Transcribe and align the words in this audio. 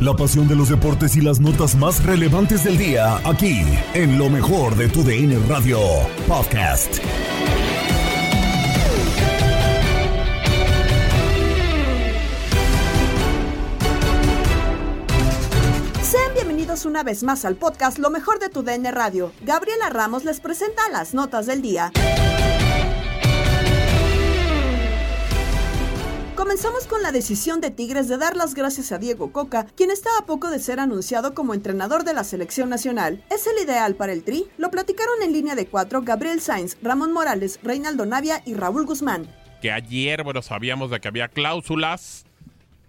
La 0.00 0.14
pasión 0.14 0.46
de 0.46 0.54
los 0.54 0.68
deportes 0.68 1.16
y 1.16 1.22
las 1.22 1.40
notas 1.40 1.74
más 1.74 2.04
relevantes 2.04 2.64
del 2.64 2.76
día, 2.76 3.16
aquí, 3.24 3.62
en 3.94 4.18
lo 4.18 4.28
mejor 4.28 4.76
de 4.76 4.90
tu 4.90 5.02
DN 5.02 5.38
Radio 5.48 5.78
Podcast. 6.28 6.96
Sean 16.02 16.34
bienvenidos 16.34 16.84
una 16.84 17.02
vez 17.02 17.22
más 17.22 17.46
al 17.46 17.56
podcast 17.56 17.98
Lo 17.98 18.10
mejor 18.10 18.38
de 18.38 18.50
tu 18.50 18.62
DN 18.62 18.90
Radio. 18.90 19.32
Gabriela 19.40 19.88
Ramos 19.88 20.24
les 20.24 20.40
presenta 20.40 20.90
las 20.92 21.14
notas 21.14 21.46
del 21.46 21.62
día. 21.62 21.90
Comenzamos 26.36 26.86
con 26.86 27.02
la 27.02 27.12
decisión 27.12 27.62
de 27.62 27.70
Tigres 27.70 28.08
de 28.08 28.18
dar 28.18 28.36
las 28.36 28.54
gracias 28.54 28.92
a 28.92 28.98
Diego 28.98 29.32
Coca, 29.32 29.64
quien 29.74 29.90
está 29.90 30.10
a 30.18 30.26
poco 30.26 30.50
de 30.50 30.58
ser 30.58 30.80
anunciado 30.80 31.32
como 31.32 31.54
entrenador 31.54 32.04
de 32.04 32.12
la 32.12 32.24
selección 32.24 32.68
nacional. 32.68 33.24
¿Es 33.30 33.46
el 33.46 33.64
ideal 33.64 33.94
para 33.94 34.12
el 34.12 34.22
Tri? 34.22 34.44
Lo 34.58 34.70
platicaron 34.70 35.22
en 35.22 35.32
línea 35.32 35.54
de 35.54 35.66
cuatro 35.66 36.02
Gabriel 36.02 36.42
Sainz, 36.42 36.76
Ramón 36.82 37.14
Morales, 37.14 37.58
Reinaldo 37.62 38.04
Navia 38.04 38.42
y 38.44 38.52
Raúl 38.52 38.84
Guzmán. 38.84 39.26
Que 39.62 39.72
ayer, 39.72 40.24
bueno, 40.24 40.42
sabíamos 40.42 40.90
de 40.90 41.00
que 41.00 41.08
había 41.08 41.28
cláusulas, 41.28 42.26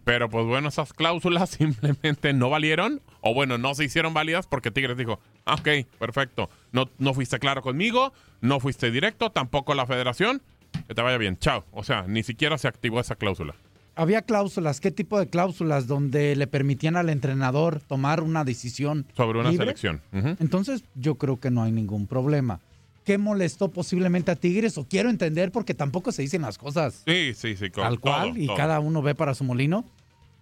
pero 0.03 0.30
pues 0.30 0.46
bueno, 0.46 0.68
esas 0.68 0.91
cláusulas 0.91 1.50
simplemente 1.57 2.34
no 2.34 2.50
valieron, 2.50 3.02
o 3.22 3.34
bueno, 3.34 3.57
no 3.57 3.75
se 3.75 3.86
hicieron 3.86 4.13
válidas 4.13 4.46
porque 4.46 4.72
Tigres 4.72 4.97
dijo, 4.97 5.22
ah, 5.46 5.56
ok, 5.56 5.88
perfecto, 5.97 6.50
no, 6.74 6.90
no 6.97 7.13
fuiste 7.13 7.40
claro 7.40 7.62
conmigo, 7.62 8.12
no 8.41 8.59
fuiste 8.59 8.91
directo, 8.91 9.31
tampoco 9.31 9.74
la 9.74 9.86
federación, 9.86 10.41
que 10.88 10.96
te 10.96 11.02
vaya 11.02 11.18
bien, 11.18 11.38
chao. 11.38 11.66
O 11.72 11.84
sea, 11.84 12.03
ni 12.08 12.24
siquiera 12.24 12.58
se 12.58 12.68
activó 12.68 13.00
esa 13.00 13.16
cláusula. 13.16 13.56
Había 13.96 14.22
cláusulas, 14.22 14.80
¿qué 14.80 14.92
tipo 14.92 15.20
de 15.20 15.28
cláusulas? 15.28 15.88
Donde 15.88 16.36
le 16.36 16.46
permitían 16.48 16.96
al 16.98 17.09
entrenador 17.09 17.80
tomar 17.81 18.22
una 18.22 18.44
decisión 18.44 19.08
Sobre 19.16 19.40
una 19.40 19.50
libre? 19.50 19.66
selección. 19.66 20.02
Entonces, 20.40 20.84
yo 20.96 21.16
creo 21.16 21.40
que 21.40 21.50
no 21.50 21.64
hay 21.64 21.72
ningún 21.72 22.06
problema. 22.06 22.59
¿Qué 23.03 23.18
molestó 23.18 23.72
posiblemente 23.72 24.30
a 24.31 24.36
Tigres? 24.36 24.78
O 24.78 24.86
quiero 24.88 25.09
entender 25.09 25.52
porque 25.52 25.74
tampoco 25.74 26.12
se 26.12 26.22
dicen 26.22 26.42
las 26.44 26.58
cosas 26.58 27.04
Sí, 27.08 27.34
sí, 27.34 27.56
sí. 27.56 27.69
con 27.72 27.84
tal 27.86 28.00
cual 28.00 28.30
todo, 28.34 28.38
y 28.44 28.48
todo. 28.48 28.56
cada 28.58 28.80
uno 28.80 29.02
ve 29.02 29.16
para 29.16 29.34
su 29.34 29.44
molino. 29.46 29.84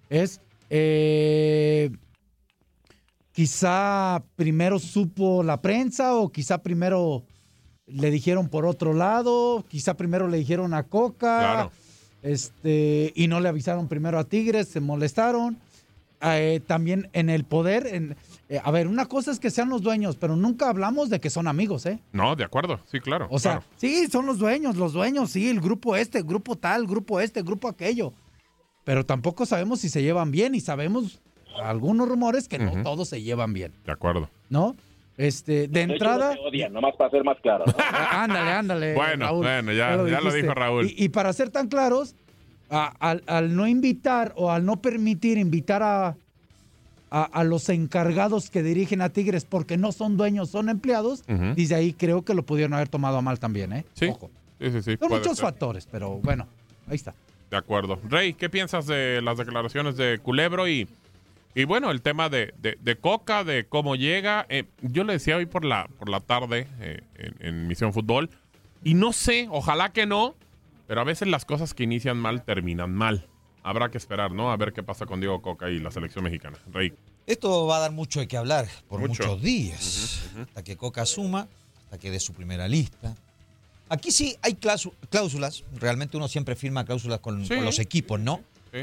Es 0.10 0.42
eh, 0.70 1.92
quizá 3.32 4.24
primero 4.36 4.80
supo 4.80 5.44
la 5.44 5.62
prensa 5.62 6.16
o 6.16 6.30
quizá 6.32 6.62
primero 6.62 7.24
le 7.88 8.12
dijeron 8.12 8.50
por 8.50 8.66
otro 8.66 8.94
lado, 8.94 9.66
quizá 9.68 9.96
primero 9.96 10.28
le 10.28 10.38
dijeron 10.38 10.73
a 10.73 10.84
Coca. 10.84 11.40
Claro. 11.40 11.72
Este, 12.22 13.13
y 13.16 13.28
no 13.28 13.40
le 13.40 13.50
avisaron 13.50 13.88
primero 13.88 14.18
a 14.18 14.23
Tigres, 14.23 14.68
se 14.68 14.79
molestaron. 14.79 15.57
Eh, 16.22 16.62
también 16.66 17.09
en 17.13 17.29
el 17.29 17.44
poder, 17.44 17.85
en, 17.85 18.16
eh, 18.50 18.59
a 18.63 18.72
ver, 18.72 18.88
una 18.88 19.06
cosa 19.06 19.31
es 19.31 19.40
que 19.40 19.51
sean 19.51 19.69
los 19.69 19.84
dueños, 19.84 20.16
pero 20.16 20.35
nunca 20.35 20.69
hablamos 20.69 21.09
de 21.09 21.19
que 21.19 21.29
son 21.29 21.46
amigos, 21.46 21.85
¿eh? 21.85 22.00
No, 22.13 22.35
de 22.35 22.44
acuerdo, 22.44 22.79
sí, 22.90 23.00
claro. 23.00 23.28
O 23.29 23.38
sea, 23.38 23.59
claro. 23.59 23.66
sí, 23.75 24.07
son 24.07 24.25
los 24.25 24.40
dueños, 24.40 24.75
los 24.75 24.94
dueños, 24.94 25.29
sí, 25.31 25.50
el 25.50 25.59
grupo 25.59 25.96
este, 25.96 26.19
el 26.19 26.23
grupo 26.23 26.56
tal, 26.56 26.81
el 26.81 26.88
grupo 26.88 27.19
este, 27.19 27.41
el 27.41 27.46
grupo 27.46 27.67
aquello. 27.67 28.13
Pero 28.85 29.06
tampoco 29.06 29.46
sabemos 29.46 29.81
si 29.81 29.90
se 29.90 30.02
llevan 30.02 30.31
bien 30.31 30.56
y 30.56 30.62
sabemos 30.62 31.22
algunos 31.62 32.07
rumores 32.07 32.47
que 32.47 32.57
no 32.57 32.81
todos 32.81 33.09
se 33.09 33.22
llevan 33.22 33.53
bien, 33.53 33.73
de 33.85 33.91
acuerdo. 33.91 34.29
¿no? 34.50 34.75
Este, 35.18 35.68
de 35.70 35.81
entrada. 35.81 36.36
odian, 36.46 36.74
nomás 36.74 36.96
para 36.98 37.09
ser 37.09 37.24
más 37.24 37.38
claro. 37.42 37.64
¿no? 37.68 37.74
Ándale, 38.12 38.52
ándale. 38.52 38.94
Bueno, 38.96 39.26
Raúl, 39.28 39.44
bueno, 39.46 39.72
ya- 39.72 39.96
ya 40.09 40.20
lo 40.22 40.34
dijo 40.34 40.53
Raúl. 40.53 40.88
Y, 40.88 41.06
y 41.06 41.09
para 41.09 41.31
ser 41.34 41.50
tan 41.52 41.68
claros, 41.70 42.16
a- 42.70 42.94
al, 43.00 43.24
al 43.28 43.56
no 43.56 43.66
invitar 43.68 44.34
o 44.36 44.52
al 44.52 44.66
no 44.66 44.81
permitir 44.81 45.38
invitar 45.38 45.84
a, 45.84 46.18
a, 47.12 47.24
a 47.24 47.44
los 47.46 47.70
encargados 47.70 48.50
que 48.50 48.62
dirigen 48.62 49.02
a 49.02 49.09
Tigres 49.09 49.46
porque 49.46 49.78
no 49.78 49.94
son 49.94 50.18
dueños, 50.18 50.50
son 50.50 50.68
empleados, 50.68 51.24
Ujú. 51.30 51.53
desde 51.56 51.76
ahí 51.76 51.94
creo 51.94 52.24
que 52.26 52.34
lo 52.34 52.44
pudieron 52.44 52.74
haber 52.74 52.90
tomado 52.90 53.18
a 53.18 53.22
mal 53.22 53.40
también, 53.40 53.72
¿eh? 53.72 53.86
Sí, 53.94 54.08
Ojo. 54.08 54.30
sí, 54.59 54.70
sí. 54.72 54.82
sí 54.82 54.97
Son 55.00 55.09
muchos 55.09 55.38
ser. 55.38 55.46
factores, 55.46 55.88
pero 55.90 56.18
bueno, 56.18 56.46
ahí 56.90 56.96
está. 56.96 57.14
De 57.52 57.56
acuerdo. 57.58 58.00
Rey, 58.09 58.34
¿qué 58.34 58.50
piensas 58.50 58.86
de 58.88 59.22
las 59.22 59.38
declaraciones 59.38 59.96
de 59.96 60.17
Culebro 60.20 60.67
y, 60.67 60.90
y 61.55 61.63
bueno, 61.63 61.90
el 61.91 62.02
tema 62.02 62.29
de, 62.29 62.53
de- 62.57 62.78
de 62.81 62.96
Coca, 62.97 63.43
de 63.43 63.66
cómo 63.67 63.96
llega? 63.96 64.46
Eh, 64.49 64.66
yo 64.81 65.03
le 65.03 65.13
decía 65.13 65.37
hoy 65.37 65.46
por 65.46 65.66
la, 65.66 65.87
por 65.97 66.09
la 66.09 66.19
tarde 66.19 66.67
eh, 66.79 67.02
en, 67.16 67.35
en 67.40 67.67
Misión 67.67 67.93
Fútbol 67.93 68.29
y 68.84 68.93
no 68.93 69.13
sé, 69.13 69.47
ojalá 69.49 69.91
que 69.93 70.05
no, 70.05 70.35
pero 70.87 71.02
a 71.02 71.03
veces 71.05 71.28
las 71.28 71.46
cosas 71.46 71.73
que 71.73 71.84
inician 71.84 72.17
mal 72.17 72.43
terminan 72.43 72.93
mal. 72.93 73.25
Habrá 73.63 73.90
que 73.90 73.97
esperar, 73.97 74.31
¿no? 74.31 74.52
A 74.52 74.57
ver 74.57 74.73
qué 74.73 74.84
pasa 74.84 75.07
con 75.07 75.19
Diego 75.19 75.41
Coca 75.41 75.72
y 75.72 75.79
la 75.79 75.90
selección 75.90 76.23
mexicana. 76.23 76.59
Rey. 76.72 76.93
Esto 77.25 77.66
va 77.66 77.78
a 77.78 77.79
dar 77.79 77.91
mucho 77.91 78.19
de 78.19 78.28
qué 78.28 78.37
hablar 78.37 78.67
por 78.87 78.99
Mucho. 78.99 79.23
muchos 79.23 79.41
días, 79.41 80.22
hasta 80.40 80.63
que 80.63 80.78
Coca 80.78 81.02
asuma, 81.02 81.47
hasta 81.85 81.97
que 81.97 82.11
dé 82.11 82.19
su 82.19 82.34
primera 82.34 82.67
lista. 82.67 83.16
Aquí 83.90 84.11
sí 84.11 84.35
hay 84.43 84.53
cláusu- 84.53 84.93
cláusulas, 85.09 85.63
realmente 85.78 86.17
uno 86.17 86.28
siempre 86.28 86.55
firma 86.55 86.85
cláusulas 86.85 87.19
con, 87.19 87.43
Sí. 87.46 87.55
con 87.55 87.66
los 87.66 87.79
equipos, 87.79 88.19
¿no? 88.19 88.41
Sí. 88.72 88.81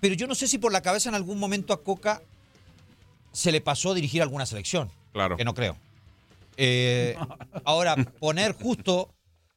Pero 0.00 0.14
yo 0.14 0.26
no 0.26 0.34
sé 0.34 0.46
si 0.46 0.58
por 0.58 0.72
la 0.72 0.82
cabeza 0.82 1.08
en 1.08 1.14
algún 1.14 1.38
momento 1.38 1.72
a 1.72 1.82
Coca 1.82 2.22
se 3.32 3.50
le 3.52 3.60
pasó 3.60 3.94
dirigir 3.94 4.22
alguna 4.22 4.46
selección, 4.46 4.90
Claro. 5.12 5.36
que 5.36 5.44
no 5.44 5.54
creo. 5.54 5.76
Eh, 6.56 7.16
ahora, 7.64 7.96
poner 7.96 8.52
justo, 8.52 9.12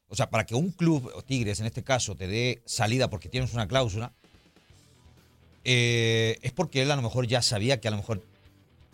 o 0.10 0.16
sea, 0.16 0.30
para 0.30 0.46
que 0.46 0.56
un 0.56 0.72
club, 0.72 1.12
o 1.16 1.22
Tigres 1.22 1.60
en 1.60 1.66
este 1.66 1.84
caso, 1.84 2.16
te 2.16 2.28
dé 2.28 2.62
salida 2.66 3.10
porque 3.10 3.30
tienes 3.30 3.54
una 3.54 3.68
cláusula, 3.68 4.12
eh, 5.64 6.38
es 6.42 6.52
porque 6.52 6.82
él 6.82 6.92
a 6.92 6.96
lo 6.96 7.02
mejor 7.02 7.26
ya 7.28 7.42
sabía 7.42 7.80
que 7.80 7.88
a 7.88 7.92
lo 7.92 7.98
mejor 7.98 8.22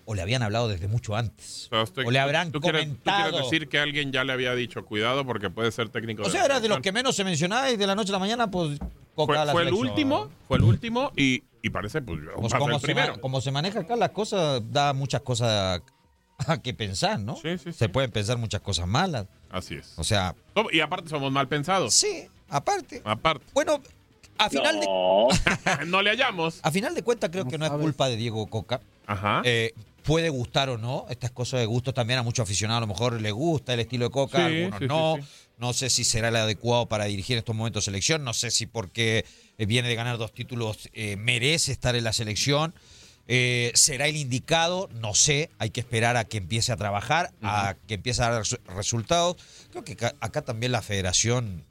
o 0.06 0.16
le 0.16 0.22
habían 0.24 0.42
hablado 0.42 0.68
desde 0.68 0.88
mucho 0.88 1.16
antes. 1.16 1.68
O 1.68 1.70
sea, 1.70 1.84
usted- 1.84 2.04
O 2.06 2.10
le 2.12 2.18
habrán 2.20 2.52
¿tú 2.52 2.60
quieres, 2.62 2.82
tú 2.82 2.88
comentado. 2.88 3.30
quieres 3.32 3.50
decir 3.52 3.70
que 3.70 3.78
alguien 3.78 4.12
ya 4.12 4.24
le 4.24 4.34
había 4.34 4.56
dicho 4.56 4.84
cuidado 4.84 5.24
porque 5.26 5.50
puede 5.52 5.72
ser 5.72 5.90
técnico 5.90 6.24
O 6.24 6.26
de 6.26 6.32
sea, 6.32 6.42
la 6.42 6.46
era 6.46 6.56
de 6.56 6.68
los 6.68 6.76
selección"? 6.78 6.82
que 6.82 6.92
menos 6.92 7.16
se 7.16 7.24
mencionaba 7.24 7.70
y 7.70 7.78
de 7.78 7.86
la 7.86 7.94
noche 7.96 8.10
a 8.10 8.14
la 8.14 8.20
mañana, 8.20 8.50
pues, 8.50 8.80
Coca 9.26 9.34
Fue, 9.34 9.38
a 9.42 9.46
la 9.46 9.52
fue 9.52 9.64
el 9.64 9.74
último, 9.74 10.30
fue 10.48 10.58
el 10.58 10.64
último 10.64 11.12
y, 11.16 11.44
y 11.62 11.70
parece 11.70 12.02
pues, 12.02 12.20
Pues 12.40 12.54
como 12.54 12.76
el 12.76 12.80
se, 12.80 12.86
primero. 12.88 13.16
ma- 13.16 13.22
como 13.22 13.42
se 13.42 13.52
maneja 13.52 13.82
acá 13.82 13.96
las 13.96 14.12
cosas, 14.12 14.62
da 14.72 14.94
muchas 14.94 15.22
cosas 15.22 15.82
a, 16.48 16.52
a 16.54 16.62
que 16.62 16.74
pensar, 16.74 17.20
¿no? 17.20 17.36
Sí, 17.36 17.58
sí, 17.58 17.72
sí. 17.72 17.74
Se 17.74 17.90
pueden 17.90 18.12
pensar 18.12 18.38
muchas 18.38 18.62
cosas 18.62 18.88
malas. 18.88 19.26
Así 19.50 19.76
es. 19.76 19.94
O 19.98 20.04
sea, 20.04 20.36
Y 20.72 20.80
aparte 20.80 21.10
somos 21.10 21.32
mal 21.32 21.48
pensados. 21.48 21.94
sí, 21.94 22.28
aparte. 22.50 23.02
Aparte. 23.04 23.46
Bueno, 23.54 23.82
a 24.38 24.50
final, 24.50 24.80
de, 24.80 24.88
no 25.88 26.02
le 26.02 26.12
hallamos. 26.12 26.60
a 26.64 26.72
final 26.72 26.96
de 26.96 27.04
cuentas 27.04 27.30
creo 27.30 27.44
No 27.44 27.50
que 27.52 27.58
no 27.58 27.66
es 27.66 27.72
culpa 27.72 28.08
de 28.08 28.16
Diego 28.16 28.48
Coca. 28.48 28.80
Ajá. 29.06 29.42
Eh, 29.44 29.74
puede 30.04 30.30
gustar 30.30 30.70
o 30.70 30.78
no, 30.78 31.06
estas 31.10 31.32
cosas 31.32 31.60
de 31.60 31.66
gusto 31.66 31.94
también 31.94 32.20
a 32.20 32.24
muchos 32.24 32.44
aficionados 32.44 32.78
a 32.78 32.82
lo 32.82 32.88
mejor 32.94 33.20
le 33.20 33.32
gusta 33.32 33.74
el 33.74 33.82
estilo 33.82 34.06
de 34.06 34.12
Coca, 34.12 34.38
Sí, 34.38 34.44
algunos 34.64 34.80
sí, 34.80 34.86
sí, 34.86 34.88
no. 34.88 35.16
sí. 35.18 35.24
No 35.60 35.74
sé 35.74 35.90
si 35.90 36.04
será 36.06 36.30
el 36.30 36.36
adecuado 36.38 36.88
para 36.88 37.06
dirigir 37.06 37.36
en 37.36 37.40
estos 37.40 37.56
momentos 37.56 37.84
selección, 37.86 38.24
no 38.24 38.34
sé 38.34 38.50
si 38.50 38.66
porque 38.66 39.26
eh, 39.58 39.66
viene 39.66 39.90
de 39.90 39.96
ganar 39.96 40.18
dos 40.18 40.34
títulos 40.34 40.90
eh, 40.94 41.18
merece 41.18 41.72
estar 41.74 41.96
en 41.96 42.06
la 42.06 42.14
selección. 42.14 42.74
Eh, 43.28 43.72
¿Será 43.76 44.08
el 44.08 44.16
indicado? 44.16 44.90
No 45.02 45.14
sé, 45.14 45.50
hay 45.60 45.70
que 45.70 45.82
esperar 45.82 46.18
a 46.18 46.24
que 46.26 46.38
empiece 46.38 46.72
a 46.72 46.78
trabajar, 46.78 47.32
a 47.44 47.76
que 47.88 47.96
empiece 47.96 48.24
a 48.24 48.30
dar 48.30 48.42
resu- 48.44 48.60
resultados. 48.76 49.36
Creo 49.70 49.84
que 49.84 49.98
acá 50.22 50.42
también 50.42 50.72
la 50.72 50.82
federación 50.82 51.64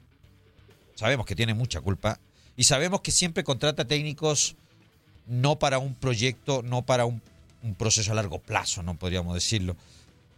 sabemos 0.95 1.25
que 1.25 1.35
tiene 1.35 1.53
mucha 1.53 1.81
culpa 1.81 2.19
y 2.55 2.65
sabemos 2.65 3.01
que 3.01 3.11
siempre 3.11 3.43
contrata 3.43 3.85
técnicos 3.85 4.55
no 5.25 5.57
para 5.59 5.79
un 5.79 5.95
proyecto, 5.95 6.61
no 6.61 6.83
para 6.83 7.05
un, 7.05 7.21
un 7.63 7.73
proceso 7.75 8.11
a 8.11 8.15
largo 8.15 8.39
plazo, 8.39 8.83
no 8.83 8.95
podríamos 8.95 9.33
decirlo. 9.33 9.75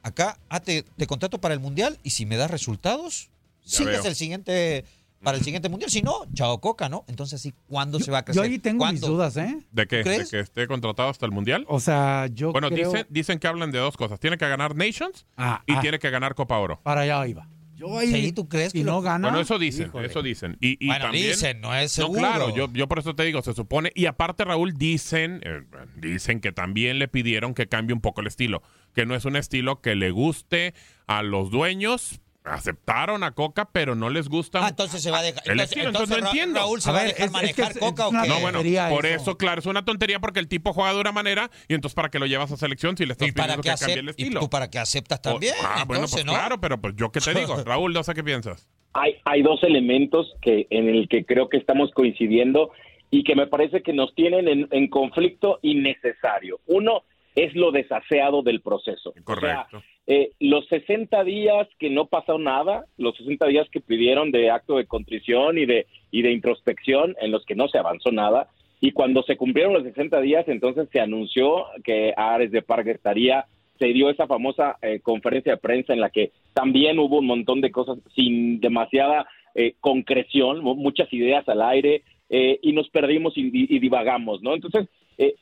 Acá, 0.03 0.39
ah, 0.49 0.59
te, 0.61 0.83
te 0.83 1.05
contrato 1.05 1.39
para 1.41 1.53
el 1.53 1.59
mundial 1.59 1.99
y 2.03 2.11
si 2.11 2.25
me 2.25 2.37
das 2.37 2.49
resultados, 2.49 3.29
sigues 3.63 3.99
veo. 4.01 4.09
el 4.09 4.15
siguiente 4.15 4.85
para 5.23 5.37
el 5.37 5.43
siguiente 5.43 5.69
mundial. 5.69 5.91
Si 5.91 6.01
no, 6.01 6.25
chao 6.33 6.59
coca, 6.59 6.89
¿no? 6.89 7.05
Entonces, 7.07 7.39
sí, 7.41 7.53
¿cuándo 7.67 7.99
se 7.99 8.09
va 8.09 8.19
a 8.19 8.21
Yo 8.21 8.25
crecer? 8.25 8.43
ahí 8.43 8.57
tengo 8.57 8.85
mis 8.91 9.01
dudas, 9.01 9.37
¿eh? 9.37 9.55
¿De 9.71 9.85
qué? 9.85 9.97
¿De 9.97 10.03
crees? 10.03 10.31
que 10.31 10.39
esté 10.39 10.65
contratado 10.67 11.09
hasta 11.09 11.27
el 11.27 11.31
Mundial? 11.31 11.63
O 11.67 11.79
sea, 11.79 12.27
yo 12.33 12.51
Bueno, 12.51 12.69
creo... 12.69 12.89
dicen, 12.91 13.05
dicen 13.09 13.37
que 13.39 13.45
hablan 13.47 13.69
de 13.71 13.77
dos 13.77 13.97
cosas. 13.97 14.19
Tiene 14.19 14.37
que 14.39 14.47
ganar 14.47 14.75
Nations 14.75 15.27
Ah, 15.37 15.61
y 15.67 15.73
ah, 15.73 15.79
tiene 15.81 15.99
que 15.99 16.09
ganar 16.09 16.33
Copa 16.33 16.57
Oro. 16.57 16.79
Para 16.81 17.01
allá 17.01 17.27
iba. 17.27 17.47
Yo 17.75 17.97
ahí... 17.99 18.11
Sí, 18.11 18.31
¿tú 18.31 18.47
crees 18.49 18.73
que 18.73 18.83
no 18.83 18.93
lo- 18.93 19.01
gana... 19.01 19.27
Bueno, 19.27 19.41
eso 19.41 19.59
dicen, 19.59 19.87
híjole. 19.87 20.07
eso 20.07 20.21
dicen. 20.23 20.57
Y, 20.59 20.83
y 20.83 20.87
Bueno, 20.87 21.05
también, 21.05 21.27
dicen, 21.29 21.61
no 21.61 21.75
es 21.75 21.95
No, 21.97 22.03
seguro. 22.05 22.19
claro, 22.19 22.55
yo, 22.55 22.71
yo 22.73 22.87
por 22.87 22.97
eso 22.99 23.13
te 23.15 23.23
digo, 23.23 23.41
se 23.43 23.53
supone. 23.53 23.91
Y 23.95 24.07
aparte, 24.07 24.43
Raúl, 24.43 24.73
dicen, 24.77 25.41
eh, 25.43 25.61
dicen 25.97 26.39
que 26.41 26.51
también 26.51 26.97
le 26.99 27.07
pidieron 27.07 27.53
que 27.53 27.67
cambie 27.67 27.93
un 27.93 28.01
poco 28.01 28.21
el 28.21 28.27
estilo. 28.27 28.61
Que 28.95 29.05
no 29.05 29.13
es 29.15 29.25
un 29.25 29.35
estilo 29.35 29.81
que 29.81 29.93
le 29.95 30.09
guste 30.11 30.73
a 31.07 31.21
los 31.23 31.49
dueños. 31.51 32.21
Aceptaron 32.43 33.23
a 33.23 33.31
Coca, 33.33 33.69
pero 33.71 33.93
no 33.95 34.09
les 34.09 34.27
gusta. 34.27 34.65
Ah, 34.65 34.69
entonces 34.69 35.03
se 35.03 35.11
va 35.11 35.19
a 35.19 35.21
dejar. 35.21 35.43
El 35.45 35.51
Entonces, 35.51 35.69
estilo, 35.77 35.87
entonces 35.89 36.17
no 36.17 36.23
Ra- 36.23 36.29
entiendo. 36.29 36.59
Raúl 36.59 36.81
se 36.81 36.89
A 36.89 36.93
va 36.93 36.99
a 36.99 37.03
ver, 37.03 37.11
dejar 37.13 37.21
es- 37.23 37.27
es 37.27 37.31
manejar 37.33 37.65
que 37.67 37.71
es- 37.73 37.79
coca 37.79 38.03
es 38.03 38.07
o 38.07 38.11
qué? 38.23 38.27
no, 38.29 38.39
bueno, 38.39 38.59
por 38.89 39.05
eso. 39.05 39.15
eso. 39.21 39.37
claro, 39.37 39.59
es 39.59 39.65
una 39.67 39.85
tontería 39.85 40.19
porque 40.19 40.39
el 40.39 40.47
tipo 40.47 40.73
juega 40.73 40.93
de 40.93 40.99
una 40.99 41.11
manera 41.11 41.51
y 41.67 41.75
entonces 41.75 41.93
para 41.95 42.09
qué 42.09 42.17
lo 42.19 42.25
llevas 42.25 42.51
a 42.51 42.57
selección 42.57 42.97
si 42.97 43.05
le 43.05 43.11
estás 43.13 43.27
¿Y 43.27 43.31
para 43.31 43.57
pidiendo 43.57 43.61
que 43.63 43.69
cambie 43.79 43.99
el 43.99 44.07
acep- 44.09 44.15
y 44.17 44.23
estilo. 44.23 44.39
tú 44.39 44.49
para 44.49 44.69
qué 44.71 44.79
aceptas 44.79 45.21
también? 45.21 45.53
Ah, 45.63 45.83
bueno, 45.87 46.05
pues 46.09 46.25
¿no? 46.25 46.33
claro, 46.33 46.59
pero 46.59 46.81
pues 46.81 46.95
yo 46.95 47.11
qué 47.11 47.19
te 47.19 47.33
digo. 47.33 47.55
Raúl, 47.65 47.93
no 47.93 48.03
sé 48.03 48.13
qué 48.15 48.23
piensas. 48.23 48.67
hay, 48.93 49.15
hay 49.23 49.43
dos 49.43 49.61
elementos 49.63 50.33
que 50.41 50.65
en 50.71 50.89
el 50.89 51.07
que 51.09 51.23
creo 51.25 51.47
que 51.47 51.57
estamos 51.57 51.91
coincidiendo 51.91 52.71
y 53.11 53.23
que 53.23 53.35
me 53.35 53.45
parece 53.47 53.83
que 53.83 53.93
nos 53.93 54.15
tienen 54.15 54.47
en, 54.47 54.67
en 54.71 54.87
conflicto 54.89 55.59
innecesario. 55.61 56.59
Uno 56.65 57.03
es 57.35 57.55
lo 57.55 57.71
desaseado 57.71 58.41
del 58.41 58.61
proceso. 58.61 59.09
O 59.11 59.13
sea, 59.13 59.23
Correcto. 59.23 59.83
eh, 60.07 60.31
los 60.39 60.65
60 60.67 61.23
días 61.23 61.67
que 61.79 61.89
no 61.89 62.07
pasó 62.07 62.37
nada, 62.37 62.85
los 62.97 63.15
60 63.17 63.47
días 63.47 63.69
que 63.69 63.79
pidieron 63.81 64.31
de 64.31 64.49
acto 64.49 64.77
de 64.77 64.85
contrición 64.85 65.57
y 65.57 65.65
de, 65.65 65.87
y 66.11 66.21
de 66.21 66.31
introspección 66.31 67.15
en 67.21 67.31
los 67.31 67.45
que 67.45 67.55
no 67.55 67.67
se 67.67 67.77
avanzó 67.77 68.11
nada, 68.11 68.49
y 68.81 68.91
cuando 68.91 69.21
se 69.23 69.37
cumplieron 69.37 69.73
los 69.73 69.83
60 69.83 70.19
días, 70.21 70.47
entonces 70.47 70.89
se 70.91 70.99
anunció 70.99 71.65
que 71.83 72.13
Ares 72.17 72.51
de 72.51 72.61
Parga 72.63 72.91
estaría, 72.91 73.45
se 73.79 73.87
dio 73.87 74.09
esa 74.09 74.27
famosa 74.27 74.77
eh, 74.81 74.99
conferencia 75.01 75.53
de 75.53 75.57
prensa 75.59 75.93
en 75.93 76.01
la 76.01 76.09
que 76.09 76.31
también 76.53 76.99
hubo 76.99 77.19
un 77.19 77.27
montón 77.27 77.61
de 77.61 77.71
cosas 77.71 77.99
sin 78.15 78.59
demasiada 78.59 79.27
eh, 79.55 79.75
concreción, 79.79 80.61
mu- 80.63 80.75
muchas 80.75 81.11
ideas 81.13 81.47
al 81.47 81.61
aire, 81.61 82.03
eh, 82.29 82.59
y 82.61 82.71
nos 82.73 82.89
perdimos 82.89 83.37
y, 83.37 83.41
y- 83.47 83.75
y 83.75 83.79
divagamos, 83.79 84.41
¿no? 84.41 84.53
Entonces, 84.55 84.87
eh, 85.17 85.35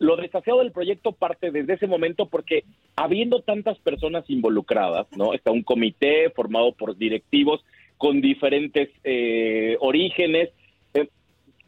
lo 0.00 0.16
desafiado 0.16 0.60
del 0.60 0.72
proyecto 0.72 1.12
parte 1.12 1.50
desde 1.50 1.74
ese 1.74 1.86
momento 1.86 2.26
porque 2.26 2.64
habiendo 2.96 3.42
tantas 3.42 3.78
personas 3.78 4.24
involucradas, 4.28 5.06
¿no? 5.16 5.34
Está 5.34 5.50
un 5.50 5.62
comité 5.62 6.30
formado 6.30 6.72
por 6.72 6.96
directivos 6.96 7.64
con 8.00 8.22
diferentes 8.22 8.88
eh, 9.04 9.76
orígenes, 9.80 10.48
eh, 10.94 11.08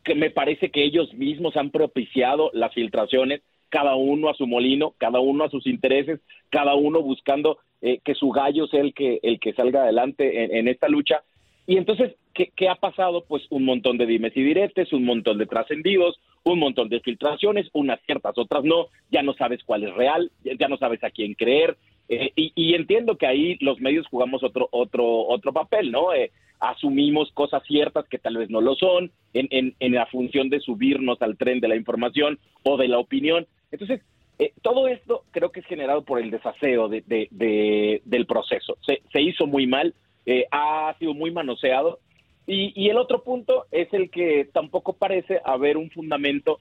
que 0.02 0.14
me 0.14 0.30
parece 0.30 0.70
que 0.70 0.82
ellos 0.82 1.12
mismos 1.12 1.58
han 1.58 1.70
propiciado 1.70 2.50
las 2.54 2.72
filtraciones, 2.72 3.42
cada 3.68 3.96
uno 3.96 4.30
a 4.30 4.34
su 4.34 4.46
molino, 4.46 4.94
cada 4.96 5.20
uno 5.20 5.44
a 5.44 5.50
sus 5.50 5.66
intereses, 5.66 6.20
cada 6.48 6.74
uno 6.74 7.02
buscando 7.02 7.58
eh, 7.82 8.00
que 8.02 8.14
su 8.14 8.30
gallo 8.30 8.66
sea 8.66 8.80
el 8.80 8.94
que, 8.94 9.20
el 9.22 9.40
que 9.40 9.52
salga 9.52 9.82
adelante 9.82 10.44
en, 10.44 10.56
en 10.56 10.68
esta 10.68 10.88
lucha. 10.88 11.22
Y 11.66 11.76
entonces, 11.76 12.14
¿qué, 12.32 12.50
¿qué 12.56 12.68
ha 12.68 12.76
pasado? 12.76 13.24
Pues 13.28 13.42
un 13.50 13.64
montón 13.64 13.98
de 13.98 14.06
dimes 14.06 14.36
y 14.36 14.42
diretes, 14.42 14.92
un 14.92 15.04
montón 15.04 15.36
de 15.36 15.46
trascendidos, 15.46 16.18
un 16.44 16.58
montón 16.58 16.88
de 16.88 17.00
filtraciones, 17.00 17.68
unas 17.72 18.00
ciertas, 18.06 18.36
otras 18.36 18.64
no, 18.64 18.86
ya 19.10 19.22
no 19.22 19.32
sabes 19.34 19.62
cuál 19.64 19.84
es 19.84 19.94
real, 19.94 20.30
ya 20.42 20.68
no 20.68 20.76
sabes 20.76 21.02
a 21.04 21.10
quién 21.10 21.34
creer, 21.34 21.76
eh, 22.08 22.32
y, 22.34 22.52
y 22.56 22.74
entiendo 22.74 23.16
que 23.16 23.26
ahí 23.26 23.56
los 23.60 23.80
medios 23.80 24.06
jugamos 24.08 24.42
otro, 24.42 24.68
otro, 24.72 25.04
otro 25.28 25.52
papel, 25.52 25.92
¿no? 25.92 26.12
Eh, 26.12 26.30
asumimos 26.58 27.30
cosas 27.32 27.62
ciertas 27.66 28.06
que 28.08 28.18
tal 28.18 28.36
vez 28.36 28.50
no 28.50 28.60
lo 28.60 28.74
son, 28.74 29.10
en, 29.34 29.48
en, 29.50 29.74
en 29.80 29.92
la 29.94 30.06
función 30.06 30.48
de 30.48 30.60
subirnos 30.60 31.20
al 31.22 31.36
tren 31.36 31.60
de 31.60 31.68
la 31.68 31.76
información 31.76 32.38
o 32.64 32.76
de 32.76 32.88
la 32.88 32.98
opinión. 32.98 33.46
Entonces, 33.70 34.00
eh, 34.38 34.52
todo 34.62 34.88
esto 34.88 35.24
creo 35.30 35.50
que 35.52 35.60
es 35.60 35.66
generado 35.66 36.02
por 36.04 36.20
el 36.20 36.30
desaseo 36.30 36.88
de, 36.88 37.02
de- 37.06 37.28
de- 37.30 38.02
del 38.04 38.26
proceso. 38.26 38.76
Se, 38.86 39.02
se 39.12 39.20
hizo 39.22 39.46
muy 39.46 39.66
mal, 39.66 39.94
eh, 40.26 40.46
ha 40.50 40.94
sido 40.98 41.14
muy 41.14 41.30
manoseado. 41.30 41.98
Y, 42.46 42.72
y 42.74 42.88
el 42.88 42.96
otro 42.96 43.22
punto 43.22 43.66
es 43.70 43.92
el 43.92 44.10
que 44.10 44.48
tampoco 44.52 44.94
parece 44.94 45.40
haber 45.44 45.76
un 45.76 45.90
fundamento 45.90 46.58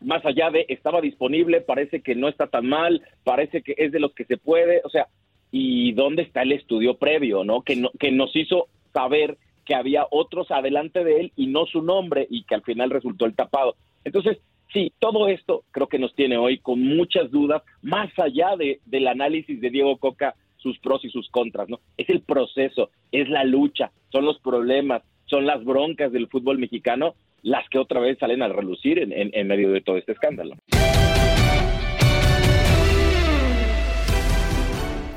más 0.00 0.24
allá 0.26 0.50
de 0.50 0.66
estaba 0.68 1.00
disponible, 1.00 1.60
parece 1.60 2.00
que 2.00 2.14
no 2.14 2.28
está 2.28 2.46
tan 2.46 2.66
mal, 2.66 3.02
parece 3.24 3.62
que 3.62 3.74
es 3.78 3.92
de 3.92 4.00
los 4.00 4.12
que 4.12 4.24
se 4.24 4.36
puede, 4.36 4.82
o 4.84 4.90
sea, 4.90 5.08
¿y 5.50 5.92
dónde 5.92 6.22
está 6.22 6.42
el 6.42 6.52
estudio 6.52 6.98
previo, 6.98 7.44
no? 7.44 7.62
Que, 7.62 7.76
no, 7.76 7.90
que 7.98 8.12
nos 8.12 8.34
hizo 8.36 8.68
saber 8.92 9.38
que 9.64 9.74
había 9.74 10.06
otros 10.10 10.50
adelante 10.50 11.02
de 11.02 11.20
él 11.20 11.32
y 11.36 11.46
no 11.46 11.66
su 11.66 11.82
nombre 11.82 12.26
y 12.30 12.44
que 12.44 12.54
al 12.54 12.62
final 12.62 12.90
resultó 12.90 13.26
el 13.26 13.34
tapado. 13.34 13.74
Entonces, 14.04 14.38
sí, 14.72 14.92
todo 14.98 15.28
esto 15.28 15.64
creo 15.72 15.88
que 15.88 15.98
nos 15.98 16.14
tiene 16.14 16.36
hoy 16.36 16.58
con 16.58 16.80
muchas 16.82 17.30
dudas, 17.30 17.62
más 17.82 18.16
allá 18.18 18.56
de, 18.56 18.80
del 18.86 19.08
análisis 19.08 19.60
de 19.60 19.70
Diego 19.70 19.96
Coca, 19.96 20.34
sus 20.58 20.78
pros 20.78 21.04
y 21.04 21.10
sus 21.10 21.28
contras, 21.30 21.68
¿no? 21.68 21.80
Es 21.96 22.08
el 22.10 22.22
proceso, 22.22 22.90
es 23.12 23.28
la 23.28 23.44
lucha, 23.44 23.90
son 24.10 24.24
los 24.24 24.38
problemas, 24.40 25.02
son 25.26 25.46
las 25.46 25.64
broncas 25.64 26.12
del 26.12 26.28
fútbol 26.28 26.58
mexicano 26.58 27.14
las 27.42 27.68
que 27.68 27.78
otra 27.78 28.00
vez 28.00 28.18
salen 28.18 28.42
a 28.42 28.48
relucir 28.48 28.98
en, 28.98 29.12
en- 29.12 29.30
en 29.32 29.46
medio 29.46 29.70
de 29.70 29.80
todo 29.80 29.96
este 29.96 30.12
escándalo. 30.12 30.54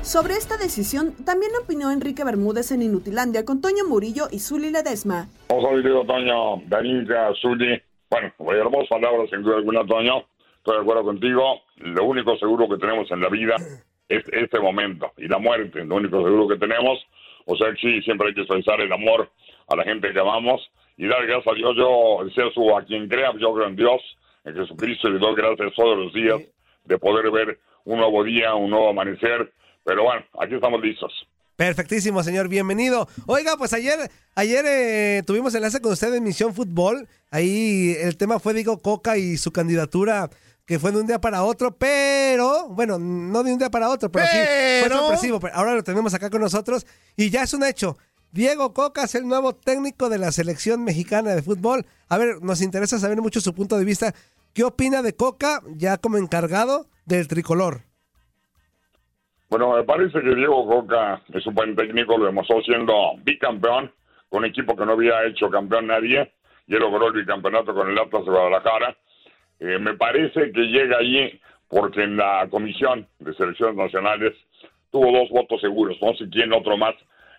Sobre 0.02 0.34
esta 0.34 0.56
decisión 0.56 1.14
también 1.24 1.52
opinó 1.62 1.92
Enrique 1.92 2.24
Bermúdez 2.24 2.72
en 2.72 2.82
Inutilandia 2.82 3.44
con 3.44 3.60
Toño 3.60 3.84
Murillo 3.88 4.24
y 4.30 4.40
Zuli 4.40 4.70
Ledesma. 4.70 5.28
Ojo, 5.48 5.70
querido 5.76 6.04
Toño, 6.04 6.62
Darinka, 6.66 7.32
Zuli. 7.40 7.80
Bueno, 8.10 8.32
hermosas 8.60 8.88
palabras, 8.88 9.30
sin 9.30 9.42
duda 9.42 9.56
alguna, 9.58 9.84
Toño. 9.86 10.24
Estoy 10.58 10.76
de 10.76 10.82
acuerdo 10.82 11.04
contigo. 11.04 11.60
Lo 11.76 12.04
único 12.04 12.36
seguro 12.38 12.68
que 12.68 12.78
tenemos 12.78 13.08
en 13.12 13.20
la 13.20 13.28
vida 13.28 13.54
es 14.08 14.24
este 14.32 14.58
momento 14.58 15.12
y 15.16 15.28
la 15.28 15.38
muerte, 15.38 15.84
lo 15.84 15.94
único 15.96 16.24
seguro 16.24 16.48
que 16.48 16.56
tenemos. 16.56 16.98
O 17.52 17.56
sea 17.56 17.68
sí, 17.80 18.00
siempre 18.02 18.28
hay 18.28 18.34
que 18.34 18.42
expresar 18.42 18.80
el 18.80 18.92
amor 18.92 19.28
a 19.68 19.74
la 19.76 19.82
gente 19.84 20.12
que 20.12 20.20
amamos 20.20 20.60
y 20.96 21.06
dar 21.08 21.26
gracias 21.26 21.52
a 21.52 21.56
Dios. 21.56 21.74
Yo 21.76 22.24
deseo 22.24 22.50
su- 22.52 22.76
a 22.76 22.84
quien 22.84 23.08
crea, 23.08 23.32
yo 23.40 23.52
creo 23.54 23.66
en 23.66 23.76
Dios, 23.76 24.00
en 24.44 24.54
Jesucristo, 24.54 25.08
y 25.08 25.12
le 25.14 25.18
doy 25.18 25.34
gracias 25.34 25.72
todos 25.74 25.98
los 25.98 26.12
días 26.14 26.40
de 26.84 26.98
poder 26.98 27.30
ver 27.30 27.58
un 27.84 27.98
nuevo 27.98 28.22
día, 28.22 28.54
un 28.54 28.70
nuevo 28.70 28.90
amanecer. 28.90 29.52
Pero 29.84 30.04
bueno, 30.04 30.22
aquí 30.38 30.54
estamos 30.54 30.80
listos. 30.80 31.12
Perfectísimo, 31.56 32.22
señor, 32.22 32.48
bienvenido. 32.48 33.06
Oiga, 33.26 33.56
pues 33.58 33.72
ayer, 33.74 33.98
ayer 34.34 34.64
eh, 34.66 35.22
tuvimos 35.26 35.54
enlace 35.54 35.80
con 35.82 35.92
usted 35.92 36.14
en 36.14 36.22
Misión 36.24 36.54
Fútbol. 36.54 37.06
Ahí 37.30 37.94
el 38.00 38.16
tema 38.16 38.38
fue 38.38 38.54
Diego 38.54 38.80
Coca 38.80 39.18
y 39.18 39.36
su 39.36 39.52
candidatura 39.52 40.30
que 40.70 40.78
fue 40.78 40.92
de 40.92 41.00
un 41.00 41.06
día 41.08 41.20
para 41.20 41.42
otro, 41.42 41.76
pero, 41.76 42.68
bueno, 42.68 42.96
no 42.96 43.42
de 43.42 43.52
un 43.52 43.58
día 43.58 43.70
para 43.70 43.88
otro, 43.88 44.08
pero, 44.08 44.24
sí, 44.26 44.38
fue 44.82 44.88
sorpresivo. 44.88 45.40
Pero 45.40 45.52
ahora 45.56 45.74
lo 45.74 45.82
tenemos 45.82 46.14
acá 46.14 46.30
con 46.30 46.40
nosotros 46.40 46.86
y 47.16 47.28
ya 47.28 47.42
es 47.42 47.52
un 47.54 47.64
hecho. 47.64 47.98
Diego 48.30 48.72
Coca 48.72 49.02
es 49.02 49.16
el 49.16 49.26
nuevo 49.26 49.52
técnico 49.52 50.08
de 50.08 50.18
la 50.18 50.30
selección 50.30 50.84
mexicana 50.84 51.34
de 51.34 51.42
fútbol. 51.42 51.86
A 52.08 52.18
ver, 52.18 52.40
nos 52.40 52.62
interesa 52.62 53.00
saber 53.00 53.20
mucho 53.20 53.40
su 53.40 53.52
punto 53.52 53.78
de 53.78 53.84
vista. 53.84 54.14
¿Qué 54.54 54.62
opina 54.62 55.02
de 55.02 55.16
Coca 55.16 55.60
ya 55.74 55.98
como 55.98 56.18
encargado 56.18 56.86
del 57.04 57.26
tricolor? 57.26 57.80
Bueno, 59.48 59.74
me 59.74 59.82
parece 59.82 60.20
que 60.20 60.36
Diego 60.36 60.68
Coca 60.68 61.20
es 61.34 61.44
un 61.48 61.54
buen 61.56 61.74
técnico, 61.74 62.16
lo 62.16 62.26
demostró 62.26 62.62
siendo 62.62 62.94
bicampeón 63.24 63.92
con 64.28 64.38
un 64.38 64.44
equipo 64.44 64.76
que 64.76 64.86
no 64.86 64.92
había 64.92 65.24
hecho 65.24 65.50
campeón 65.50 65.88
nadie 65.88 66.32
y 66.68 66.76
él 66.76 66.80
logró 66.80 67.08
el 67.08 67.14
bicampeonato 67.14 67.74
con 67.74 67.90
el 67.90 67.98
Atlas 67.98 68.24
de 68.24 68.30
Guadalajara. 68.30 68.96
Eh, 69.60 69.78
me 69.78 69.94
parece 69.94 70.52
que 70.52 70.60
llega 70.62 70.98
allí 70.98 71.38
porque 71.68 72.02
en 72.02 72.16
la 72.16 72.48
comisión 72.50 73.06
de 73.18 73.32
selecciones 73.34 73.76
nacionales 73.76 74.34
tuvo 74.90 75.12
dos 75.12 75.30
votos 75.30 75.60
seguros, 75.60 75.96
no 76.02 76.14
sé 76.14 76.28
quién 76.30 76.52
otro 76.52 76.76
más 76.76 76.94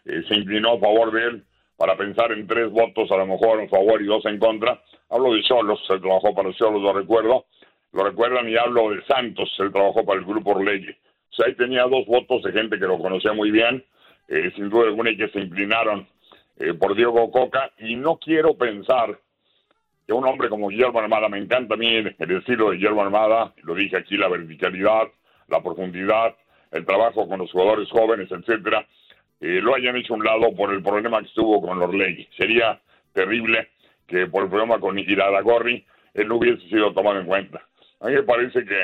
eh, 0.05 0.23
se 0.27 0.35
inclinó 0.35 0.73
a 0.73 0.79
favor 0.79 1.11
de 1.11 1.23
él 1.23 1.43
para 1.77 1.97
pensar 1.97 2.31
en 2.31 2.47
tres 2.47 2.69
votos, 2.69 3.11
a 3.11 3.17
lo 3.17 3.25
mejor 3.25 3.59
en 3.59 3.69
favor 3.69 4.01
y 4.01 4.05
dos 4.05 4.25
en 4.25 4.39
contra. 4.39 4.81
Hablo 5.09 5.33
de 5.33 5.43
Cholos, 5.43 5.79
él 5.89 6.01
trabajó 6.01 6.33
para 6.33 6.53
Cholos, 6.53 6.81
lo 6.81 6.93
recuerdo, 6.93 7.45
lo 7.91 8.03
recuerdan 8.03 8.47
y 8.49 8.55
hablo 8.55 8.91
de 8.91 9.03
Santos, 9.05 9.51
él 9.59 9.71
trabajó 9.71 10.05
para 10.05 10.19
el 10.19 10.25
Grupo 10.25 10.51
Orlegui. 10.51 10.91
O 10.91 11.33
sea, 11.33 11.47
ahí 11.47 11.55
tenía 11.55 11.83
dos 11.83 12.05
votos 12.05 12.43
de 12.43 12.51
gente 12.51 12.77
que 12.77 12.85
lo 12.85 12.99
conocía 12.99 13.33
muy 13.33 13.51
bien, 13.51 13.83
eh, 14.27 14.51
sin 14.55 14.69
duda 14.69 14.87
alguna, 14.87 15.11
que 15.15 15.29
se 15.29 15.39
inclinaron 15.39 16.07
eh, 16.59 16.73
por 16.73 16.95
Diego 16.95 17.31
Coca. 17.31 17.71
Y 17.79 17.95
no 17.95 18.17
quiero 18.17 18.55
pensar 18.55 19.17
un 20.15 20.25
hombre 20.25 20.49
como 20.49 20.69
Guillermo 20.69 20.99
Armada, 20.99 21.29
me 21.29 21.37
encanta 21.37 21.75
a 21.75 21.77
mí 21.77 21.95
el, 21.95 22.15
estilo 22.19 22.69
de 22.69 22.77
Guillermo 22.77 23.01
Armada, 23.01 23.53
lo 23.63 23.75
dije 23.75 23.97
aquí, 23.97 24.17
la 24.17 24.27
verticalidad, 24.27 25.07
la 25.47 25.61
profundidad, 25.61 26.35
el 26.71 26.85
trabajo 26.85 27.27
con 27.27 27.39
los 27.39 27.51
jugadores 27.51 27.89
jóvenes, 27.89 28.31
etcétera, 28.31 28.85
eh, 29.39 29.59
lo 29.61 29.75
hayan 29.75 29.95
hecho 29.95 30.13
a 30.13 30.17
un 30.17 30.23
lado 30.23 30.53
por 30.55 30.73
el 30.73 30.81
problema 30.81 31.19
que 31.19 31.27
estuvo 31.27 31.61
con 31.61 31.81
Orlegui. 31.81 32.27
Sería 32.37 32.79
terrible 33.13 33.69
que 34.07 34.27
por 34.27 34.43
el 34.43 34.49
problema 34.49 34.79
con 34.79 34.95
Gorri 35.43 35.85
él 36.13 36.27
no 36.27 36.35
hubiese 36.35 36.67
sido 36.67 36.93
tomado 36.93 37.19
en 37.19 37.25
cuenta. 37.25 37.61
A 37.99 38.07
mí 38.07 38.13
me 38.13 38.23
parece 38.23 38.65
que 38.65 38.83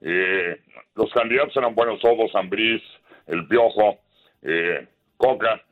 eh, 0.00 0.60
los 0.94 1.12
candidatos 1.12 1.56
eran 1.56 1.74
buenos 1.74 2.00
todos, 2.00 2.34
Ambriz, 2.34 2.82
El 3.26 3.46
Piojo, 3.46 3.98
eh, 4.42 4.86
Coca 5.16 5.62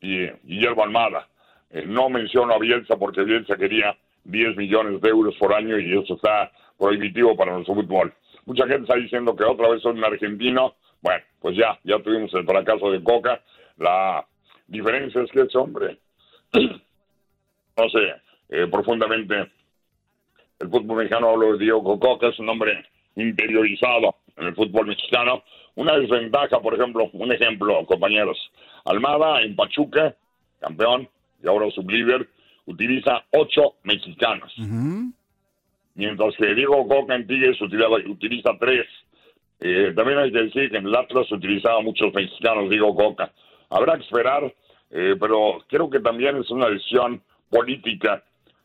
y 0.00 0.26
Guillermo 0.44 0.82
Almada. 0.82 1.28
Eh, 1.70 1.84
no 1.86 2.08
menciono 2.08 2.54
a 2.54 2.58
Bielsa 2.58 2.96
porque 2.96 3.24
Bielsa 3.24 3.56
quería 3.56 3.96
10 4.28 4.56
millones 4.56 5.00
de 5.00 5.08
euros 5.08 5.34
por 5.36 5.54
año 5.54 5.78
y 5.78 5.98
eso 5.98 6.14
está 6.14 6.52
prohibitivo 6.78 7.36
para 7.36 7.52
nuestro 7.52 7.74
fútbol. 7.74 8.12
Mucha 8.44 8.66
gente 8.66 8.82
está 8.82 8.94
diciendo 8.94 9.34
que 9.34 9.44
otra 9.44 9.68
vez 9.68 9.82
son 9.82 9.98
un 9.98 10.04
argentino. 10.04 10.74
Bueno, 11.00 11.22
pues 11.40 11.56
ya, 11.56 11.78
ya 11.84 11.98
tuvimos 11.98 12.32
el 12.34 12.44
fracaso 12.44 12.90
de 12.90 13.02
Coca. 13.02 13.42
La 13.78 14.24
diferencia 14.66 15.22
es 15.22 15.30
que 15.30 15.42
ese 15.42 15.58
hombre, 15.58 15.98
no 16.52 17.88
sé, 17.90 18.14
eh, 18.50 18.66
profundamente 18.70 19.50
el 20.60 20.68
fútbol 20.68 20.98
mexicano, 20.98 21.30
hablo 21.30 21.52
de 21.52 21.64
Diego 21.64 21.98
Coca, 21.98 22.28
es 22.28 22.38
un 22.38 22.48
hombre 22.48 22.84
interiorizado 23.16 24.16
en 24.36 24.48
el 24.48 24.54
fútbol 24.54 24.86
mexicano. 24.86 25.42
Una 25.74 25.96
desventaja, 25.96 26.60
por 26.60 26.74
ejemplo, 26.74 27.08
un 27.12 27.32
ejemplo, 27.32 27.84
compañeros. 27.86 28.36
Almada 28.84 29.42
en 29.42 29.54
Pachuca, 29.54 30.14
campeón 30.60 31.08
y 31.42 31.48
ahora 31.48 31.70
sublíder, 31.70 32.28
utiliza 32.68 33.24
ocho 33.32 33.76
mexicanos. 33.82 34.52
Mientras 35.94 36.36
que 36.36 36.54
Diego 36.54 36.86
Coca 36.86 37.14
en 37.16 37.26
Tigres 37.26 37.60
utiliza, 37.60 37.88
utiliza 38.06 38.50
tres. 38.60 38.86
Eh, 39.60 39.92
también 39.96 40.18
hay 40.18 40.30
que 40.30 40.42
decir 40.42 40.70
que 40.70 40.76
en 40.76 40.86
el 40.86 40.94
Atlas 40.94 41.30
utilizaba 41.32 41.80
muchos 41.80 42.12
mexicanos, 42.14 42.70
Diego 42.70 42.94
Coca. 42.94 43.32
Habrá 43.70 43.96
que 43.96 44.04
esperar, 44.04 44.44
eh, 44.90 45.16
pero 45.18 45.64
creo 45.66 45.90
que 45.90 46.00
también 46.00 46.36
es 46.36 46.50
una 46.50 46.68
decisión 46.68 47.22
política. 47.50 48.22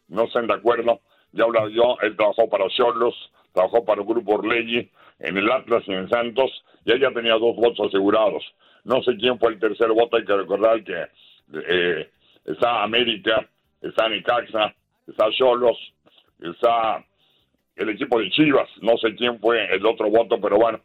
No 0.09 0.25
están 0.25 0.47
de 0.47 0.53
acuerdo. 0.53 0.99
Ya 1.31 1.45
hablaba 1.45 1.69
yo, 1.69 1.97
él 2.01 2.15
trabajó 2.15 2.47
para 2.49 2.69
Cholos, 2.69 3.15
trabajó 3.53 3.83
para 3.83 4.01
el 4.01 4.07
Grupo 4.07 4.35
Orlegui, 4.35 4.91
en 5.19 5.37
el 5.37 5.49
Atlas 5.49 5.83
y 5.87 5.93
en 5.93 6.09
Santos, 6.09 6.51
y 6.85 6.91
ella 6.91 7.11
tenía 7.13 7.33
dos 7.33 7.55
votos 7.55 7.87
asegurados. 7.87 8.43
No 8.83 9.01
sé 9.01 9.15
quién 9.15 9.39
fue 9.39 9.53
el 9.53 9.59
tercer 9.59 9.89
voto, 9.89 10.17
hay 10.17 10.25
que 10.25 10.35
recordar 10.35 10.83
que 10.83 11.05
eh, 11.53 12.09
está 12.45 12.83
América, 12.83 13.47
está 13.83 14.09
Nicaxa, 14.09 14.73
está 15.07 15.29
Cholos, 15.31 15.77
está 16.39 17.05
el 17.75 17.89
equipo 17.89 18.19
de 18.19 18.31
Chivas, 18.31 18.69
no 18.81 18.97
sé 18.97 19.15
quién 19.15 19.39
fue 19.39 19.71
el 19.71 19.85
otro 19.85 20.09
voto, 20.09 20.41
pero 20.41 20.57
bueno, 20.57 20.79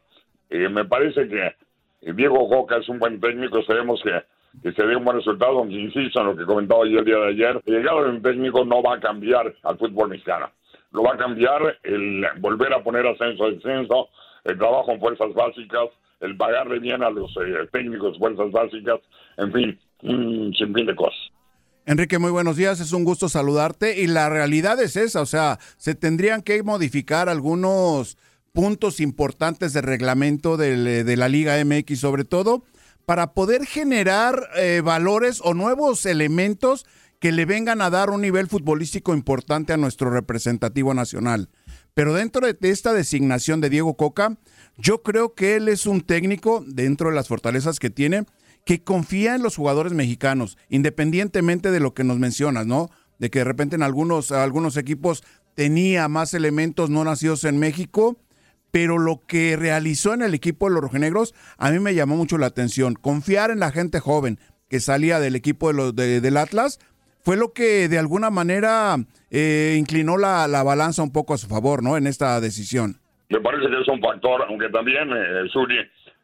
eh, 0.50 0.68
me 0.68 0.84
parece 0.84 1.26
que 1.26 2.12
Diego 2.12 2.46
Coca 2.48 2.76
es 2.76 2.88
un 2.90 2.98
buen 2.98 3.18
técnico, 3.20 3.62
sabemos 3.62 4.02
que, 4.02 4.22
que 4.62 4.72
se 4.72 4.86
dé 4.86 4.96
un 4.96 5.04
buen 5.04 5.16
resultado, 5.16 5.58
aunque 5.58 5.74
insisto 5.76 6.20
en 6.20 6.26
lo 6.26 6.36
que 6.36 6.44
comentaba 6.44 6.86
yo 6.86 6.98
el 6.98 7.04
día 7.06 7.16
de 7.16 7.28
ayer, 7.28 7.62
el 7.64 7.74
llegado 7.74 8.04
de 8.04 8.10
un 8.10 8.22
técnico 8.22 8.64
no 8.66 8.82
va 8.82 8.96
a 8.96 9.00
cambiar 9.00 9.54
al 9.62 9.78
fútbol 9.78 10.10
mexicano 10.10 10.50
lo 10.92 11.02
va 11.02 11.14
a 11.14 11.18
cambiar 11.18 11.78
el 11.82 12.26
volver 12.38 12.72
a 12.72 12.82
poner 12.82 13.06
ascenso 13.06 13.44
a 13.44 13.50
descenso, 13.50 14.08
el 14.44 14.58
trabajo 14.58 14.92
en 14.92 15.00
fuerzas 15.00 15.32
básicas, 15.34 15.88
el 16.20 16.36
pagarle 16.36 16.78
bien 16.78 17.02
a 17.02 17.10
los 17.10 17.30
eh, 17.36 17.68
técnicos 17.72 18.18
fuerzas 18.18 18.50
básicas, 18.50 19.00
en 19.36 19.52
fin, 19.52 19.78
un 20.02 20.54
sinfín 20.54 20.86
de 20.86 20.96
cosas. 20.96 21.30
Enrique, 21.88 22.18
muy 22.18 22.30
buenos 22.30 22.58
días, 22.58 22.80
es 22.80 22.92
un 22.92 23.02
gusto 23.02 23.30
saludarte 23.30 23.98
y 23.98 24.08
la 24.08 24.28
realidad 24.28 24.78
es 24.78 24.94
esa, 24.94 25.22
o 25.22 25.26
sea, 25.26 25.58
se 25.78 25.94
tendrían 25.94 26.42
que 26.42 26.62
modificar 26.62 27.30
algunos 27.30 28.18
puntos 28.52 29.00
importantes 29.00 29.72
de 29.72 29.80
reglamento 29.80 30.58
de, 30.58 31.02
de 31.02 31.16
la 31.16 31.30
Liga 31.30 31.56
MX 31.64 31.98
sobre 31.98 32.26
todo 32.26 32.62
para 33.06 33.32
poder 33.32 33.64
generar 33.64 34.50
eh, 34.58 34.82
valores 34.84 35.40
o 35.42 35.54
nuevos 35.54 36.04
elementos 36.04 36.84
que 37.20 37.32
le 37.32 37.46
vengan 37.46 37.80
a 37.80 37.88
dar 37.88 38.10
un 38.10 38.20
nivel 38.20 38.48
futbolístico 38.48 39.14
importante 39.14 39.72
a 39.72 39.78
nuestro 39.78 40.10
representativo 40.10 40.92
nacional. 40.92 41.48
Pero 41.94 42.12
dentro 42.12 42.46
de 42.46 42.56
esta 42.68 42.92
designación 42.92 43.62
de 43.62 43.70
Diego 43.70 43.96
Coca, 43.96 44.36
yo 44.76 45.02
creo 45.02 45.34
que 45.34 45.56
él 45.56 45.68
es 45.68 45.86
un 45.86 46.02
técnico, 46.02 46.62
dentro 46.66 47.08
de 47.08 47.16
las 47.16 47.28
fortalezas 47.28 47.78
que 47.78 47.88
tiene, 47.88 48.26
que 48.68 48.84
confía 48.84 49.34
en 49.34 49.42
los 49.42 49.56
jugadores 49.56 49.94
mexicanos, 49.94 50.58
independientemente 50.68 51.70
de 51.70 51.80
lo 51.80 51.94
que 51.94 52.04
nos 52.04 52.18
mencionas, 52.18 52.66
¿no? 52.66 52.90
De 53.18 53.30
que 53.30 53.38
de 53.38 53.46
repente 53.46 53.76
en 53.76 53.82
algunos, 53.82 54.30
algunos 54.30 54.76
equipos 54.76 55.24
tenía 55.54 56.06
más 56.08 56.34
elementos 56.34 56.90
no 56.90 57.02
nacidos 57.02 57.44
en 57.44 57.58
México, 57.58 58.18
pero 58.70 58.98
lo 58.98 59.22
que 59.26 59.56
realizó 59.56 60.12
en 60.12 60.20
el 60.20 60.34
equipo 60.34 60.68
de 60.68 60.74
los 60.74 60.82
rojinegros 60.82 61.34
a 61.56 61.70
mí 61.70 61.78
me 61.78 61.94
llamó 61.94 62.18
mucho 62.18 62.36
la 62.36 62.44
atención. 62.44 62.92
Confiar 62.92 63.50
en 63.50 63.58
la 63.58 63.70
gente 63.70 64.00
joven 64.00 64.38
que 64.68 64.80
salía 64.80 65.18
del 65.18 65.34
equipo 65.34 65.68
de 65.68 65.74
los, 65.74 65.96
del 65.96 66.36
Atlas 66.36 66.78
fue 67.20 67.38
lo 67.38 67.54
que 67.54 67.88
de 67.88 67.98
alguna 67.98 68.28
manera 68.28 68.96
eh, 69.30 69.76
inclinó 69.78 70.18
la, 70.18 70.46
balanza 70.62 71.02
un 71.02 71.12
poco 71.14 71.32
a 71.32 71.38
su 71.38 71.46
favor, 71.46 71.82
¿no? 71.82 71.96
En 71.96 72.06
esta 72.06 72.38
decisión. 72.42 73.00
Me 73.30 73.40
parece 73.40 73.66
que 73.70 73.80
es 73.80 73.88
un 73.88 74.00
factor, 74.02 74.44
aunque 74.46 74.68
también 74.68 75.08
eh, 75.10 75.48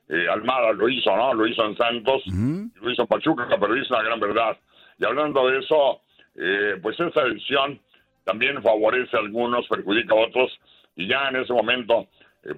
eh, 0.09 0.27
Almada 0.29 0.73
lo 0.73 0.89
hizo, 0.89 1.17
¿no? 1.17 1.35
Lo 1.35 1.47
hizo 1.47 1.65
en 1.65 1.77
Santos, 1.77 2.23
lo 2.27 2.91
hizo 2.91 3.03
en 3.03 3.09
Pachuca, 3.09 3.47
pero 3.59 3.77
hizo 3.77 3.95
una 3.95 4.03
gran 4.03 4.21
verdad. 4.21 4.57
Y 4.99 5.05
hablando 5.05 5.49
de 5.49 5.59
eso, 5.59 6.03
eh, 6.37 6.79
pues 6.83 6.99
esa 7.01 7.25
decisión 7.25 7.81
también 8.25 8.63
favorece 8.63 9.17
a 9.17 9.21
algunos, 9.21 9.67
perjudica 9.69 10.15
a 10.15 10.27
otros, 10.27 10.53
y 10.97 11.09
ya 11.09 11.29
en 11.29 11.37
ese 11.37 11.53
momento, 11.53 12.09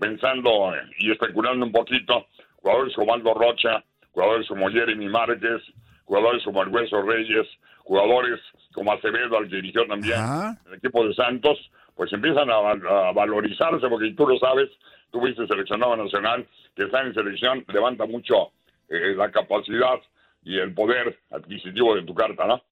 pensando 0.00 0.72
y 0.98 1.10
especulando 1.10 1.66
un 1.66 1.72
poquito, 1.72 2.26
jugadores 2.56 2.94
como 2.94 3.14
Aldo 3.14 3.34
Rocha, 3.34 3.84
jugadores 4.10 4.48
como 4.48 4.70
Jeremy 4.70 5.08
Márquez, 5.08 5.62
jugadores 6.04 6.42
como 6.44 6.62
el 6.62 6.68
Hueso 6.68 7.02
Reyes, 7.02 7.46
jugadores 7.84 8.40
como 8.72 8.92
Acevedo, 8.92 9.38
al 9.38 9.48
que 9.48 9.56
dirigió 9.56 9.86
también 9.86 10.18
el 10.66 10.74
equipo 10.74 11.06
de 11.06 11.14
Santos, 11.14 11.58
pues 11.96 12.12
empiezan 12.12 12.48
a, 12.50 13.12
valorizarse, 13.12 13.88
porque 13.88 14.12
tú 14.16 14.28
lo 14.28 14.38
sabes, 14.38 14.68
tú 15.10 15.18
fuiste 15.18 15.46
seleccionado 15.46 15.96
nacional, 15.96 16.46
que 16.76 16.84
está 16.84 17.02
en 17.02 17.14
selección, 17.14 17.64
levanta 17.72 18.04
mucho 18.04 18.52
eh, 18.88 19.14
la 19.16 19.30
capacidad 19.30 19.98
y 20.44 20.58
el 20.58 20.74
poder 20.74 21.18
adquisitivo 21.30 21.96
de 21.96 22.02
tu 22.02 22.14
carta, 22.14 22.46
¿no? 22.46 22.62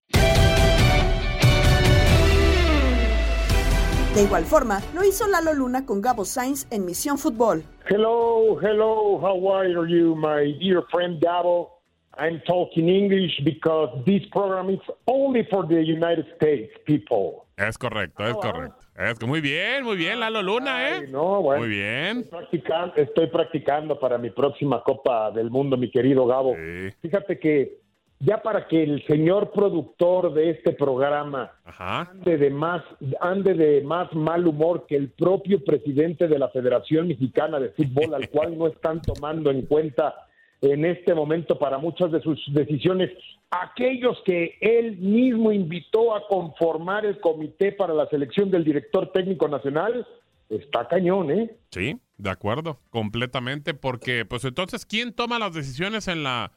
De 4.13 4.23
igual 4.23 4.45
forma, 4.45 4.79
lo 4.93 5.03
hizo 5.03 5.27
Lalo 5.27 5.53
Luna 5.53 5.85
con 5.85 6.01
Gabo 6.01 6.23
Sainz 6.23 6.71
en 6.71 6.85
Misión 6.85 7.17
Fútbol. 7.17 7.63
Hello, 7.89 8.57
hello, 8.61 9.19
how 9.19 9.53
are 9.53 9.67
you, 9.89 10.15
my 10.15 10.53
dear 10.57 10.83
friend 10.89 11.19
Gabo? 11.19 11.74
I'm 12.17 12.41
talking 12.45 12.87
English 12.87 13.41
because 13.43 13.89
this 14.05 14.23
program 14.31 14.69
is 14.69 14.79
only 15.05 15.43
for 15.49 15.67
the 15.67 15.81
United 15.81 16.25
States 16.35 16.71
people. 16.85 17.45
Es 17.57 17.77
correcto, 17.77 18.25
es 18.25 18.35
correcto. 18.35 18.77
Es 18.95 19.19
que 19.19 19.25
muy 19.25 19.41
bien, 19.41 19.83
muy 19.83 19.97
bien, 19.97 20.19
Lalo 20.19 20.41
Luna, 20.41 20.89
¿eh? 20.89 21.07
no, 21.09 21.41
bueno, 21.41 21.61
muy 21.61 21.69
bien. 21.69 22.19
Estoy 22.19 22.39
practicando, 22.39 22.95
estoy 22.95 23.27
practicando, 23.27 23.99
para 23.99 24.17
mi 24.17 24.29
próxima 24.29 24.81
Copa 24.83 25.31
del 25.31 25.49
Mundo, 25.49 25.75
mi 25.75 25.89
querido 25.89 26.25
Gabo. 26.25 26.55
Fíjate 27.01 27.39
que 27.39 27.79
ya 28.19 28.41
para 28.41 28.67
que 28.67 28.83
el 28.83 29.05
señor 29.05 29.51
productor 29.51 30.33
de 30.33 30.51
este 30.51 30.71
programa 30.71 31.51
ande 31.77 32.37
de 32.37 32.49
más 32.49 32.81
ande 33.19 33.53
de 33.53 33.81
más 33.81 34.13
mal 34.13 34.47
humor 34.47 34.85
que 34.87 34.95
el 34.95 35.09
propio 35.09 35.63
presidente 35.63 36.27
de 36.27 36.39
la 36.39 36.47
Federación 36.49 37.09
Mexicana 37.09 37.59
de 37.59 37.69
Fútbol, 37.69 38.13
al 38.13 38.29
cual 38.29 38.57
no 38.57 38.67
están 38.67 39.01
tomando 39.01 39.51
en 39.51 39.63
cuenta 39.63 40.15
en 40.61 40.85
este 40.85 41.13
momento 41.13 41.57
para 41.59 41.77
muchas 41.77 42.11
de 42.11 42.21
sus 42.21 42.41
decisiones. 42.53 43.11
Aquellos 43.51 44.17
que 44.25 44.57
él 44.61 44.97
mismo 44.97 45.51
invitó 45.51 46.15
a 46.15 46.27
conformar 46.27 47.05
el 47.05 47.19
comité 47.19 47.71
para 47.71 47.93
la 47.93 48.07
selección 48.07 48.49
del 48.51 48.63
director 48.63 49.11
técnico 49.11 49.47
nacional, 49.47 50.05
está 50.49 50.87
cañón, 50.87 51.31
¿eh? 51.31 51.55
Sí, 51.71 51.99
de 52.17 52.29
acuerdo, 52.29 52.79
completamente, 52.89 53.73
porque 53.73 54.25
pues 54.25 54.43
entonces, 54.45 54.85
¿quién 54.85 55.13
toma 55.13 55.39
las 55.39 55.53
decisiones 55.53 56.07
en 56.07 56.23
la, 56.23 56.51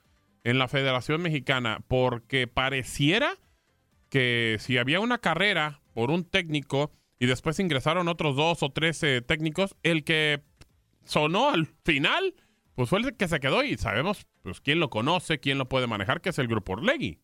en 0.44 0.58
la 0.58 0.68
Federación 0.68 1.22
Mexicana? 1.22 1.80
Porque 1.88 2.46
pareciera 2.46 3.34
que 4.08 4.56
si 4.58 4.78
había 4.78 5.00
una 5.00 5.18
carrera 5.18 5.80
por 5.94 6.10
un 6.10 6.24
técnico 6.24 6.90
y 7.18 7.26
después 7.26 7.58
ingresaron 7.58 8.08
otros 8.08 8.36
dos 8.36 8.62
o 8.62 8.70
tres 8.70 9.02
eh, 9.02 9.20
técnicos, 9.20 9.74
el 9.82 10.04
que 10.04 10.40
sonó 11.04 11.50
al 11.50 11.66
final, 11.84 12.34
pues 12.78 12.90
fue 12.90 13.00
el 13.00 13.16
que 13.16 13.26
se 13.26 13.40
quedó 13.40 13.64
y 13.64 13.76
sabemos 13.76 14.24
pues 14.44 14.60
quién 14.60 14.78
lo 14.78 14.88
conoce, 14.88 15.40
quién 15.40 15.58
lo 15.58 15.64
puede 15.64 15.88
manejar, 15.88 16.20
que 16.20 16.28
es 16.28 16.38
el 16.38 16.46
grupo 16.46 16.74
Orlegui. 16.74 17.18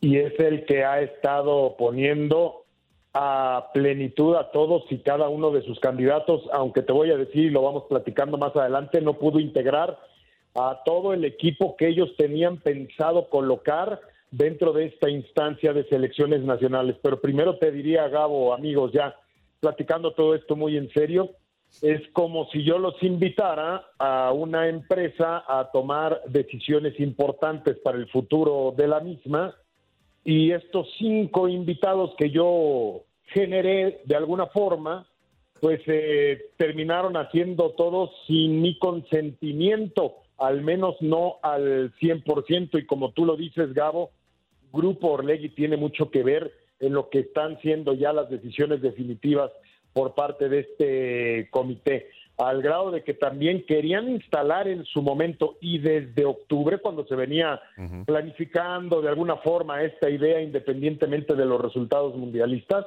Y 0.00 0.16
es 0.16 0.32
el 0.40 0.64
que 0.64 0.86
ha 0.86 1.02
estado 1.02 1.76
poniendo 1.76 2.64
a 3.12 3.68
plenitud 3.74 4.34
a 4.36 4.50
todos 4.50 4.84
y 4.88 5.00
cada 5.00 5.28
uno 5.28 5.50
de 5.50 5.60
sus 5.64 5.78
candidatos, 5.80 6.48
aunque 6.50 6.80
te 6.80 6.94
voy 6.94 7.10
a 7.10 7.18
decir, 7.18 7.44
y 7.44 7.50
lo 7.50 7.60
vamos 7.60 7.84
platicando 7.90 8.38
más 8.38 8.56
adelante, 8.56 9.02
no 9.02 9.18
pudo 9.18 9.38
integrar 9.38 9.98
a 10.54 10.80
todo 10.86 11.12
el 11.12 11.26
equipo 11.26 11.76
que 11.76 11.88
ellos 11.88 12.08
tenían 12.16 12.56
pensado 12.56 13.28
colocar 13.28 14.00
dentro 14.30 14.72
de 14.72 14.86
esta 14.86 15.10
instancia 15.10 15.74
de 15.74 15.86
selecciones 15.90 16.40
nacionales. 16.40 16.96
Pero 17.02 17.20
primero 17.20 17.58
te 17.58 17.70
diría, 17.70 18.08
Gabo, 18.08 18.54
amigos, 18.54 18.92
ya 18.94 19.14
platicando 19.60 20.14
todo 20.14 20.34
esto 20.34 20.56
muy 20.56 20.78
en 20.78 20.90
serio, 20.92 21.32
es 21.80 22.00
como 22.12 22.46
si 22.50 22.64
yo 22.64 22.78
los 22.78 23.00
invitara 23.02 23.84
a 23.98 24.32
una 24.32 24.68
empresa 24.68 25.44
a 25.46 25.70
tomar 25.72 26.20
decisiones 26.26 26.98
importantes 27.00 27.78
para 27.78 27.98
el 27.98 28.08
futuro 28.08 28.74
de 28.76 28.88
la 28.88 29.00
misma. 29.00 29.56
Y 30.24 30.52
estos 30.52 30.88
cinco 30.98 31.48
invitados 31.48 32.12
que 32.18 32.30
yo 32.30 33.02
generé 33.26 34.02
de 34.04 34.16
alguna 34.16 34.46
forma, 34.46 35.08
pues 35.60 35.80
eh, 35.86 36.50
terminaron 36.56 37.16
haciendo 37.16 37.70
todos 37.70 38.10
sin 38.26 38.60
mi 38.60 38.78
consentimiento, 38.78 40.16
al 40.38 40.62
menos 40.62 40.96
no 41.00 41.36
al 41.42 41.92
100%, 41.94 42.78
y 42.78 42.86
como 42.86 43.12
tú 43.12 43.24
lo 43.24 43.36
dices, 43.36 43.72
Gabo, 43.72 44.10
Grupo 44.72 45.12
Orlegui 45.12 45.50
tiene 45.50 45.76
mucho 45.76 46.10
que 46.10 46.22
ver 46.22 46.52
en 46.80 46.94
lo 46.94 47.10
que 47.10 47.20
están 47.20 47.60
siendo 47.60 47.94
ya 47.94 48.12
las 48.12 48.28
decisiones 48.28 48.82
definitivas 48.82 49.50
por 49.92 50.14
parte 50.14 50.48
de 50.48 50.60
este 50.60 51.48
comité, 51.50 52.08
al 52.38 52.62
grado 52.62 52.90
de 52.90 53.02
que 53.04 53.14
también 53.14 53.64
querían 53.66 54.08
instalar 54.08 54.66
en 54.66 54.84
su 54.84 55.02
momento 55.02 55.56
y 55.60 55.78
desde 55.78 56.24
octubre, 56.24 56.78
cuando 56.78 57.06
se 57.06 57.14
venía 57.14 57.60
planificando 58.06 59.02
de 59.02 59.08
alguna 59.08 59.36
forma 59.36 59.82
esta 59.82 60.08
idea, 60.08 60.40
independientemente 60.40 61.34
de 61.34 61.44
los 61.44 61.60
resultados 61.60 62.16
mundialistas, 62.16 62.86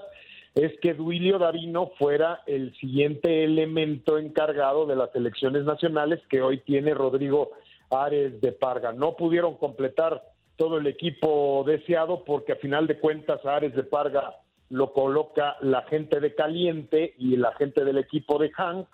es 0.55 0.71
que 0.79 0.93
Duilio 0.93 1.37
Davino 1.37 1.91
fuera 1.97 2.41
el 2.47 2.73
siguiente 2.77 3.43
elemento 3.43 4.17
encargado 4.17 4.85
de 4.85 4.95
las 4.95 5.13
elecciones 5.13 5.65
nacionales 5.65 6.21
que 6.29 6.41
hoy 6.41 6.59
tiene 6.59 6.93
Rodrigo 6.93 7.51
Ares 7.91 8.39
de 8.41 8.53
Parga. 8.53 8.93
No 8.93 9.15
pudieron 9.15 9.57
completar 9.57 10.23
todo 10.55 10.77
el 10.77 10.87
equipo 10.87 11.63
deseado 11.67 12.23
porque 12.23 12.53
a 12.53 12.57
final 12.57 12.87
de 12.87 12.99
cuentas 12.99 13.45
Ares 13.45 13.75
de 13.75 13.83
Parga 13.83 14.35
lo 14.69 14.93
coloca 14.93 15.57
la 15.61 15.83
gente 15.83 16.19
de 16.19 16.33
Caliente 16.33 17.13
y 17.17 17.35
la 17.35 17.53
gente 17.53 17.83
del 17.83 17.97
equipo 17.97 18.39
de 18.39 18.51
Hank 18.51 18.87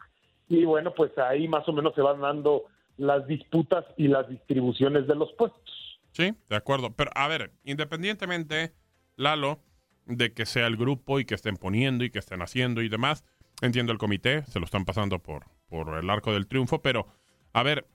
y 0.52 0.66
bueno, 0.66 0.94
pues 0.94 1.18
ahí 1.18 1.48
más 1.48 1.68
o 1.70 1.74
menos 1.74 1.96
se 1.96 2.02
van 2.02 2.20
dando 2.20 2.66
las 2.98 3.26
disputas 3.26 3.86
y 3.96 4.10
las 4.10 4.28
distribuciones 4.28 5.08
de 5.08 5.16
los 5.16 5.32
puestos. 5.34 6.00
Sí, 6.12 6.34
de 6.50 6.56
acuerdo. 6.56 6.94
Pero 6.94 7.10
a 7.16 7.28
ver, 7.30 7.52
independientemente, 7.64 8.74
Lalo, 9.16 9.60
de 10.06 10.34
que 10.34 10.46
sea 10.46 10.68
el 10.68 10.76
grupo 10.76 11.20
y 11.20 11.26
que 11.26 11.36
estén 11.36 11.56
poniendo 11.56 12.04
y 12.04 12.10
que 12.10 12.20
estén 12.20 12.42
haciendo 12.42 12.82
y 12.82 12.90
demás, 12.90 13.24
entiendo 13.62 13.94
el 13.94 13.98
comité, 13.98 14.44
se 14.44 14.60
lo 14.60 14.66
están 14.66 14.84
pasando 14.84 15.20
por, 15.20 15.46
por 15.70 15.98
el 15.98 16.10
arco 16.10 16.34
del 16.34 16.48
triunfo, 16.48 16.82
pero 16.82 17.08
a 17.54 17.64
ver, 17.64 17.88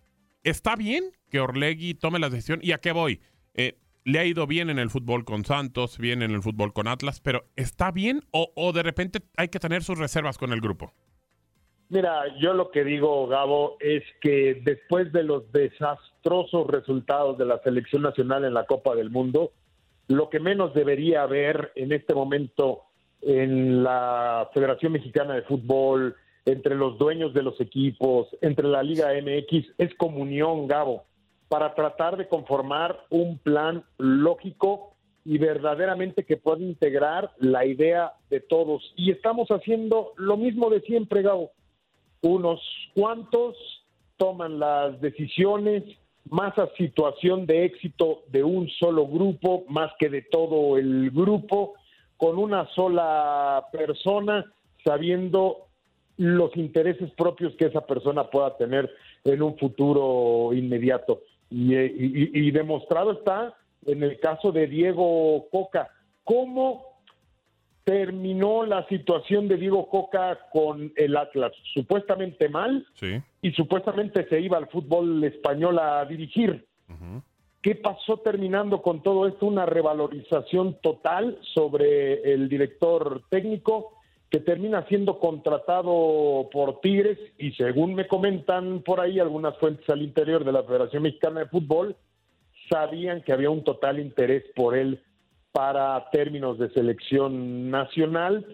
¿está 0.42 0.77
bien 0.77 1.12
que 1.31 1.40
Orlegui 1.40 1.92
tome 1.92 2.18
la 2.18 2.31
decisión? 2.31 2.61
¿Y 2.62 2.72
a 2.72 2.79
qué 2.79 2.92
voy? 2.92 3.20
Eh, 3.53 3.79
le 4.07 4.21
ha 4.21 4.25
ido 4.25 4.47
bien 4.47 4.71
en 4.71 4.79
el 4.79 4.88
fútbol 4.88 5.25
con 5.25 5.45
Santos, 5.45 5.99
bien 5.99 6.23
en 6.23 6.31
el 6.31 6.40
fútbol 6.40 6.73
con 6.73 6.87
Atlas, 6.87 7.21
pero 7.21 7.45
¿está 7.57 7.90
bien 7.90 8.23
o, 8.31 8.73
de 8.73 8.85
repente 8.85 9.19
hay 9.37 9.49
que 9.49 9.59
tener 9.59 9.83
sus 9.83 9.99
reservas 9.99 10.38
con 10.38 10.53
el 10.53 10.61
grupo? 10.61 10.92
Mira, 11.88 12.23
yo 12.40 12.55
lo 12.55 12.71
que 12.71 12.85
digo, 12.85 13.27
Gabo, 13.27 13.77
es 13.81 14.05
que 14.21 14.62
después 14.64 15.12
de 15.12 15.25
los 15.25 15.51
desastrosos 15.51 16.69
resultados 16.69 17.37
de 17.37 17.47
la 17.47 17.61
selección 17.62 18.03
nacional 18.03 18.45
en 18.45 18.55
la 18.55 18.64
Copa 18.64 18.95
del 18.95 19.11
Mundo, 19.11 19.51
lo 20.07 20.31
que 20.31 20.38
menos 20.38 20.73
debería 20.73 21.23
haber 21.23 21.73
en 21.75 21.90
este 21.90 22.14
momento 22.14 22.83
en 23.23 23.83
la 23.83 24.49
Federación 24.55 24.92
Mexicana 24.92 25.35
de 25.35 25.42
Fútbol, 25.42 26.14
entre 26.45 26.77
los 26.77 26.97
dueños 26.97 27.35
de 27.35 27.42
los 27.42 27.61
equipos, 27.61 28.29
entre 28.40 28.69
la 28.69 28.85
Liga 28.85 29.09
MX, 29.21 29.75
es 29.79 29.92
comunión, 29.97 30.69
Gabo 30.69 31.07
para 31.48 31.74
tratar 31.74 32.16
de 32.16 32.28
conformar 32.28 32.98
un 33.11 33.38
plan 33.38 33.85
lógico 33.98 34.94
y 35.24 35.38
verdaderamente 35.38 36.24
que 36.24 36.37
pueda 36.37 36.62
integrar 36.62 37.32
la 37.38 37.64
idea 37.64 38.12
de 38.30 38.40
todos. 38.40 38.92
Y 38.96 39.11
estamos 39.11 39.48
haciendo 39.48 40.12
lo 40.16 40.37
mismo 40.37 40.70
de 40.70 40.80
siempre, 40.82 41.22
Gabo. 41.22 41.50
Unos 42.22 42.61
cuantos 42.94 43.56
toman 44.16 44.59
las 44.59 45.00
decisiones 45.00 45.82
más 46.28 46.56
a 46.59 46.68
situación 46.76 47.46
de 47.46 47.64
éxito 47.64 48.22
de 48.28 48.42
un 48.42 48.68
solo 48.68 49.06
grupo, 49.06 49.64
más 49.68 49.92
que 49.98 50.09
de 50.09 50.22
todo 50.22 50.76
el 50.76 51.11
grupo, 51.11 51.74
con 52.16 52.38
una 52.38 52.66
sola 52.74 53.66
persona, 53.72 54.44
sabiendo 54.85 55.66
los 56.16 56.56
intereses 56.56 57.11
propios 57.12 57.54
que 57.56 57.66
esa 57.66 57.82
persona 57.87 58.30
pueda 58.30 58.56
tener 58.56 58.90
en 59.24 59.42
un 59.42 59.56
futuro 59.59 60.52
inmediato. 60.54 61.20
Y, 61.50 62.50
demostrado 62.50 63.12
está 63.12 63.54
en 63.87 64.02
el 64.02 64.18
caso 64.18 64.52
de 64.52 64.66
Diego 64.66 65.46
Coca. 65.50 65.88
¿Cómo 66.24 67.00
terminó 67.85 68.66
la 68.66 68.87
situación 68.88 69.46
de 69.46 69.56
Diego 69.56 69.88
Coca 69.88 70.38
con 70.52 70.92
el 70.96 71.16
Atlas? 71.16 71.52
Supuestamente 71.72 72.48
mal 72.48 72.85
y 73.42 73.52
supuestamente 73.52 74.28
se 74.28 74.40
iba 74.40 74.59
al 74.59 74.68
fútbol 74.68 75.22
español 75.22 75.78
a 75.78 76.04
dirigir. 76.04 76.66
¿Qué 77.62 77.74
pasó 77.74 78.18
terminando 78.18 78.82
con 78.82 79.02
todo 79.02 79.26
esto? 79.26 79.46
Una 79.46 79.66
revalorización 79.66 80.78
total 80.80 81.38
sobre 81.54 82.32
el 82.32 82.48
director 82.48 83.22
técnico 83.28 83.95
que 84.30 84.40
termina 84.40 84.86
siendo 84.88 85.20
contratado 85.20 86.48
por 86.52 86.80
Tigres 86.80 87.18
y 87.38 87.52
según 87.52 87.94
me 87.94 88.08
comentan 88.08 88.82
por 88.82 89.00
ahí 89.00 89.20
algunas 89.20 89.56
fuentes 89.58 89.88
al 89.88 90.02
interior 90.02 90.44
de 90.44 90.52
la 90.52 90.64
Federación 90.64 91.04
Mexicana 91.04 91.40
de 91.40 91.46
Fútbol, 91.46 91.96
sabían 92.68 93.22
que 93.22 93.32
había 93.32 93.50
un 93.50 93.62
total 93.62 94.00
interés 94.00 94.44
por 94.54 94.76
él 94.76 95.00
para 95.52 96.10
términos 96.10 96.58
de 96.58 96.70
selección 96.70 97.70
nacional. 97.70 98.44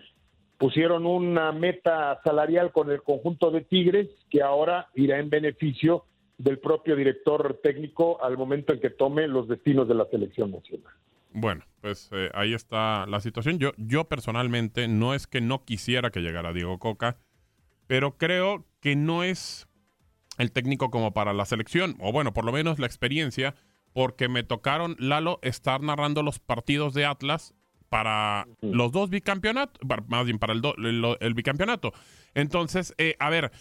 Pusieron 0.58 1.06
una 1.06 1.50
meta 1.52 2.20
salarial 2.22 2.70
con 2.70 2.90
el 2.90 3.02
conjunto 3.02 3.50
de 3.50 3.62
Tigres 3.62 4.08
que 4.30 4.42
ahora 4.42 4.88
irá 4.94 5.18
en 5.18 5.30
beneficio 5.30 6.04
del 6.38 6.58
propio 6.58 6.96
director 6.96 7.60
técnico 7.62 8.22
al 8.22 8.36
momento 8.36 8.72
en 8.72 8.80
que 8.80 8.90
tome 8.90 9.26
los 9.26 9.48
destinos 9.48 9.88
de 9.88 9.94
la 9.94 10.04
selección 10.06 10.50
nacional. 10.50 10.92
Bueno, 11.34 11.64
pues 11.80 12.08
eh, 12.12 12.30
ahí 12.34 12.54
está 12.54 13.06
la 13.06 13.20
situación. 13.20 13.58
Yo, 13.58 13.72
yo 13.76 14.04
personalmente 14.04 14.88
no 14.88 15.14
es 15.14 15.26
que 15.26 15.40
no 15.40 15.64
quisiera 15.64 16.10
que 16.10 16.20
llegara 16.20 16.52
Diego 16.52 16.78
Coca, 16.78 17.18
pero 17.86 18.16
creo 18.16 18.66
que 18.80 18.96
no 18.96 19.24
es 19.24 19.68
el 20.38 20.52
técnico 20.52 20.90
como 20.90 21.12
para 21.12 21.32
la 21.32 21.44
selección, 21.44 21.96
o 22.00 22.12
bueno, 22.12 22.32
por 22.32 22.44
lo 22.44 22.52
menos 22.52 22.78
la 22.78 22.86
experiencia, 22.86 23.54
porque 23.92 24.28
me 24.28 24.42
tocaron, 24.42 24.96
Lalo, 24.98 25.38
estar 25.42 25.82
narrando 25.82 26.22
los 26.22 26.38
partidos 26.38 26.94
de 26.94 27.04
Atlas 27.04 27.54
para 27.88 28.46
los 28.62 28.90
dos 28.90 29.10
bicampeonatos, 29.10 29.78
más 30.06 30.24
bien 30.24 30.38
para 30.38 30.54
el, 30.54 31.16
el, 31.20 31.34
bicampeonato. 31.34 31.92
Entonces, 32.32 32.94
eh, 32.96 33.16
a 33.18 33.28
ver, 33.28 33.52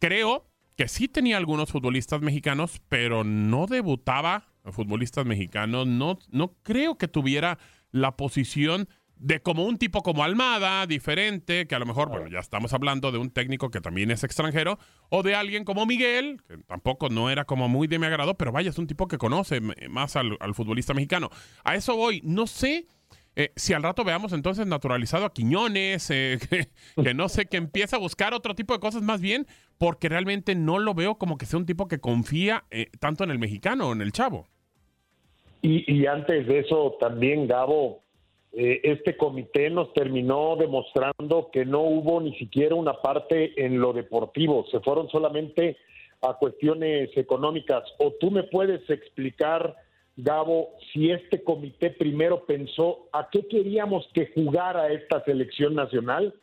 creo 0.00 0.48
que 0.76 0.88
sí 0.88 1.06
tenía 1.06 1.36
algunos 1.36 1.70
futbolistas 1.70 2.20
mexicanos, 2.20 2.80
pero 2.88 3.22
no 3.22 3.66
debutaba 3.66 4.48
futbolistas 4.72 5.26
mexicanos, 5.26 5.86
no, 5.86 6.18
no 6.30 6.54
creo 6.62 6.96
que 6.98 7.08
tuviera 7.08 7.58
la 7.90 8.16
posición 8.16 8.88
de 9.18 9.42
como 9.42 9.64
un 9.64 9.78
tipo 9.78 10.02
como 10.02 10.22
Almada, 10.22 10.86
diferente, 10.86 11.66
que 11.66 11.74
a 11.74 11.78
lo 11.78 11.86
mejor, 11.86 12.08
bueno, 12.08 12.28
ya 12.28 12.38
estamos 12.38 12.72
hablando 12.72 13.10
de 13.10 13.18
un 13.18 13.30
técnico 13.30 13.70
que 13.70 13.80
también 13.80 14.10
es 14.10 14.22
extranjero, 14.24 14.78
o 15.08 15.22
de 15.22 15.34
alguien 15.34 15.64
como 15.64 15.86
Miguel, 15.86 16.40
que 16.46 16.58
tampoco 16.58 17.08
no 17.08 17.28
era 17.30 17.44
como 17.44 17.68
muy 17.68 17.88
de 17.88 17.98
mi 17.98 18.06
agrado, 18.06 18.36
pero 18.36 18.52
vaya, 18.52 18.70
es 18.70 18.78
un 18.78 18.86
tipo 18.86 19.08
que 19.08 19.18
conoce 19.18 19.60
más 19.90 20.16
al, 20.16 20.38
futbolista 20.54 20.94
mexicano. 20.94 21.30
A 21.64 21.74
eso 21.74 21.96
voy, 21.96 22.20
no 22.24 22.46
sé 22.46 22.86
Eh, 23.40 23.52
si 23.54 23.72
al 23.72 23.84
rato 23.84 24.02
veamos 24.02 24.32
entonces 24.32 24.66
naturalizado 24.66 25.24
a 25.24 25.32
Quiñones, 25.32 26.10
eh, 26.10 26.40
que, 26.96 27.14
no 27.14 27.28
sé, 27.28 27.46
que 27.46 27.56
empieza 27.56 27.94
a 27.94 28.00
buscar 28.00 28.34
otro 28.34 28.56
tipo 28.56 28.74
de 28.74 28.80
cosas 28.80 29.02
más 29.02 29.20
bien, 29.20 29.46
porque 29.78 30.08
realmente 30.08 30.56
no 30.56 30.80
lo 30.80 30.92
veo 30.92 31.18
como 31.18 31.38
que 31.38 31.46
sea 31.46 31.60
un 31.60 31.66
tipo 31.66 31.86
que 31.86 32.00
confía 32.00 32.64
eh, 32.72 32.90
tanto 32.98 33.22
en 33.22 33.30
el 33.30 33.38
mexicano 33.38 33.88
o 33.88 33.92
en 33.92 34.02
el 34.02 34.10
chavo. 34.10 34.48
Y, 35.62 35.92
y 35.92 36.06
antes 36.06 36.46
de 36.46 36.60
eso 36.60 36.96
también, 37.00 37.46
Gabo, 37.46 38.00
este 38.52 39.16
comité 39.16 39.70
nos 39.70 39.92
terminó 39.92 40.56
demostrando 40.56 41.50
que 41.52 41.64
no 41.64 41.82
hubo 41.82 42.20
ni 42.20 42.36
siquiera 42.38 42.74
una 42.74 42.94
parte 42.94 43.52
en 43.64 43.78
lo 43.80 43.92
deportivo, 43.92 44.64
se 44.70 44.80
fueron 44.80 45.08
solamente 45.10 45.76
a 46.22 46.34
cuestiones 46.34 47.10
económicas. 47.16 47.84
¿O 47.98 48.12
tú 48.18 48.30
me 48.30 48.44
puedes 48.44 48.88
explicar? 48.90 49.76
Gabo, 50.16 50.70
si 50.92 51.12
este 51.12 51.44
comité 51.44 51.90
primero 51.90 52.44
pensó 52.44 53.06
a 53.12 53.28
qué 53.30 53.46
queríamos 53.46 54.08
que 54.12 54.32
jugara 54.34 54.88
esta 54.88 55.22
selección 55.22 55.76
nacional, 55.76 56.34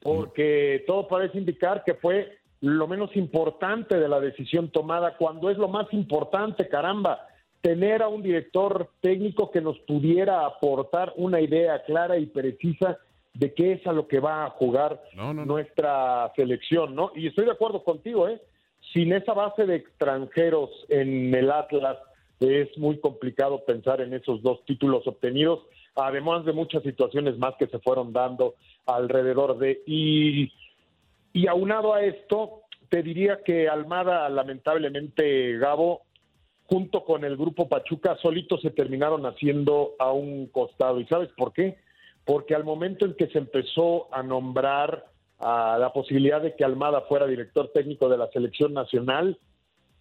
porque 0.00 0.84
todo 0.86 1.06
parece 1.06 1.36
indicar 1.36 1.84
que 1.84 1.94
fue 1.94 2.38
lo 2.62 2.88
menos 2.88 3.14
importante 3.16 3.98
de 3.98 4.08
la 4.08 4.20
decisión 4.20 4.70
tomada, 4.70 5.18
cuando 5.18 5.50
es 5.50 5.58
lo 5.58 5.68
más 5.68 5.92
importante, 5.92 6.66
caramba, 6.68 7.26
tener 7.60 8.02
a 8.02 8.08
un 8.08 8.22
director 8.22 8.90
técnico 9.00 9.50
que 9.50 9.60
nos 9.60 9.78
pudiera 9.80 10.46
aportar 10.46 11.12
una 11.16 11.40
idea 11.40 11.82
clara 11.84 12.18
y 12.18 12.26
precisa 12.26 12.98
de 13.34 13.54
qué 13.54 13.72
es 13.72 13.86
a 13.86 13.92
lo 13.92 14.08
que 14.08 14.20
va 14.20 14.44
a 14.44 14.50
jugar 14.50 15.00
nuestra 15.46 16.32
selección, 16.34 16.94
¿no? 16.94 17.12
Y 17.14 17.28
estoy 17.28 17.44
de 17.44 17.52
acuerdo 17.52 17.84
contigo, 17.84 18.28
¿eh? 18.28 18.40
Sin 18.92 19.12
esa 19.12 19.34
base 19.34 19.66
de 19.66 19.76
extranjeros 19.76 20.70
en 20.88 21.34
el 21.34 21.50
Atlas, 21.50 21.98
es 22.40 22.76
muy 22.78 22.98
complicado 22.98 23.64
pensar 23.64 24.00
en 24.00 24.14
esos 24.14 24.42
dos 24.42 24.64
títulos 24.64 25.06
obtenidos, 25.06 25.60
además 25.94 26.44
de 26.46 26.54
muchas 26.54 26.82
situaciones 26.82 27.38
más 27.38 27.54
que 27.58 27.66
se 27.66 27.78
fueron 27.78 28.12
dando 28.12 28.54
alrededor 28.86 29.58
de... 29.58 29.82
Y, 29.86 30.50
y 31.32 31.46
aunado 31.46 31.92
a 31.92 32.02
esto, 32.02 32.62
te 32.88 33.02
diría 33.02 33.40
que 33.44 33.68
Almada, 33.68 34.28
lamentablemente, 34.30 35.58
Gabo, 35.58 36.02
junto 36.70 37.04
con 37.04 37.24
el 37.24 37.36
grupo 37.36 37.68
Pachuca, 37.68 38.16
solitos 38.22 38.62
se 38.62 38.70
terminaron 38.70 39.26
haciendo 39.26 39.94
a 39.98 40.12
un 40.12 40.46
costado. 40.46 41.00
¿Y 41.00 41.06
sabes 41.06 41.28
por 41.36 41.52
qué? 41.52 41.78
Porque 42.24 42.54
al 42.54 42.62
momento 42.62 43.04
en 43.06 43.14
que 43.14 43.26
se 43.26 43.38
empezó 43.38 44.14
a 44.14 44.22
nombrar 44.22 45.06
a 45.40 45.78
la 45.80 45.92
posibilidad 45.92 46.40
de 46.40 46.54
que 46.54 46.64
Almada 46.64 47.00
fuera 47.02 47.26
director 47.26 47.72
técnico 47.74 48.08
de 48.08 48.18
la 48.18 48.28
selección 48.28 48.72
nacional, 48.72 49.38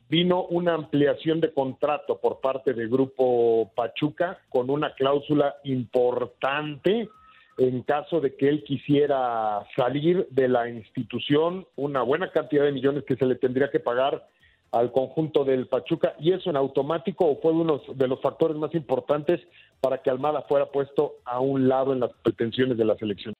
vino 0.09 0.43
una 0.45 0.75
ampliación 0.75 1.39
de 1.39 1.53
contrato 1.53 2.19
por 2.19 2.39
parte 2.39 2.73
del 2.73 2.89
grupo 2.89 3.71
Pachuca 3.75 4.39
con 4.49 4.69
una 4.69 4.93
cláusula 4.93 5.55
importante 5.63 7.09
en 7.57 7.81
caso 7.81 8.21
de 8.21 8.35
que 8.35 8.47
él 8.47 8.63
quisiera 8.63 9.65
salir 9.75 10.27
de 10.29 10.47
la 10.47 10.69
institución, 10.69 11.65
una 11.75 12.03
buena 12.03 12.31
cantidad 12.31 12.63
de 12.63 12.71
millones 12.71 13.03
que 13.05 13.15
se 13.15 13.25
le 13.25 13.35
tendría 13.35 13.69
que 13.69 13.79
pagar 13.79 14.27
al 14.71 14.91
conjunto 14.91 15.43
del 15.43 15.67
Pachuca 15.67 16.13
y 16.19 16.33
eso 16.33 16.49
en 16.49 16.57
automático 16.57 17.37
fue 17.41 17.51
uno 17.51 17.81
de 17.93 18.07
los 18.07 18.21
factores 18.21 18.57
más 18.57 18.73
importantes 18.75 19.39
para 19.81 20.01
que 20.01 20.09
Almada 20.09 20.43
fuera 20.43 20.67
puesto 20.67 21.15
a 21.25 21.39
un 21.39 21.67
lado 21.67 21.93
en 21.93 22.01
las 22.01 22.11
pretensiones 22.23 22.77
de 22.77 22.85
la 22.85 22.95
selección. 22.97 23.33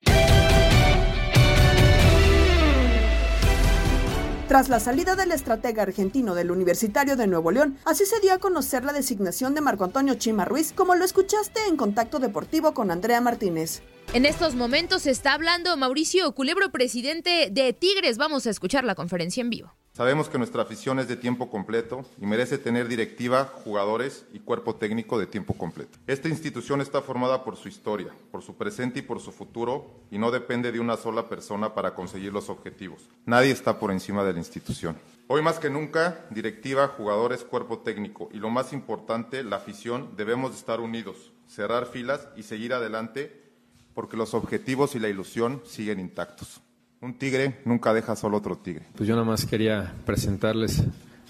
Tras 4.50 4.68
la 4.68 4.80
salida 4.80 5.16
del 5.16 5.32
estratega 5.32 5.84
argentino 5.84 6.34
del 6.34 6.50
Universitario 6.50 7.16
de 7.16 7.28
Nuevo 7.28 7.52
León, 7.52 7.78
así 7.86 8.06
se 8.06 8.20
dio 8.20 8.34
a 8.34 8.40
conocer 8.40 8.84
la 8.84 8.94
designación 8.94 9.54
de 9.54 9.62
Marco 9.62 9.84
Antonio 9.84 10.16
Chima 10.16 10.44
Ruiz, 10.44 10.74
como 10.74 10.96
lo 10.96 11.06
escuchaste 11.06 11.60
en 11.70 11.78
Contacto 11.78 12.18
Deportivo 12.18 12.74
con 12.74 12.90
Andrea 12.90 13.22
Martínez. 13.22 13.84
En 14.12 14.26
estos 14.26 14.56
momentos 14.56 15.06
está 15.06 15.36
hablando 15.36 15.78
Mauricio 15.78 16.34
Culebro, 16.34 16.72
presidente 16.72 17.50
de 17.52 17.74
Tigres. 17.74 18.18
Vamos 18.18 18.48
a 18.48 18.50
escuchar 18.50 18.86
la 18.86 18.96
conferencia 18.96 19.42
en 19.42 19.52
vivo. 19.52 19.76
Sabemos 20.00 20.30
que 20.30 20.38
nuestra 20.38 20.62
afición 20.62 20.98
es 21.00 21.10
de 21.10 21.18
tiempo 21.18 21.50
completo 21.50 22.06
y 22.22 22.26
merece 22.26 22.58
tener 22.58 22.88
directiva, 22.88 23.44
jugadores 23.66 24.24
y 24.32 24.40
cuerpo 24.40 24.76
técnico 24.76 25.20
de 25.20 25.28
tiempo 25.28 25.56
completo. 25.56 25.98
Esta 26.08 26.30
institución 26.30 26.80
está 26.80 27.02
formada 27.02 27.44
por 27.44 27.58
su 27.58 27.68
historia, 27.68 28.14
por 28.32 28.42
su 28.42 28.56
presente 28.56 29.00
y 29.00 29.02
por 29.02 29.20
su 29.20 29.34
futuro 29.34 30.00
y 30.10 30.18
no 30.18 30.32
depende 30.32 30.72
de 30.72 30.80
una 30.80 30.96
sola 30.96 31.28
persona 31.28 31.74
para 31.74 31.96
conseguir 31.96 32.32
los 32.32 32.50
objetivos. 32.50 33.10
Nadie 33.26 33.52
está 33.52 33.78
por 33.78 33.92
encima 33.92 34.24
de 34.24 34.32
la 34.32 34.40
institución. 34.40 34.96
Hoy 35.28 35.42
más 35.42 35.60
que 35.60 35.70
nunca, 35.70 36.26
directiva, 36.30 36.88
jugadores, 36.88 37.44
cuerpo 37.44 37.80
técnico 37.80 38.30
y 38.32 38.38
lo 38.38 38.50
más 38.50 38.72
importante, 38.72 39.44
la 39.44 39.58
afición, 39.58 40.12
debemos 40.16 40.56
estar 40.56 40.80
unidos, 40.80 41.34
cerrar 41.46 41.88
filas 41.88 42.26
y 42.38 42.44
seguir 42.44 42.74
adelante 42.74 43.52
porque 43.94 44.16
los 44.16 44.34
objetivos 44.34 44.96
y 44.96 45.00
la 45.00 45.10
ilusión 45.10 45.62
siguen 45.66 46.00
intactos. 46.00 46.62
Un 47.02 47.14
tigre 47.14 47.60
nunca 47.64 47.94
deja 47.94 48.14
solo 48.18 48.38
otro 48.38 48.58
tigre. 48.58 48.84
Pues 48.96 49.08
yo 49.08 49.16
nada 49.16 49.26
más 49.26 49.46
quería 49.46 49.94
presentarles 50.06 50.84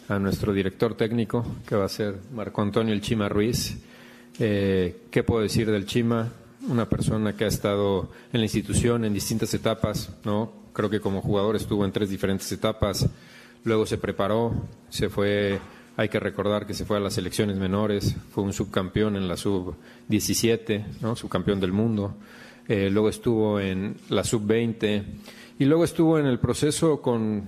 a 0.07 0.17
nuestro 0.17 0.51
director 0.51 0.95
técnico, 0.95 1.45
que 1.67 1.75
va 1.75 1.85
a 1.85 1.89
ser 1.89 2.15
Marco 2.33 2.63
Antonio 2.63 2.91
El 2.91 3.01
Chima 3.01 3.29
Ruiz. 3.29 3.77
Eh, 4.39 5.03
¿Qué 5.11 5.21
puedo 5.21 5.41
decir 5.41 5.69
del 5.69 5.85
Chima? 5.85 6.27
Una 6.67 6.89
persona 6.89 7.35
que 7.35 7.45
ha 7.45 7.47
estado 7.47 8.09
en 8.33 8.39
la 8.39 8.45
institución 8.45 9.05
en 9.05 9.13
distintas 9.13 9.53
etapas, 9.53 10.09
¿no? 10.25 10.51
Creo 10.73 10.89
que 10.89 10.99
como 10.99 11.21
jugador 11.21 11.55
estuvo 11.55 11.85
en 11.85 11.91
tres 11.91 12.09
diferentes 12.09 12.51
etapas. 12.51 13.07
Luego 13.63 13.85
se 13.85 13.99
preparó, 13.99 14.53
se 14.89 15.09
fue 15.09 15.59
hay 15.97 16.09
que 16.09 16.19
recordar 16.19 16.65
que 16.65 16.73
se 16.73 16.85
fue 16.85 16.95
a 16.95 17.01
las 17.01 17.13
selecciones 17.13 17.57
menores, 17.57 18.15
fue 18.31 18.43
un 18.43 18.53
subcampeón 18.53 19.17
en 19.17 19.27
la 19.27 19.35
sub-17, 19.35 21.01
¿no? 21.01 21.15
subcampeón 21.15 21.59
del 21.59 21.73
mundo. 21.73 22.15
Eh, 22.69 22.89
luego 22.91 23.09
estuvo 23.09 23.59
en 23.59 23.95
la 24.09 24.23
sub-20 24.23 25.03
y 25.57 25.65
luego 25.65 25.83
estuvo 25.83 26.19
en 26.19 26.27
el 26.27 26.37
proceso 26.37 27.01
con, 27.01 27.43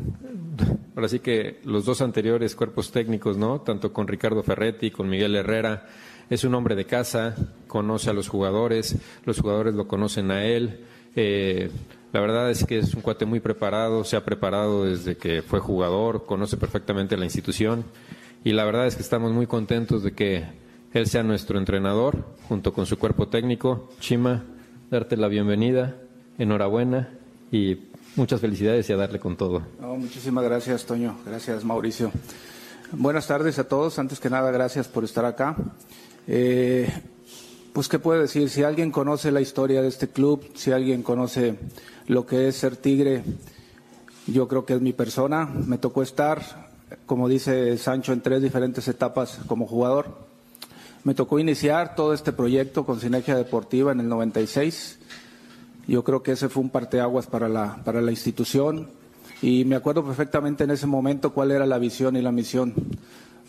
ahora 0.96 1.08
sí 1.08 1.20
que 1.20 1.60
los 1.64 1.86
dos 1.86 2.02
anteriores 2.02 2.56
cuerpos 2.56 2.92
técnicos, 2.92 3.38
¿no? 3.38 3.62
Tanto 3.62 3.94
con 3.94 4.08
Ricardo 4.08 4.42
Ferretti, 4.42 4.90
con 4.90 5.08
Miguel 5.08 5.36
Herrera. 5.36 5.88
Es 6.28 6.44
un 6.44 6.56
hombre 6.56 6.74
de 6.76 6.86
casa, 6.86 7.36
conoce 7.68 8.10
a 8.10 8.14
los 8.14 8.30
jugadores, 8.30 8.98
los 9.24 9.40
jugadores 9.40 9.76
lo 9.76 9.88
conocen 9.88 10.32
a 10.32 10.44
él. 10.44 10.80
Eh, 11.16 11.70
la 12.14 12.20
verdad 12.20 12.50
es 12.50 12.66
que 12.66 12.80
es 12.80 12.94
un 12.96 13.02
cuate 13.02 13.26
muy 13.26 13.42
preparado, 13.42 14.04
se 14.04 14.18
ha 14.18 14.26
preparado 14.26 14.86
desde 14.86 15.18
que 15.18 15.44
fue 15.44 15.60
jugador, 15.60 16.26
conoce 16.26 16.58
perfectamente 16.58 17.16
la 17.16 17.26
institución 17.26 17.86
y 18.44 18.54
la 18.54 18.66
verdad 18.66 18.88
es 18.88 18.96
que 18.96 19.04
estamos 19.04 19.32
muy 19.34 19.46
contentos 19.46 20.02
de 20.02 20.14
que 20.14 20.46
él 20.94 21.06
sea 21.06 21.22
nuestro 21.22 21.60
entrenador 21.60 22.26
junto 22.50 22.74
con 22.74 22.88
su 22.88 22.98
cuerpo 22.98 23.28
técnico. 23.28 23.90
Chima, 24.00 24.44
darte 24.92 25.18
la 25.18 25.28
bienvenida, 25.28 25.96
enhorabuena 26.38 27.10
y 27.52 27.78
Muchas 28.18 28.42
felicidades 28.42 28.90
y 28.90 28.94
a 28.94 28.98
darle 28.98 29.20
con 29.20 29.38
todo. 29.38 29.62
muchísimas 29.80 30.44
gracias, 30.44 30.86
Toño. 30.86 31.18
Gracias, 31.26 31.64
Mauricio. 31.64 32.12
Buenas 32.92 33.26
tardes 33.26 33.58
a 33.58 33.64
todos. 33.64 33.98
Antes 34.00 34.20
que 34.20 34.30
nada, 34.30 34.52
gracias 34.52 34.90
por 34.90 35.06
estar 35.06 35.24
acá. 35.24 35.56
Eh, 36.28 36.92
pues, 37.72 37.88
¿qué 37.88 38.00
puedo 38.00 38.20
decir? 38.20 38.50
Si 38.50 38.64
alguien 38.64 38.92
conoce 38.92 39.32
la 39.32 39.40
historia 39.40 39.82
de 39.82 39.88
este 39.88 40.10
club, 40.10 40.46
si 40.56 40.74
alguien 40.74 41.04
conoce 41.04 41.56
lo 42.08 42.26
que 42.26 42.50
es 42.50 42.58
ser 42.58 42.76
tigre, 42.76 43.24
yo 44.28 44.50
creo 44.50 44.66
que 44.66 44.74
es 44.74 44.82
mi 44.82 44.92
persona. 44.92 45.46
Me 45.46 45.78
tocó 45.78 46.04
estar, 46.04 46.42
como 47.06 47.30
dice 47.30 47.78
Sancho, 47.78 48.12
en 48.12 48.20
tres 48.20 48.42
diferentes 48.42 48.90
etapas 48.90 49.40
como 49.48 49.68
jugador. 49.68 50.31
Me 51.04 51.14
tocó 51.14 51.40
iniciar 51.40 51.96
todo 51.96 52.14
este 52.14 52.32
proyecto 52.32 52.86
con 52.86 53.00
Sinergia 53.00 53.36
Deportiva 53.36 53.92
en 53.92 54.02
el 54.02 54.10
96 54.10 55.00
yo 55.88 56.04
creo 56.04 56.24
que 56.24 56.34
ese 56.34 56.50
fue 56.50 56.64
un 56.64 56.70
parteaguas 56.70 57.28
para 57.28 57.50
la, 57.50 57.82
para 57.84 58.02
la 58.02 58.12
institución 58.12 58.88
y 59.42 59.66
me 59.66 59.76
acuerdo 59.76 60.06
perfectamente 60.06 60.64
en 60.64 60.72
ese 60.72 60.88
momento 60.88 61.34
cuál 61.34 61.52
era 61.52 61.66
la 61.66 61.80
visión 61.80 62.16
y 62.16 62.22
la 62.22 62.32
misión 62.32 62.74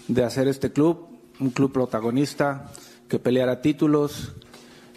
de 0.08 0.24
hacer 0.24 0.48
este 0.48 0.72
club, 0.72 1.06
un 1.38 1.50
club 1.50 1.72
protagonista, 1.72 2.72
que 3.08 3.18
peleara 3.18 3.60
títulos, 3.60 4.32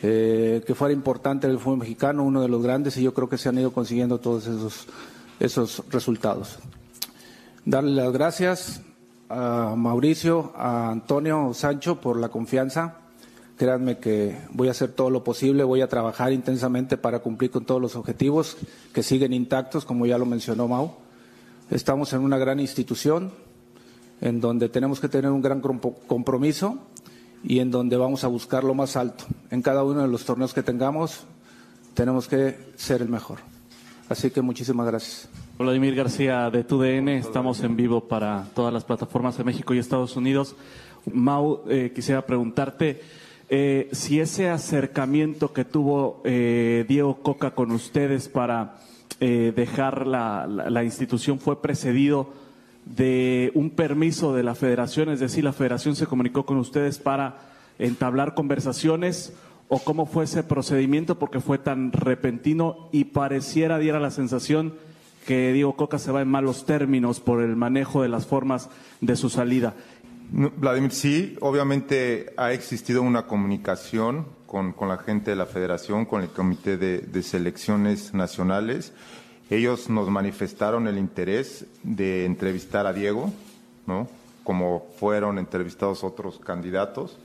eh, 0.02 0.64
que 0.66 0.74
fuera 0.74 0.94
importante 0.94 1.48
el 1.48 1.60
fútbol 1.60 1.80
mexicano, 1.80 2.24
uno 2.24 2.42
de 2.42 2.48
los 2.48 2.64
grandes, 2.64 2.98
y 2.98 3.04
yo 3.04 3.14
creo 3.14 3.30
que 3.30 3.38
se 3.38 3.50
han 3.50 3.60
ido 3.60 3.74
consiguiendo 3.74 4.20
todos 4.20 4.48
esos, 4.48 4.88
esos 5.40 5.84
resultados. 5.92 6.58
Darle 7.66 7.92
las 7.92 8.12
gracias 8.14 8.82
a 9.30 9.74
Mauricio, 9.76 10.54
a 10.56 10.92
Antonio 10.92 11.54
Sancho 11.54 12.00
por 12.00 12.20
la 12.20 12.30
confianza 12.30 13.06
Créanme 13.58 14.00
que 14.00 14.38
voy 14.52 14.68
a 14.68 14.72
hacer 14.72 14.92
todo 14.92 15.10
lo 15.10 15.24
posible, 15.24 15.64
voy 15.64 15.80
a 15.80 15.88
trabajar 15.88 16.34
intensamente 16.34 16.98
para 16.98 17.20
cumplir 17.20 17.52
con 17.52 17.66
todos 17.66 17.82
los 17.82 17.96
objetivos 17.96 18.58
que 18.94 19.02
siguen 19.02 19.32
intactos, 19.32 19.86
como 19.86 20.06
ya 20.06 20.18
lo 20.18 20.26
mencionó 20.26 20.68
Mau. 20.68 20.96
Estamos 21.70 22.12
en 22.12 22.20
una 22.20 22.38
gran 22.38 22.60
institución 22.60 23.32
en 24.20 24.42
donde 24.42 24.68
tenemos 24.68 25.00
que 25.00 25.08
tener 25.08 25.32
un 25.32 25.42
gran 25.42 25.62
compromiso 25.62 26.80
y 27.44 27.60
en 27.60 27.72
donde 27.72 27.96
vamos 27.96 28.26
a 28.26 28.28
buscar 28.28 28.66
lo 28.66 28.74
más 28.74 28.98
alto. 28.98 29.24
En 29.50 29.62
cada 29.62 29.86
uno 29.86 30.02
de 30.02 30.10
los 30.10 30.26
torneos 30.26 30.54
que 30.54 30.62
tengamos 30.62 31.24
tenemos 31.94 32.28
que 32.28 32.74
ser 32.76 33.02
el 33.02 33.08
mejor. 33.08 33.40
Así 34.10 34.32
que 34.32 34.42
muchísimas 34.42 34.86
gracias. 34.86 35.30
Vladimir 35.58 35.96
García 35.96 36.50
de 36.50 36.66
TUDN, 36.66 37.08
estamos 37.08 37.62
en 37.62 37.78
vivo 37.78 38.10
para 38.10 38.46
todas 38.54 38.74
las 38.74 38.84
plataformas 38.84 39.38
de 39.38 39.46
México 39.46 39.74
y 39.74 39.80
Estados 39.80 40.18
Unidos. 40.18 40.54
Mau, 41.14 41.62
eh, 41.70 41.94
quisiera 41.96 42.26
preguntarte, 42.26 43.02
eh, 43.48 43.88
si 43.94 44.20
ese 44.20 44.50
acercamiento 44.50 45.54
que 45.54 45.64
tuvo 45.64 46.22
eh, 46.26 46.84
Diego 46.90 47.22
Coca 47.22 47.52
con 47.52 47.72
ustedes 47.72 48.28
para 48.28 48.80
eh, 49.22 49.54
dejar 49.56 50.06
la, 50.06 50.46
la, 50.46 50.84
institución 50.84 51.40
fue 51.40 51.62
precedido 51.62 52.34
de 52.84 53.52
un 53.54 53.70
permiso 53.70 54.34
de 54.34 54.44
la 54.44 54.56
federación, 54.56 55.08
es 55.08 55.22
decir, 55.22 55.46
la 55.46 55.54
federación 55.54 55.96
se 55.96 56.06
comunicó 56.06 56.46
con 56.46 56.58
ustedes 56.58 56.98
para 56.98 57.38
entablar 57.80 58.34
conversaciones 58.34 59.32
o 59.70 59.80
cómo 59.80 60.06
fue 60.06 60.26
ese 60.26 60.44
procedimiento 60.44 61.18
porque 61.18 61.40
fue 61.40 61.60
tan 61.60 61.94
repentino 61.94 62.90
y 62.92 63.06
pareciera 63.06 63.80
diera 63.80 64.02
la 64.02 64.12
sensación 64.12 64.74
que 65.26 65.52
Diego 65.54 65.76
Coca 65.76 65.98
se 66.00 66.12
va 66.12 66.22
en 66.22 66.28
malos 66.28 66.66
términos 66.66 67.20
por 67.20 67.42
el 67.42 67.56
manejo 67.56 68.02
de 68.02 68.10
las 68.10 68.26
formas 68.26 68.70
de 69.02 69.16
su 69.16 69.30
salida. 69.30 69.74
Vladimir, 70.32 70.92
sí, 70.92 71.38
obviamente 71.42 72.34
ha 72.38 72.52
existido 72.52 73.02
una 73.02 73.26
comunicación 73.28 74.26
con, 74.48 74.74
la 74.88 74.98
gente 74.98 75.32
de 75.32 75.36
la 75.36 75.46
federación, 75.46 76.06
con 76.06 76.22
el 76.22 76.30
comité 76.30 76.78
de, 76.78 77.24
selecciones 77.24 78.14
nacionales. 78.14 78.94
Ellos 79.50 79.90
nos 79.90 80.10
manifestaron 80.10 80.88
el 80.88 80.98
interés 80.98 81.66
de 81.84 82.26
entrevistar 82.26 82.88
a 82.88 82.94
Diego, 82.94 83.32
¿no? 83.86 84.08
como 84.44 84.88
fueron 84.98 85.40
entrevistados 85.40 86.04
otros 86.04 86.40
candidatos. 86.40 87.18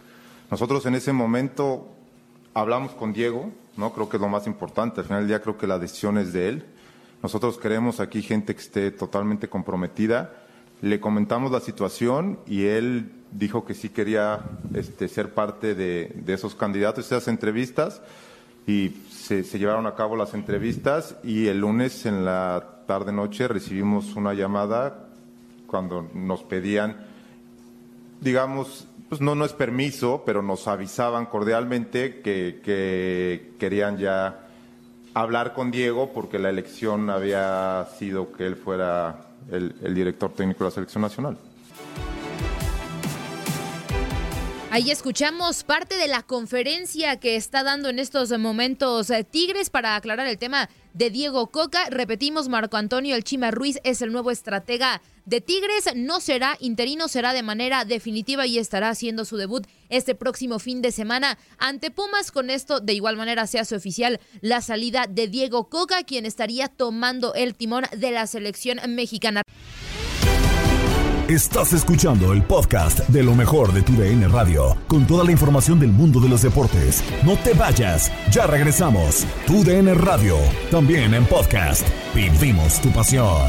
Nosotros 0.51 0.85
en 0.87 0.95
ese 0.95 1.13
momento 1.13 1.89
hablamos 2.53 2.93
con 2.93 3.13
Diego, 3.13 3.51
¿no? 3.77 3.93
creo 3.93 4.09
que 4.09 4.17
es 4.17 4.21
lo 4.21 4.29
más 4.29 4.47
importante, 4.47 5.01
al 5.01 5.07
final 5.07 5.21
del 5.21 5.29
día 5.29 5.43
creo 5.43 5.57
que 5.57 5.67
la 5.67 5.79
decisión 5.79 6.19
es 6.19 6.33
de 6.33 6.49
él. 6.49 6.67
Nosotros 7.22 7.59
queremos 7.59 8.00
aquí 8.00 8.22
gente 8.22 8.54
que 8.54 8.61
esté 8.61 8.90
totalmente 8.90 9.48
comprometida. 9.48 10.33
Le 10.80 11.00
comentamos 11.00 11.52
la 11.52 11.61
situación 11.61 12.38
y 12.46 12.64
él 12.64 13.12
dijo 13.30 13.66
que 13.66 13.74
sí 13.74 13.90
quería 13.90 14.40
este, 14.74 15.06
ser 15.09 15.35
parte 15.35 15.74
de, 15.74 16.22
esos 16.26 16.54
candidatos, 16.54 17.06
esas 17.06 17.28
entrevistas, 17.28 18.00
y 18.66 18.90
se, 19.11 19.42
llevaron 19.42 19.87
a 19.87 19.94
cabo 19.94 20.16
las 20.16 20.33
entrevistas 20.33 21.16
y 21.22 21.48
el 21.48 21.61
lunes 21.61 22.06
en 22.06 22.24
la 22.24 22.83
tarde-noche 22.87 23.48
recibimos 23.48 24.16
una 24.16 24.33
llamada 24.33 25.09
cuando 25.66 26.09
nos 26.14 26.42
pedían, 26.42 26.96
digamos, 28.20 28.87
pues 29.09 29.20
no, 29.20 29.35
no 29.35 29.44
es 29.44 29.52
permiso, 29.52 30.22
pero 30.24 30.42
nos 30.42 30.66
avisaban 30.68 31.26
cordialmente 31.26 32.20
que 32.20 33.52
querían 33.59 33.98
ya 33.98 34.46
hablar 35.14 35.55
con 35.55 35.70
Diego 35.70 36.12
porque 36.12 36.38
la 36.38 36.51
elección 36.51 37.11
había 37.11 37.88
sido 37.99 38.33
que 38.33 38.46
él 38.46 38.57
fuera 38.57 39.27
el, 39.51 39.94
director 39.94 40.33
técnico 40.33 40.64
de 40.64 40.70
la 40.70 40.75
selección 40.75 41.03
nacional. 41.03 41.37
Ahí 44.73 44.92
escuchamos 44.92 45.64
parte 45.64 45.96
de 45.96 46.07
la 46.07 46.23
conferencia 46.23 47.18
que 47.18 47.35
está 47.35 47.64
dando 47.64 47.88
en 47.88 47.99
estos 47.99 48.31
momentos 48.38 49.11
eh, 49.11 49.25
Tigres 49.25 49.68
para 49.68 49.96
aclarar 49.96 50.29
el 50.29 50.38
tema 50.38 50.70
de 50.94 51.11
Diego 51.11 51.49
Coca. 51.49 51.90
Repetimos, 51.90 52.49
Marco 52.49 52.77
Antonio 52.77 53.16
El 53.16 53.25
Chima 53.25 53.51
Ruiz 53.51 53.81
es 53.83 54.01
el 54.01 54.12
nuevo 54.12 54.31
estratega 54.31 55.03
de 55.31 55.40
Tigres. 55.40 55.85
No 55.95 56.21
será 56.21 56.57
interino, 56.61 57.09
será 57.09 57.33
de 57.33 57.43
manera 57.43 57.85
definitiva 57.85 58.47
y 58.47 58.59
estará 58.59 58.90
haciendo 58.90 59.25
su 59.25 59.37
debut 59.37 59.66
este 59.88 60.14
próximo 60.14 60.59
fin 60.59 60.83
de 60.83 60.93
semana 60.93 61.38
ante 61.59 61.90
Pumas. 61.90 62.33
Con 62.33 62.51
esto, 62.51 62.81
de 62.81 62.93
igual 62.93 63.16
manera, 63.16 63.47
se 63.47 63.59
hace 63.59 63.77
oficial 63.77 64.21
la 64.40 64.61
salida 64.61 65.07
de 65.09 65.29
Diego 65.29 65.69
Coca, 65.69 66.03
quien 66.03 66.27
estaría 66.27 66.69
tomando 66.69 67.33
el 67.35 67.55
timón 67.55 67.85
de 67.97 68.11
la 68.11 68.27
selección 68.27 68.81
mexicana. 68.88 69.43
Estás 71.29 71.73
escuchando 71.73 72.33
el 72.33 72.43
podcast 72.43 72.99
de 73.09 73.23
lo 73.23 73.37
mejor 73.37 73.73
de 73.73 73.83
tu 73.83 73.93
DN 73.93 74.27
Radio, 74.27 74.77
con 74.88 75.07
toda 75.07 75.23
la 75.23 75.31
información 75.31 75.79
del 75.79 75.90
mundo 75.90 76.19
de 76.19 76.29
los 76.29 76.43
deportes. 76.43 77.05
No 77.25 77.37
te 77.37 77.55
vayas, 77.55 78.11
ya 78.33 78.49
regresamos. 78.49 79.25
Tu 79.47 79.62
DN 79.62 79.95
Radio, 79.95 80.37
también 80.73 81.14
en 81.14 81.25
podcast. 81.25 81.87
Vivimos 82.16 82.81
tu 82.81 82.90
pasión. 82.90 83.49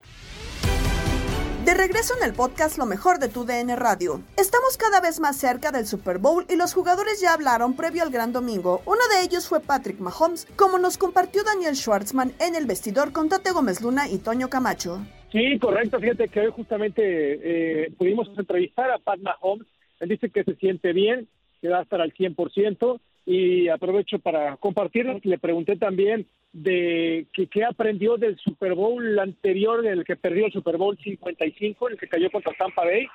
De 1.65 1.75
regreso 1.75 2.15
en 2.19 2.27
el 2.27 2.33
podcast 2.33 2.79
Lo 2.79 2.87
mejor 2.87 3.19
de 3.19 3.29
tu 3.29 3.45
DN 3.45 3.75
Radio. 3.75 4.21
Estamos 4.35 4.77
cada 4.77 4.99
vez 4.99 5.19
más 5.19 5.37
cerca 5.37 5.71
del 5.71 5.85
Super 5.85 6.17
Bowl 6.17 6.43
y 6.49 6.55
los 6.55 6.73
jugadores 6.73 7.21
ya 7.21 7.33
hablaron 7.33 7.75
previo 7.75 8.01
al 8.01 8.09
gran 8.09 8.33
domingo. 8.33 8.81
Uno 8.85 9.01
de 9.13 9.23
ellos 9.23 9.47
fue 9.47 9.61
Patrick 9.61 9.99
Mahomes, 9.99 10.47
como 10.55 10.79
nos 10.79 10.97
compartió 10.97 11.43
Daniel 11.43 11.75
Schwartzman 11.75 12.33
en 12.39 12.55
el 12.55 12.65
vestidor 12.65 13.11
con 13.13 13.29
Tate 13.29 13.51
Gómez 13.51 13.79
Luna 13.79 14.09
y 14.09 14.17
Toño 14.17 14.49
Camacho. 14.49 15.05
Sí, 15.31 15.59
correcto. 15.59 15.99
Fíjate 15.99 16.29
que 16.29 16.39
hoy 16.39 16.51
justamente 16.51 17.03
eh, 17.03 17.93
pudimos 17.95 18.27
entrevistar 18.37 18.89
a 18.89 18.97
Pat 18.97 19.19
Mahomes. 19.19 19.67
Él 19.99 20.09
dice 20.09 20.31
que 20.31 20.43
se 20.43 20.55
siente 20.55 20.93
bien, 20.93 21.27
que 21.61 21.69
va 21.69 21.79
a 21.79 21.83
estar 21.83 22.01
al 22.01 22.11
100% 22.11 22.99
y 23.25 23.67
aprovecho 23.67 24.19
para 24.19 24.57
compartir. 24.57 25.07
Le 25.23 25.37
pregunté 25.37 25.75
también 25.75 26.25
de 26.53 27.27
que 27.33 27.47
qué 27.47 27.63
aprendió 27.63 28.17
del 28.17 28.37
Super 28.37 28.73
Bowl 28.73 29.19
anterior, 29.19 29.85
el 29.85 30.03
que 30.03 30.15
perdió 30.15 30.47
el 30.47 30.51
Super 30.51 30.77
Bowl 30.77 30.97
55, 30.97 31.89
el 31.89 31.97
que 31.97 32.07
cayó 32.07 32.29
contra 32.29 32.53
Tampa 32.53 32.83
Bay, 32.85 33.07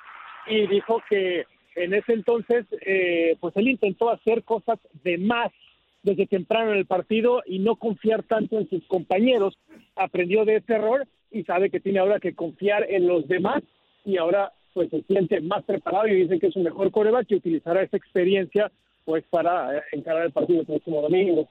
y 0.47 0.67
dijo 0.67 1.01
que 1.09 1.45
en 1.75 1.93
ese 1.93 2.13
entonces, 2.13 2.65
eh, 2.81 3.37
pues 3.39 3.55
él 3.57 3.67
intentó 3.67 4.09
hacer 4.09 4.43
cosas 4.43 4.79
de 5.03 5.17
más 5.17 5.51
desde 6.01 6.25
temprano 6.25 6.71
en 6.71 6.77
el 6.77 6.85
partido 6.85 7.43
y 7.45 7.59
no 7.59 7.75
confiar 7.75 8.23
tanto 8.23 8.57
en 8.57 8.69
sus 8.69 8.85
compañeros. 8.87 9.57
Aprendió 9.95 10.45
de 10.45 10.57
ese 10.57 10.73
error 10.73 11.05
y 11.31 11.43
sabe 11.43 11.69
que 11.69 11.79
tiene 11.79 11.99
ahora 11.99 12.19
que 12.19 12.33
confiar 12.33 12.89
en 12.89 13.07
los 13.07 13.27
demás 13.27 13.61
y 14.05 14.17
ahora 14.17 14.53
pues 14.73 14.89
se 14.89 15.01
siente 15.03 15.41
más 15.41 15.63
preparado 15.65 16.07
y 16.07 16.21
dice 16.21 16.39
que 16.39 16.47
es 16.47 16.55
un 16.55 16.63
mejor 16.63 16.91
coreback 16.91 17.27
que 17.27 17.35
utilizará 17.35 17.81
esa 17.81 17.97
experiencia 17.97 18.71
pues 19.07 19.23
para 19.29 19.81
encarar 19.93 20.25
el 20.25 20.33
partido 20.33 20.59
el 20.59 20.65
próximo 20.65 21.01
domingo. 21.01 21.47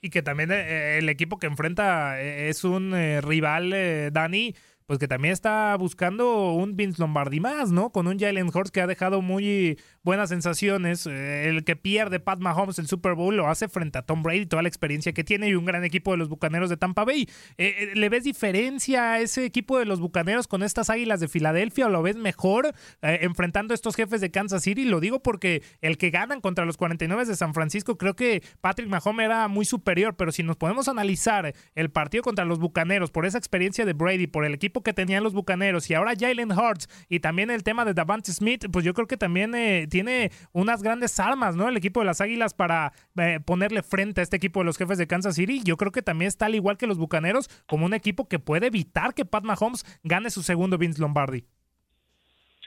Y 0.00 0.10
que 0.10 0.22
también 0.22 0.50
eh, 0.50 0.98
el 0.98 1.08
equipo 1.08 1.38
que 1.38 1.46
enfrenta 1.46 2.20
eh, 2.20 2.48
es 2.48 2.64
un 2.64 2.92
eh, 2.94 3.20
rival, 3.20 3.72
Dani, 4.12 4.56
pues 4.86 4.98
que 4.98 5.08
también 5.08 5.32
está 5.32 5.74
buscando 5.78 6.52
un 6.52 6.76
Vince 6.76 7.00
Lombardi 7.00 7.40
más, 7.40 7.72
¿no? 7.72 7.90
Con 7.90 8.06
un 8.06 8.18
Jalen 8.18 8.50
Hurts 8.52 8.70
que 8.70 8.82
ha 8.82 8.86
dejado 8.86 9.22
muy 9.22 9.78
buenas 10.02 10.28
sensaciones. 10.28 11.06
Eh, 11.06 11.48
el 11.48 11.64
que 11.64 11.74
pierde 11.74 12.20
Pat 12.20 12.38
Mahomes 12.38 12.78
el 12.78 12.86
Super 12.86 13.14
Bowl 13.14 13.34
lo 13.34 13.48
hace 13.48 13.68
frente 13.68 13.96
a 13.96 14.02
Tom 14.02 14.22
Brady, 14.22 14.44
toda 14.44 14.62
la 14.62 14.68
experiencia 14.68 15.12
que 15.12 15.24
tiene 15.24 15.48
y 15.48 15.54
un 15.54 15.64
gran 15.64 15.84
equipo 15.84 16.10
de 16.10 16.18
los 16.18 16.28
Bucaneros 16.28 16.68
de 16.68 16.76
Tampa 16.76 17.04
Bay. 17.04 17.26
Eh, 17.56 17.74
eh, 17.78 17.92
¿Le 17.94 18.08
ves 18.10 18.24
diferencia 18.24 19.12
a 19.12 19.20
ese 19.20 19.46
equipo 19.46 19.78
de 19.78 19.86
los 19.86 20.00
Bucaneros 20.00 20.48
con 20.48 20.62
estas 20.62 20.90
Águilas 20.90 21.18
de 21.18 21.28
Filadelfia 21.28 21.86
o 21.86 21.88
lo 21.88 22.02
ves 22.02 22.16
mejor 22.16 22.74
enfrentando 23.00 23.72
a 23.72 23.76
estos 23.76 23.96
jefes 23.96 24.20
de 24.20 24.30
Kansas 24.30 24.62
City? 24.62 24.84
Lo 24.84 25.00
digo 25.00 25.22
porque 25.22 25.62
el 25.80 25.96
que 25.96 26.10
ganan 26.10 26.42
contra 26.42 26.66
los 26.66 26.76
49 26.76 27.24
de 27.24 27.36
San 27.36 27.54
Francisco, 27.54 27.96
creo 27.96 28.14
que 28.14 28.42
Patrick 28.60 28.88
Mahomes 28.88 29.24
era 29.24 29.48
muy 29.48 29.64
superior, 29.64 30.14
pero 30.16 30.30
si 30.30 30.42
nos 30.42 30.56
podemos 30.56 30.88
analizar 30.88 31.54
el 31.74 31.90
partido 31.90 32.22
contra 32.22 32.44
los 32.44 32.58
Bucaneros 32.58 33.10
por 33.10 33.24
esa 33.24 33.38
experiencia 33.38 33.86
de 33.86 33.94
Brady, 33.94 34.26
por 34.26 34.44
el 34.44 34.52
equipo 34.52 34.73
que 34.82 34.92
tenían 34.92 35.22
los 35.22 35.34
Bucaneros 35.34 35.90
y 35.90 35.94
ahora 35.94 36.14
Jalen 36.18 36.52
Hurts 36.52 36.88
y 37.08 37.20
también 37.20 37.50
el 37.50 37.62
tema 37.62 37.84
de 37.84 37.94
Davante 37.94 38.32
Smith, 38.32 38.66
pues 38.72 38.84
yo 38.84 38.94
creo 38.94 39.06
que 39.06 39.16
también 39.16 39.52
tiene 39.88 40.30
unas 40.52 40.82
grandes 40.82 41.18
armas, 41.20 41.56
¿no? 41.56 41.68
El 41.68 41.76
equipo 41.76 42.00
de 42.00 42.06
las 42.06 42.20
Águilas 42.20 42.54
para 42.54 42.92
eh, 43.18 43.40
ponerle 43.44 43.82
frente 43.82 44.20
a 44.20 44.24
este 44.24 44.36
equipo 44.36 44.60
de 44.60 44.66
los 44.66 44.76
jefes 44.76 44.98
de 44.98 45.06
Kansas 45.06 45.36
City. 45.36 45.60
Yo 45.64 45.76
creo 45.76 45.92
que 45.92 46.02
también 46.02 46.28
está 46.28 46.46
al 46.46 46.54
igual 46.54 46.76
que 46.76 46.86
los 46.86 46.98
Bucaneros 46.98 47.48
como 47.66 47.86
un 47.86 47.94
equipo 47.94 48.28
que 48.28 48.38
puede 48.38 48.66
evitar 48.66 49.14
que 49.14 49.24
Pat 49.24 49.44
Mahomes 49.44 49.84
gane 50.02 50.30
su 50.30 50.42
segundo 50.42 50.78
Vince 50.78 51.00
Lombardi. 51.00 51.44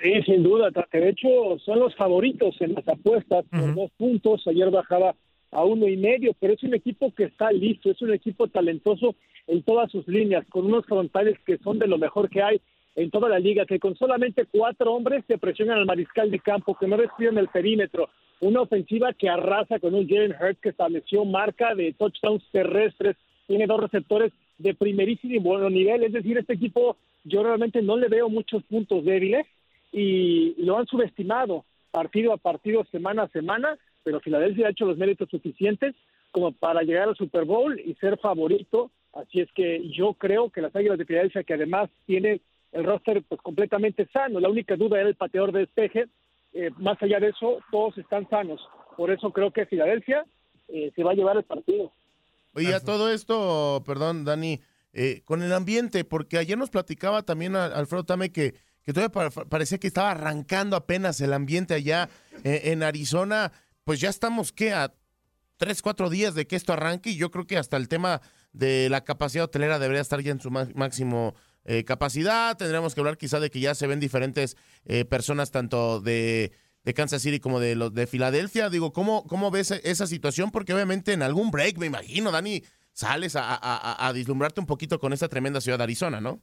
Sí, 0.01 0.21
sin 0.25 0.43
duda. 0.43 0.69
De 0.69 1.09
hecho, 1.09 1.57
son 1.65 1.79
los 1.79 1.95
favoritos 1.95 2.55
en 2.61 2.75
las 2.75 2.87
apuestas 2.87 3.45
por 3.49 3.73
dos 3.73 3.91
puntos. 3.97 4.45
Ayer 4.47 4.69
bajaba 4.69 5.15
a 5.51 5.63
uno 5.63 5.87
y 5.87 5.97
medio, 5.97 6.33
pero 6.39 6.53
es 6.53 6.63
un 6.63 6.73
equipo 6.73 7.13
que 7.13 7.25
está 7.25 7.51
listo, 7.51 7.89
es 7.89 8.01
un 8.01 8.13
equipo 8.13 8.47
talentoso 8.47 9.15
en 9.47 9.63
todas 9.63 9.91
sus 9.91 10.07
líneas, 10.07 10.45
con 10.49 10.65
unos 10.65 10.85
frontales 10.85 11.37
que 11.45 11.57
son 11.59 11.79
de 11.79 11.87
lo 11.87 11.97
mejor 11.97 12.29
que 12.29 12.41
hay 12.41 12.61
en 12.95 13.11
toda 13.11 13.29
la 13.29 13.39
liga, 13.39 13.65
que 13.65 13.79
con 13.79 13.95
solamente 13.95 14.45
cuatro 14.45 14.93
hombres 14.93 15.23
se 15.27 15.37
presionan 15.37 15.77
al 15.77 15.85
mariscal 15.85 16.31
de 16.31 16.39
campo, 16.39 16.75
que 16.75 16.87
no 16.87 16.97
despiden 16.97 17.37
el 17.37 17.47
perímetro, 17.47 18.09
una 18.41 18.61
ofensiva 18.61 19.13
que 19.13 19.29
arrasa 19.29 19.79
con 19.79 19.93
un 19.93 20.07
Jalen 20.07 20.35
Hurts 20.39 20.59
que 20.59 20.69
estableció 20.69 21.23
marca 21.23 21.75
de 21.75 21.93
touchdowns 21.93 22.43
terrestres, 22.51 23.15
tiene 23.47 23.67
dos 23.67 23.79
receptores 23.79 24.33
de 24.57 24.73
primerísimo 24.73 25.69
nivel, 25.69 26.03
es 26.03 26.13
decir, 26.13 26.37
este 26.37 26.53
equipo 26.53 26.97
yo 27.23 27.43
realmente 27.43 27.81
no 27.81 27.97
le 27.97 28.07
veo 28.07 28.29
muchos 28.29 28.63
puntos 28.63 29.05
débiles 29.05 29.45
y 29.91 30.55
lo 30.63 30.77
han 30.77 30.87
subestimado 30.87 31.65
partido 31.91 32.33
a 32.33 32.37
partido, 32.37 32.85
semana 32.91 33.23
a 33.23 33.27
semana, 33.29 33.77
pero 34.07 34.21
Filadelfia 34.21 34.67
ha 34.67 34.69
hecho 34.69 34.85
los 34.85 34.97
méritos 34.97 35.27
suficientes 35.29 35.93
como 36.31 36.53
para 36.53 36.81
llegar 36.81 37.09
al 37.09 37.17
Super 37.17 37.43
Bowl 37.43 37.77
y 37.77 37.93
ser 37.95 38.17
favorito. 38.17 38.89
Así 39.11 39.41
es 39.41 39.51
que 39.51 39.81
yo 39.89 40.13
creo 40.13 40.49
que 40.49 40.61
las 40.61 40.73
Águilas 40.73 40.97
de 40.97 41.03
Filadelfia, 41.03 41.43
que 41.43 41.55
además 41.55 41.89
tiene 42.05 42.39
el 42.71 42.85
roster 42.85 43.21
pues 43.27 43.41
completamente 43.41 44.07
sano, 44.13 44.39
la 44.39 44.47
única 44.47 44.77
duda 44.77 44.97
era 44.97 45.09
el 45.09 45.15
pateador 45.15 45.51
de 45.51 45.59
despeje, 45.59 46.05
eh, 46.53 46.69
más 46.77 46.95
allá 47.03 47.19
de 47.19 47.31
eso, 47.31 47.57
todos 47.69 47.97
están 47.97 48.29
sanos. 48.29 48.61
Por 48.95 49.11
eso 49.11 49.29
creo 49.33 49.51
que 49.51 49.65
Filadelfia 49.65 50.23
eh, 50.69 50.89
se 50.95 51.03
va 51.03 51.11
a 51.11 51.15
llevar 51.15 51.35
el 51.35 51.43
partido. 51.43 51.91
Oye, 52.53 52.73
a 52.73 52.79
todo 52.79 53.11
esto, 53.11 53.83
perdón, 53.85 54.23
Dani, 54.23 54.61
eh, 54.93 55.21
con 55.25 55.43
el 55.43 55.51
ambiente, 55.51 56.05
porque 56.05 56.37
ayer 56.37 56.57
nos 56.57 56.69
platicaba 56.69 57.23
también 57.23 57.57
Alfredo 57.57 58.05
Tame 58.05 58.31
que, 58.31 58.55
que 58.85 58.93
todavía 58.93 59.29
parecía 59.49 59.79
que 59.79 59.87
estaba 59.87 60.11
arrancando 60.11 60.77
apenas 60.77 61.19
el 61.19 61.33
ambiente 61.33 61.73
allá 61.73 62.07
en 62.45 62.83
Arizona. 62.83 63.51
Pues 63.87 64.01
ya 64.01 64.09
estamos, 64.09 64.51
¿qué? 64.51 64.73
A 64.73 64.93
tres, 65.55 65.81
cuatro 65.81 66.09
días 66.09 66.35
de 66.35 66.45
que 66.45 66.57
esto 66.57 66.73
arranque 66.73 67.11
y 67.11 67.15
yo 67.15 67.31
creo 67.31 67.47
que 67.47 67.55
hasta 67.55 67.77
el 67.77 67.87
tema 67.87 68.19
de 68.51 68.89
la 68.89 69.05
capacidad 69.05 69.45
hotelera 69.45 69.79
debería 69.79 70.01
estar 70.01 70.19
ya 70.19 70.33
en 70.33 70.41
su 70.41 70.51
máximo 70.51 71.35
eh, 71.63 71.85
capacidad. 71.85 72.57
Tendremos 72.57 72.93
que 72.93 72.99
hablar 72.99 73.17
quizá 73.17 73.39
de 73.39 73.49
que 73.49 73.61
ya 73.61 73.75
se 73.75 73.87
ven 73.87 74.01
diferentes 74.01 74.57
eh, 74.83 75.05
personas 75.05 75.51
tanto 75.51 76.01
de, 76.01 76.51
Kansas 76.97 77.21
City 77.21 77.39
como 77.39 77.61
de 77.61 77.77
los 77.77 77.93
de 77.93 78.07
Filadelfia. 78.07 78.69
Digo, 78.69 78.91
¿cómo, 78.91 79.25
¿cómo 79.25 79.51
ves 79.51 79.71
esa 79.71 80.05
situación? 80.05 80.51
Porque 80.51 80.73
obviamente 80.73 81.13
en 81.13 81.21
algún 81.21 81.49
break, 81.49 81.77
me 81.77 81.85
imagino, 81.85 82.29
Dani, 82.29 82.63
sales 82.91 83.37
a, 83.37 83.55
a, 83.55 84.05
a 84.05 84.11
dislumbrarte 84.11 84.59
un 84.59 84.67
poquito 84.67 84.99
con 84.99 85.13
esta 85.13 85.29
tremenda 85.29 85.61
ciudad 85.61 85.77
de 85.77 85.85
Arizona, 85.85 86.19
¿no? 86.19 86.41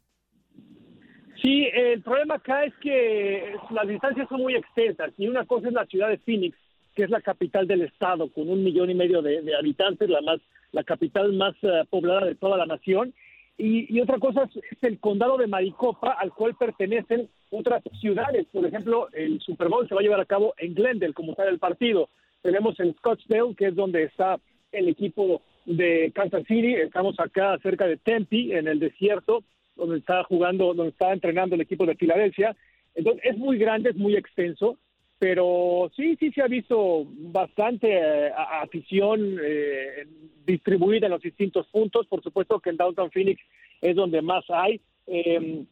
Sí, 1.43 1.69
el 1.75 2.01
problema 2.01 2.37
acá 2.37 2.65
es 2.65 2.73
que 2.81 3.55
las 3.69 3.87
distancias 3.87 4.27
son 4.31 4.41
muy 4.41 4.55
extensas 4.55 5.13
y 5.19 5.29
una 5.29 5.45
cosa 5.45 5.69
es 5.69 5.75
la 5.75 5.85
ciudad 5.85 6.09
de 6.09 6.17
Phoenix, 6.17 6.57
que 6.95 7.05
es 7.05 7.11
la 7.11 7.21
capital 7.21 7.67
del 7.67 7.83
estado, 7.83 8.31
con 8.31 8.49
un 8.49 8.63
millón 8.63 8.91
y 8.91 8.95
medio 8.95 9.23
de, 9.23 9.55
habitantes, 9.57 10.09
la 10.09 10.21
más, 10.21 10.41
la 10.73 10.85
capital 10.85 11.33
más 11.33 11.55
eh, 11.63 11.85
poblada 11.91 12.27
de 12.27 12.35
toda 12.35 12.57
la 12.57 12.67
nación, 12.67 13.13
y, 13.57 14.01
otra 14.01 14.19
cosa 14.19 14.45
es, 14.45 14.83
el 14.83 14.99
condado 14.99 15.37
de 15.37 15.47
Maricopa, 15.47 16.13
al 16.13 16.33
cual 16.33 16.57
pertenecen 16.57 17.29
otras 17.51 17.85
ciudades. 18.01 18.47
Por 18.53 18.67
ejemplo, 18.67 19.09
el 19.13 19.41
Super 19.41 19.69
Bowl 19.69 19.89
se 19.89 19.95
va 19.95 20.01
a 20.01 20.03
llevar 20.03 20.21
a 20.21 20.25
cabo 20.25 20.55
en 20.59 20.75
Glendale, 20.75 21.15
como 21.15 21.33
está 21.33 21.49
el 21.49 21.61
partido. 21.61 22.09
Tenemos 22.43 22.79
en 22.81 22.95
Scottsdale, 22.95 23.55
que 23.55 23.67
es 23.67 23.77
donde 23.77 24.03
está 24.03 24.41
el 24.73 24.89
equipo 24.89 25.41
de 25.67 26.11
Kansas 26.13 26.43
City. 26.49 26.75
Estamos 26.75 27.15
acá 27.21 27.57
cerca 27.63 27.87
de 27.87 27.97
Tempe, 27.97 28.59
en 28.59 28.67
el 28.67 28.81
desierto, 28.81 29.45
donde 29.77 29.99
está 29.99 30.25
jugando, 30.25 30.75
donde 30.75 30.91
está 30.91 31.13
entrenando 31.13 31.55
el 31.55 31.61
equipo 31.61 31.87
de 31.87 31.95
Filadelfia. 31.95 32.57
Entonces, 32.97 33.23
es 33.25 33.39
muy 33.39 33.57
grande, 33.57 33.91
es 33.91 33.97
muy 33.97 34.17
extenso 34.17 34.79
pero 35.25 35.91
sí, 35.97 36.17
sí 36.21 36.31
se 36.33 36.43
ha 36.43 36.49
visto 36.49 37.07
bastante 37.09 37.89
eh, 37.91 38.31
afición 38.61 39.39
eh, 39.43 40.07
distribuida 40.45 41.07
en 41.07 41.13
los 41.13 41.23
distintos 41.23 41.67
puntos. 41.69 42.07
Por 42.09 42.23
supuesto 42.23 42.61
que 42.61 42.69
en 42.69 42.77
Downtown 42.77 43.11
Phoenix 43.11 43.41
es 43.81 43.97
donde 43.97 44.21
más 44.21 44.45
hay. 44.51 44.83
Eh, 45.07 45.65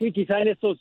sí, 0.00 0.10
quizá 0.10 0.40
en 0.40 0.48
estos, 0.48 0.80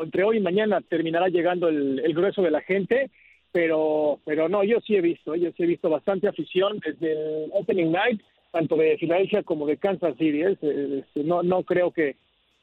entre 0.00 0.22
hoy 0.22 0.36
y 0.36 0.40
mañana 0.40 0.80
terminará 0.80 1.26
llegando 1.26 1.66
el, 1.66 2.14
grueso 2.14 2.40
de 2.40 2.52
la 2.52 2.60
gente, 2.60 3.10
pero, 3.50 4.20
pero 4.24 4.48
no, 4.48 4.62
yo 4.62 4.80
sí 4.82 4.94
he 4.94 5.00
visto, 5.00 5.34
yo 5.34 5.50
sí 5.56 5.64
he 5.64 5.66
visto 5.66 5.90
bastante 5.90 6.28
afición 6.28 6.78
desde 6.78 7.14
el 7.14 7.50
Opening 7.52 7.90
Night, 7.90 8.22
tanto 8.52 8.76
de 8.76 8.96
Filadelfia 8.96 9.42
como 9.42 9.66
de 9.66 9.76
Kansas 9.76 10.16
City. 10.18 10.42
Este, 10.42 11.04
no, 11.24 11.42
no 11.42 11.64
creo 11.64 11.90
que, 11.90 12.14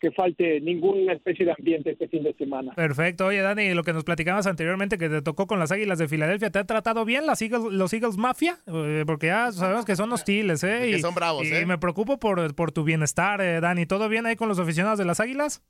que 0.04 0.12
falte 0.12 0.60
ninguna 0.60 1.14
especie 1.14 1.46
de 1.46 1.54
ambiente 1.58 1.92
este 1.92 2.10
fin 2.10 2.24
de 2.24 2.34
semana. 2.34 2.74
Perfecto. 2.74 3.28
Oye, 3.28 3.40
Dani, 3.40 3.74
lo 3.74 3.84
que 3.84 3.94
nos 3.94 4.04
platicabas 4.04 4.46
anteriormente 4.48 4.98
que 4.98 5.08
te 5.08 5.22
tocó 5.22 5.48
con 5.48 5.60
las 5.60 5.72
Águilas 5.72 5.98
de 5.98 6.10
Filadelfia, 6.10 6.50
¿te 6.50 6.60
ha 6.60 6.66
tratado 6.66 7.06
bien 7.06 7.26
las 7.26 7.42
Eagles, 7.42 7.72
los 7.72 7.94
Eagles 7.94 8.18
Mafia? 8.18 8.58
Eh, 8.68 9.06
porque 9.08 9.28
ya 9.28 9.54
sabemos 9.54 9.86
que 9.86 9.96
son 9.96 10.12
hostiles, 10.12 10.62
¿eh? 10.66 10.90
Y, 10.90 10.92
que 10.92 11.00
son 11.00 11.16
bravos, 11.16 11.46
y 11.46 11.54
¿eh? 11.54 11.66
me 11.66 11.78
preocupo 11.78 12.20
por, 12.20 12.54
por 12.54 12.74
tu 12.74 12.84
bienestar, 12.84 13.40
eh, 13.40 13.62
Dani. 13.62 13.86
¿Todo 13.86 14.10
bien 14.10 14.26
ahí 14.26 14.36
con 14.36 14.50
los 14.50 14.60
aficionados 14.60 15.00
de 15.00 15.06
las 15.06 15.22
Águilas? 15.22 15.64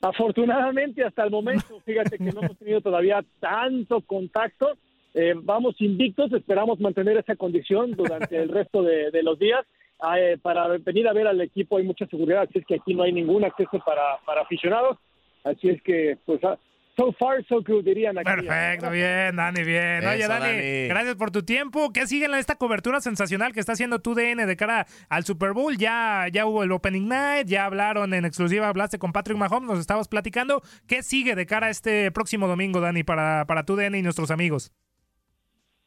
Afortunadamente, 0.00 1.02
hasta 1.02 1.24
el 1.24 1.32
momento, 1.32 1.80
fíjate 1.84 2.18
que 2.18 2.30
no 2.30 2.40
hemos 2.40 2.56
tenido 2.56 2.80
todavía 2.80 3.24
tanto 3.40 4.00
contacto. 4.02 4.78
Eh, 5.12 5.34
vamos 5.34 5.74
invictos, 5.80 6.32
esperamos 6.32 6.78
mantener 6.78 7.16
esa 7.16 7.34
condición 7.34 7.96
durante 7.96 8.40
el 8.40 8.48
resto 8.48 8.84
de, 8.84 9.10
de 9.10 9.22
los 9.24 9.40
días. 9.40 9.66
Eh, 10.18 10.38
para 10.42 10.68
venir 10.68 11.08
a 11.08 11.12
ver 11.12 11.26
al 11.26 11.40
equipo 11.40 11.78
hay 11.78 11.84
mucha 11.84 12.06
seguridad, 12.06 12.42
así 12.42 12.58
es 12.58 12.66
que 12.66 12.74
aquí 12.74 12.94
no 12.94 13.04
hay 13.04 13.12
ningún 13.12 13.44
acceso 13.44 13.78
para, 13.84 14.18
para 14.26 14.42
aficionados, 14.42 14.98
así 15.44 15.70
es 15.70 15.80
que 15.82 16.18
pues 16.26 16.42
ah, 16.44 16.58
so 16.96 17.12
far 17.12 17.44
so 17.46 17.62
good 17.62 17.84
dirían 17.84 18.18
aquí. 18.18 18.24
Perfecto, 18.24 18.90
bien, 18.90 19.36
Dani, 19.36 19.62
bien. 19.62 20.06
Oye, 20.06 20.26
Dani, 20.26 20.88
gracias 20.88 21.16
por 21.16 21.30
tu 21.30 21.42
tiempo. 21.42 21.90
¿Qué 21.92 22.06
sigue 22.06 22.26
en 22.26 22.34
esta 22.34 22.56
cobertura 22.56 23.00
sensacional 23.00 23.52
que 23.52 23.60
está 23.60 23.72
haciendo 23.72 24.00
tu 24.00 24.14
DN 24.14 24.46
de 24.46 24.56
cara 24.56 24.86
al 25.08 25.24
Super 25.24 25.52
Bowl? 25.52 25.76
Ya, 25.76 26.26
ya 26.30 26.46
hubo 26.46 26.62
el 26.62 26.72
Opening 26.72 27.08
Night, 27.08 27.46
ya 27.46 27.64
hablaron 27.64 28.14
en 28.14 28.24
exclusiva, 28.24 28.68
hablaste 28.68 28.98
con 28.98 29.12
Patrick 29.12 29.38
Mahomes, 29.38 29.68
nos 29.68 29.78
estabas 29.78 30.08
platicando. 30.08 30.62
¿Qué 30.86 31.02
sigue 31.02 31.34
de 31.34 31.46
cara 31.46 31.68
a 31.68 31.70
este 31.70 32.10
próximo 32.10 32.46
domingo, 32.46 32.80
Dani, 32.80 33.04
para, 33.04 33.46
para 33.46 33.64
tu 33.64 33.76
DN 33.76 33.98
y 33.98 34.02
nuestros 34.02 34.30
amigos? 34.30 34.72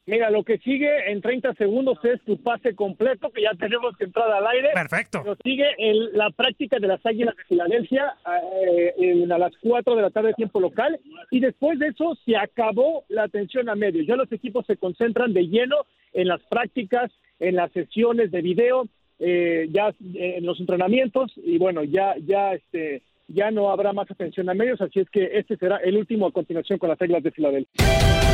Mira, 0.08 0.30
lo 0.30 0.44
que 0.44 0.58
sigue 0.60 1.12
en 1.12 1.22
30 1.22 1.54
segundos 1.56 1.98
es 2.06 2.22
tu 2.22 2.38
pase 2.38 2.74
completo, 2.76 3.30
que 3.30 3.42
ya 3.42 3.52
tenemos 3.60 3.96
que 3.98 4.06
entrar 4.06 4.32
al 4.32 4.48
aire. 4.48 4.70
Perfecto. 4.74 5.20
Pero 5.22 5.36
sigue 5.44 5.66
la 6.14 6.30
práctica 6.30 6.80
de 6.80 6.88
las 6.88 7.06
Águilas 7.06 7.36
de 7.36 7.44
Filadelfia 7.44 8.16
eh, 8.64 9.28
a 9.30 9.38
las 9.38 9.52
4 9.62 9.96
de 9.98 10.02
la 10.02 10.10
tarde, 10.10 10.34
tiempo 10.34 10.62
local. 10.62 10.98
Y 11.30 11.42
después 11.42 11.78
de 11.78 11.90
eso 11.90 12.18
se 12.26 12.38
acabó 12.38 13.04
la 13.10 13.24
atención 13.24 13.68
a 13.68 13.76
medios. 13.76 14.08
Ya 14.08 14.16
los 14.16 14.32
equipos 14.32 14.66
se 14.66 14.78
concentran 14.78 15.34
de 15.34 15.46
lleno 15.46 15.76
en 16.14 16.30
las 16.30 16.42
prácticas, 16.44 17.12
en 17.40 17.58
las 17.58 17.70
sesiones 17.74 18.32
de 18.32 18.42
video, 18.42 18.88
eh, 19.20 19.68
ya 19.72 19.94
en 20.00 20.46
los 20.46 20.58
entrenamientos. 20.62 21.34
Y 21.36 21.58
bueno, 21.58 21.84
ya, 21.84 22.16
ya, 22.26 22.54
este, 22.54 23.02
ya 23.28 23.52
no 23.52 23.72
habrá 23.72 23.92
más 23.92 24.10
atención 24.10 24.50
a 24.50 24.54
medios. 24.54 24.80
Así 24.80 25.02
es 25.02 25.10
que 25.10 25.32
este 25.34 25.58
será 25.58 25.78
el 25.84 25.98
último 25.98 26.28
a 26.28 26.32
continuación 26.32 26.80
con 26.80 26.88
las 26.88 27.02
Águilas 27.02 27.24
de 27.24 27.32
Filadelfia. 27.32 28.27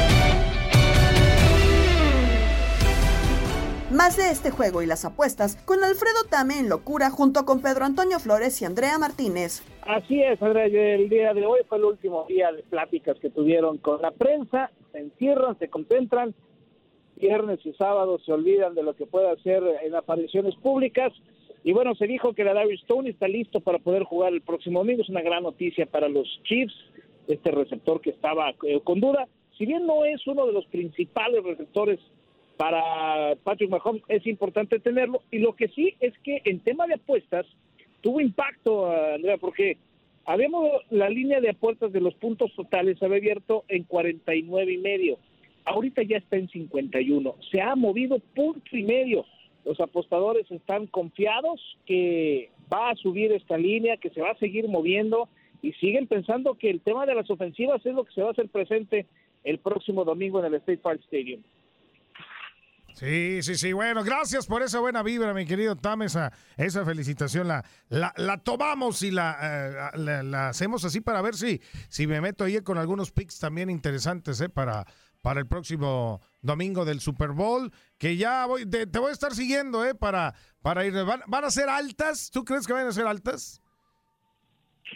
Más 3.93 4.17
de 4.17 4.32
este 4.32 4.49
juego 4.49 4.82
y 4.82 4.88
las 4.88 5.06
apuestas 5.06 5.56
con 5.67 5.84
Alfredo 5.84 6.23
Tame 6.27 6.58
en 6.58 6.67
Locura 6.67 7.12
junto 7.12 7.45
con 7.45 7.62
Pedro 7.62 7.86
Antonio 7.86 8.17
Flores 8.19 8.60
y 8.60 8.65
Andrea 8.65 8.97
Martínez. 8.97 9.62
Así 9.84 10.19
es, 10.19 10.41
Andrea, 10.41 10.65
el 10.65 11.10
día 11.10 11.32
de 11.36 11.45
hoy 11.45 11.60
fue 11.69 11.77
el 11.77 11.84
último 11.84 12.25
día 12.27 12.51
de 12.51 12.63
pláticas 12.63 13.19
que 13.19 13.29
tuvieron 13.29 13.77
con 13.77 14.01
la 14.01 14.10
prensa, 14.10 14.71
se 14.91 14.97
encierran, 14.97 15.60
se 15.60 15.69
concentran, 15.69 16.34
viernes 17.17 17.60
y 17.63 17.73
sábado 17.73 18.17
se 18.25 18.34
olvidan 18.34 18.73
de 18.73 18.82
lo 18.82 18.95
que 18.95 19.06
pueda 19.06 19.32
hacer 19.32 19.62
en 19.84 19.93
apariciones 19.93 20.56
públicas. 20.56 21.13
Y 21.63 21.71
bueno, 21.73 21.93
se 21.93 22.08
dijo 22.08 22.34
que 22.34 22.43
la 22.43 22.56
Darius 22.56 22.82
Stone 22.82 23.12
está 23.12 23.27
listo 23.27 23.62
para 23.62 23.77
poder 23.77 24.06
jugar 24.06 24.34
el 24.34 24.41
próximo 24.41 24.79
domingo. 24.79 25.03
Es 25.03 25.10
una 25.10 25.21
gran 25.21 25.43
noticia 25.43 25.86
para 25.86 26.10
los 26.10 26.27
Chiefs, 26.45 26.73
este 27.27 27.51
receptor 27.51 28.01
que 28.01 28.10
estaba 28.10 28.56
eh, 28.63 28.82
con 28.84 28.99
duda. 28.99 29.27
Si 29.56 29.67
bien 29.67 29.86
no 29.86 30.03
es 30.03 30.25
uno 30.25 30.47
de 30.47 30.53
los 30.53 30.65
principales 30.65 31.43
receptores 31.43 31.99
para 32.58 33.36
Patrick 33.44 33.70
Mahomes 33.70 34.04
es 34.08 34.26
importante 34.28 34.80
tenerlo. 34.80 35.22
Y 35.32 35.39
lo 35.39 35.56
que 35.56 35.68
sí 35.70 35.96
es 36.00 36.13
que 36.20 36.42
en 36.46 36.60
tema 36.60 36.88
de 36.88 36.96
apuestas 36.96 37.46
tuvo 38.02 38.22
impacto, 38.22 38.92
Andrea, 38.92 39.38
porque 39.38 39.78
habíamos 40.26 40.82
la 40.89 41.10
línea 41.10 41.42
de 41.42 41.50
apuestas 41.50 41.92
de 41.92 42.02
los 42.02 42.13
puntos 42.16 42.54
totales 42.56 43.02
había 43.02 43.18
abierto 43.18 43.63
en 43.68 43.84
49 43.84 44.72
y 44.72 44.78
medio. 44.78 45.18
Ahorita 45.66 46.04
ya 46.04 46.18
está 46.18 46.36
en 46.36 46.50
51. 46.50 47.36
Se 47.52 47.62
ha 47.62 47.76
movido 47.76 48.20
punto 48.36 48.78
y 48.78 48.84
medio. 48.84 49.26
Los 49.66 49.80
apostadores 49.80 50.50
están 50.52 50.88
confiados 50.88 51.62
que 51.86 52.52
va 52.72 52.89
a 52.89 52.96
subir 52.96 53.32
esta 53.32 53.58
línea, 53.58 53.98
que 53.98 54.10
se 54.10 54.22
va 54.22 54.32
a 54.32 54.38
seguir 54.38 54.68
moviendo 54.68 55.30
y 55.62 55.72
siguen 55.74 56.08
pensando 56.08 56.56
que 56.56 56.70
el 56.70 56.82
tema 56.82 57.06
de 57.06 57.16
las 57.16 57.30
ofensivas 57.30 57.86
es 57.86 57.94
lo 57.94 58.04
que 58.04 58.13
se 58.13 58.22
va 58.22 58.30
a 58.30 58.32
hacer 58.32 58.50
presente 58.50 59.06
el 59.46 59.60
próximo 59.60 60.04
domingo 60.04 60.39
en 60.39 60.46
el 60.46 60.56
State 60.56 60.80
Park 60.80 61.00
Stadium. 61.06 61.42
Sí, 62.93 63.41
sí, 63.41 63.56
sí. 63.56 63.73
Bueno, 63.73 64.03
gracias 64.03 64.45
por 64.45 64.62
esa 64.62 64.79
buena 64.79 65.01
vibra, 65.01 65.34
mi 65.34 65.45
querido 65.45 65.75
Tam. 65.75 66.03
Esa, 66.03 66.32
felicitación 66.86 67.47
la, 67.47 67.63
la, 67.89 68.38
tomamos 68.38 69.01
y 69.01 69.12
la, 69.12 69.91
eh, 69.95 70.24
la, 70.24 70.49
hacemos 70.49 70.86
así 70.86 71.01
para 71.01 71.22
ver 71.22 71.34
si, 71.34 71.59
si 71.89 72.05
me 72.07 72.22
meto 72.22 72.43
ahí 72.43 72.61
con 72.61 72.78
algunos 72.78 73.11
picks 73.11 73.39
también 73.39 73.70
interesantes 73.70 74.39
eh, 74.41 74.49
para, 74.49 74.86
para 75.22 75.39
el 75.39 75.47
próximo 75.47 76.22
domingo 76.41 76.86
del 76.86 76.99
Super 76.99 77.32
Bowl. 77.32 77.72
Que 77.97 78.15
ya 78.15 78.45
voy, 78.45 78.70
te, 78.70 78.86
voy 78.86 79.09
a 79.09 79.13
estar 79.13 79.32
siguiendo 79.32 79.84
eh, 79.84 79.95
para, 79.95 80.34
para 80.61 80.86
ir. 80.86 80.93
¿Van, 80.93 81.22
¿Van, 81.28 81.45
a 81.45 81.49
ser 81.49 81.70
altas? 81.70 82.30
¿Tú 82.32 82.43
crees 82.43 82.68
que 82.68 82.74
van 82.74 82.88
a 82.88 82.91
ser 82.91 83.07
altas? 83.07 83.61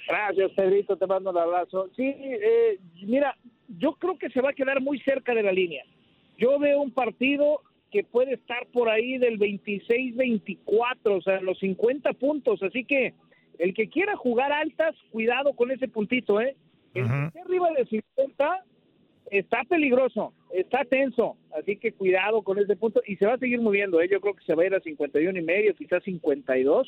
Gracias, 0.08 0.52
Pedrito. 0.52 0.98
Te 0.98 1.08
mando 1.08 1.32
un 1.32 1.38
abrazo. 1.38 1.90
Sí, 1.96 2.04
eh, 2.06 2.80
mira, 3.04 3.36
yo 3.68 3.94
creo 3.94 4.18
que 4.18 4.30
se 4.30 4.42
va 4.42 4.52
a 4.52 4.54
quedar 4.54 4.82
muy 4.82 5.00
cerca 5.00 5.34
de 5.34 5.44
la 5.44 5.52
línea. 5.52 5.84
Yo 6.38 6.60
veo 6.60 6.82
un 6.82 6.92
partido 6.92 7.62
que 7.92 8.04
puede 8.04 8.34
estar 8.34 8.66
por 8.68 8.90
ahí 8.90 9.18
del 9.18 9.40
26-24, 9.40 10.58
o 11.06 11.22
sea, 11.22 11.42
los 11.42 11.58
50 11.60 12.14
puntos. 12.14 12.62
Así 12.64 12.84
que 12.84 13.14
El 13.60 13.74
que 13.74 13.90
quiera 13.90 14.16
jugar 14.16 14.52
altas, 14.52 14.96
cuidado 15.12 15.54
con 15.54 15.72
ese 15.72 15.88
puntito, 15.88 16.40
¿eh? 16.40 16.56
El 16.94 17.08
que 17.08 17.26
esté 17.28 17.40
arriba 17.42 17.72
de 17.72 17.86
50 17.86 18.66
está 19.32 19.64
peligroso, 19.64 20.34
está 20.54 20.86
tenso, 20.86 21.38
así 21.58 21.76
que 21.78 21.92
cuidado 21.92 22.44
con 22.44 22.60
ese 22.60 22.76
punto 22.76 23.02
y 23.06 23.16
se 23.18 23.26
va 23.26 23.34
a 23.34 23.40
seguir 23.40 23.60
moviendo, 23.60 24.00
¿eh? 24.00 24.08
Yo 24.12 24.22
creo 24.22 24.36
que 24.36 24.46
se 24.46 24.54
va 24.54 24.64
a 24.64 24.68
ir 24.68 24.76
a 24.76 24.80
51 24.80 25.38
y 25.38 25.42
medio, 25.42 25.76
quizás 25.76 26.04
52. 26.04 26.88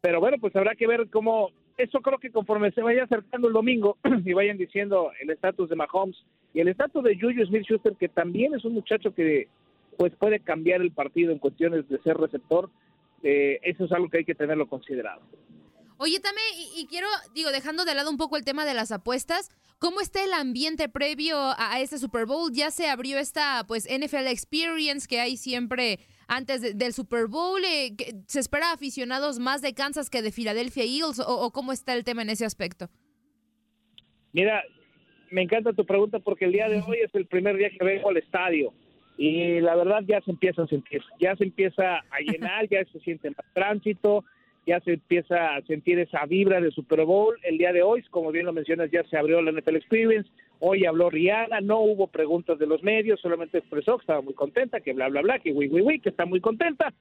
Pero 0.00 0.20
bueno, 0.20 0.38
pues 0.40 0.54
habrá 0.56 0.74
que 0.74 0.86
ver 0.86 1.08
cómo 1.10 1.50
eso 1.76 2.00
creo 2.00 2.18
que 2.18 2.30
conforme 2.30 2.70
se 2.72 2.82
vaya 2.82 3.04
acercando 3.04 3.48
el 3.48 3.54
domingo 3.54 3.98
y 4.24 4.32
vayan 4.32 4.56
diciendo 4.56 5.10
el 5.20 5.30
estatus 5.30 5.68
de 5.68 5.76
Mahomes 5.76 6.16
y 6.52 6.60
el 6.60 6.68
estatus 6.68 7.02
de 7.02 7.18
Juju 7.18 7.44
Smith-Schuster 7.46 7.94
que 7.96 8.08
también 8.08 8.54
es 8.54 8.64
un 8.64 8.74
muchacho 8.74 9.12
que 9.14 9.48
pues 9.96 10.14
puede 10.16 10.40
cambiar 10.40 10.80
el 10.80 10.92
partido 10.92 11.32
en 11.32 11.38
cuestiones 11.38 11.88
de 11.88 12.00
ser 12.02 12.16
receptor, 12.16 12.70
eh, 13.22 13.58
eso 13.62 13.84
es 13.84 13.92
algo 13.92 14.08
que 14.08 14.18
hay 14.18 14.24
que 14.24 14.34
tenerlo 14.34 14.68
considerado. 14.68 15.22
Oye, 15.96 16.18
Tame, 16.20 16.40
y, 16.58 16.82
y, 16.82 16.86
quiero, 16.86 17.06
digo, 17.34 17.50
dejando 17.52 17.84
de 17.84 17.94
lado 17.94 18.10
un 18.10 18.16
poco 18.16 18.36
el 18.36 18.44
tema 18.44 18.66
de 18.66 18.74
las 18.74 18.90
apuestas, 18.90 19.50
¿cómo 19.78 20.00
está 20.00 20.24
el 20.24 20.32
ambiente 20.32 20.88
previo 20.88 21.38
a, 21.38 21.74
a 21.74 21.80
este 21.80 21.98
Super 21.98 22.26
Bowl? 22.26 22.52
Ya 22.52 22.70
se 22.70 22.88
abrió 22.88 23.18
esta, 23.18 23.64
pues, 23.68 23.88
NFL 23.88 24.26
Experience 24.26 25.06
que 25.08 25.20
hay 25.20 25.36
siempre 25.36 26.00
antes 26.26 26.62
de, 26.62 26.74
del 26.74 26.92
Super 26.92 27.28
Bowl. 27.28 27.62
Eh, 27.64 27.94
¿Se 28.26 28.40
espera 28.40 28.72
aficionados 28.72 29.38
más 29.38 29.62
de 29.62 29.72
Kansas 29.72 30.10
que 30.10 30.20
de 30.20 30.32
Philadelphia 30.32 30.82
Eagles? 30.82 31.20
O, 31.20 31.46
¿O 31.46 31.52
cómo 31.52 31.72
está 31.72 31.94
el 31.94 32.02
tema 32.02 32.22
en 32.22 32.30
ese 32.30 32.44
aspecto? 32.44 32.90
Mira, 34.32 34.64
me 35.30 35.42
encanta 35.42 35.72
tu 35.72 35.86
pregunta 35.86 36.18
porque 36.18 36.46
el 36.46 36.52
día 36.52 36.68
de 36.68 36.82
hoy 36.82 36.98
es 37.04 37.14
el 37.14 37.26
primer 37.26 37.56
día 37.56 37.70
que 37.70 37.84
vengo 37.84 38.10
al 38.10 38.16
estadio 38.16 38.74
y 39.16 39.60
la 39.60 39.76
verdad 39.76 40.02
ya 40.06 40.20
se 40.22 40.30
empieza 40.30 40.62
a 40.62 40.66
sentir, 40.66 41.02
ya 41.20 41.36
se 41.36 41.44
empieza 41.44 41.98
a 41.98 42.20
llenar, 42.20 42.68
ya 42.68 42.84
se 42.86 42.98
siente 43.00 43.30
más 43.30 43.46
tránsito, 43.52 44.24
ya 44.66 44.80
se 44.80 44.94
empieza 44.94 45.54
a 45.54 45.62
sentir 45.62 45.98
esa 45.98 46.24
vibra 46.26 46.60
de 46.60 46.70
Super 46.70 47.04
Bowl. 47.04 47.36
El 47.42 47.58
día 47.58 47.72
de 47.72 47.82
hoy, 47.82 48.02
como 48.10 48.32
bien 48.32 48.46
lo 48.46 48.52
mencionas, 48.52 48.90
ya 48.90 49.04
se 49.04 49.16
abrió 49.16 49.42
la 49.42 49.52
NFL 49.52 49.76
Experience. 49.76 50.28
Hoy 50.58 50.86
habló 50.86 51.10
Rihanna, 51.10 51.60
no 51.60 51.80
hubo 51.80 52.06
preguntas 52.06 52.58
de 52.58 52.66
los 52.66 52.82
medios, 52.82 53.20
solamente 53.20 53.58
expresó 53.58 53.98
que 53.98 54.02
estaba 54.02 54.22
muy 54.22 54.34
contenta, 54.34 54.80
que 54.80 54.94
bla, 54.94 55.08
bla, 55.08 55.20
bla, 55.20 55.38
que 55.38 55.52
wi, 55.52 55.68
wi, 55.68 56.00
que 56.00 56.08
está 56.08 56.24
muy 56.24 56.40
contenta. 56.40 56.92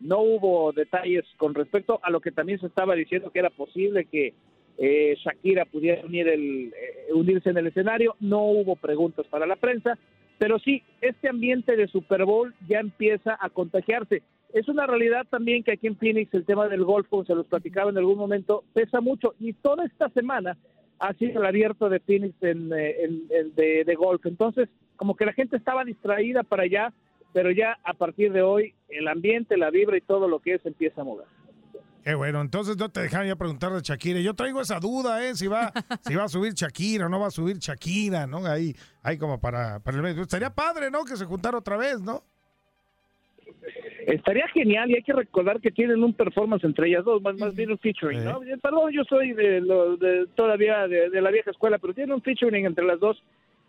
No 0.00 0.20
hubo 0.20 0.72
detalles 0.72 1.24
con 1.38 1.54
respecto 1.54 2.00
a 2.02 2.10
lo 2.10 2.20
que 2.20 2.32
también 2.32 2.60
se 2.60 2.66
estaba 2.66 2.94
diciendo 2.94 3.30
que 3.30 3.38
era 3.38 3.50
posible 3.50 4.04
que 4.04 4.34
eh, 4.78 5.16
Shakira 5.24 5.64
pudiera 5.64 6.04
unir 6.04 6.28
el, 6.28 6.74
eh, 6.74 7.12
unirse 7.14 7.48
en 7.48 7.56
el 7.56 7.68
escenario. 7.68 8.14
No 8.20 8.42
hubo 8.42 8.76
preguntas 8.76 9.26
para 9.28 9.46
la 9.46 9.56
prensa, 9.56 9.98
pero 10.38 10.58
sí, 10.58 10.82
este 11.00 11.28
ambiente 11.28 11.76
de 11.76 11.88
Super 11.88 12.24
Bowl 12.24 12.54
ya 12.68 12.80
empieza 12.80 13.36
a 13.40 13.48
contagiarse. 13.50 14.22
Es 14.52 14.68
una 14.68 14.86
realidad 14.86 15.26
también 15.28 15.62
que 15.62 15.72
aquí 15.72 15.86
en 15.86 15.96
Phoenix 15.96 16.32
el 16.34 16.44
tema 16.44 16.68
del 16.68 16.84
golf, 16.84 17.08
como 17.08 17.24
se 17.24 17.34
los 17.34 17.46
platicaba 17.46 17.90
en 17.90 17.98
algún 17.98 18.18
momento, 18.18 18.64
pesa 18.72 19.00
mucho 19.00 19.34
y 19.40 19.52
toda 19.52 19.84
esta 19.84 20.08
semana 20.10 20.56
ha 20.98 21.12
sido 21.14 21.40
el 21.40 21.46
abierto 21.46 21.88
de 21.88 22.00
Phoenix 22.00 22.34
en, 22.42 22.72
eh, 22.72 22.96
en 23.02 23.54
de, 23.54 23.84
de 23.84 23.94
golf. 23.94 24.24
Entonces, 24.24 24.68
como 24.96 25.14
que 25.14 25.26
la 25.26 25.32
gente 25.32 25.56
estaba 25.56 25.84
distraída 25.84 26.42
para 26.42 26.62
allá, 26.62 26.92
pero 27.32 27.50
ya 27.50 27.78
a 27.84 27.92
partir 27.94 28.32
de 28.32 28.42
hoy 28.42 28.74
el 28.88 29.08
ambiente, 29.08 29.58
la 29.58 29.70
vibra 29.70 29.98
y 29.98 30.00
todo 30.00 30.28
lo 30.28 30.38
que 30.38 30.54
es 30.54 30.64
empieza 30.64 31.02
a 31.02 31.04
mover. 31.04 31.26
Qué 32.06 32.14
bueno, 32.14 32.40
entonces 32.40 32.76
no 32.76 32.88
te 32.88 33.00
dejaron 33.00 33.26
ya 33.26 33.34
preguntar 33.34 33.72
de 33.72 33.80
Shakira. 33.82 34.20
Yo 34.20 34.32
traigo 34.32 34.60
esa 34.60 34.78
duda, 34.78 35.26
¿eh? 35.26 35.34
Si 35.34 35.48
va, 35.48 35.72
si 36.06 36.14
va 36.14 36.22
a 36.22 36.28
subir 36.28 36.52
Shakira 36.52 37.06
o 37.06 37.08
no 37.08 37.18
va 37.18 37.26
a 37.26 37.30
subir 37.32 37.56
Shakira, 37.58 38.28
¿no? 38.28 38.46
Ahí, 38.46 38.76
ahí 39.02 39.18
como 39.18 39.40
para, 39.40 39.80
para 39.80 39.96
el 39.96 40.04
medio. 40.04 40.22
Estaría 40.22 40.50
padre, 40.50 40.88
¿no? 40.88 41.04
Que 41.04 41.16
se 41.16 41.24
juntara 41.24 41.58
otra 41.58 41.76
vez, 41.76 42.00
¿no? 42.00 42.22
Estaría 44.06 44.46
genial 44.54 44.88
y 44.88 44.94
hay 44.94 45.02
que 45.02 45.14
recordar 45.14 45.60
que 45.60 45.72
tienen 45.72 46.04
un 46.04 46.14
performance 46.14 46.62
entre 46.62 46.90
ellas 46.90 47.04
dos, 47.04 47.20
más, 47.22 47.36
más 47.40 47.56
bien 47.56 47.72
un 47.72 47.78
featuring, 47.78 48.24
¿no? 48.24 48.38
Perdón, 48.62 48.92
yo 48.92 49.02
soy 49.02 49.32
de, 49.32 49.60
lo, 49.60 49.96
de 49.96 50.28
todavía 50.36 50.86
de, 50.86 51.10
de, 51.10 51.20
la 51.20 51.32
vieja 51.32 51.50
escuela, 51.50 51.78
pero 51.78 51.92
tienen 51.92 52.14
un 52.14 52.22
featuring 52.22 52.66
entre 52.66 52.84
las 52.84 53.00
dos, 53.00 53.20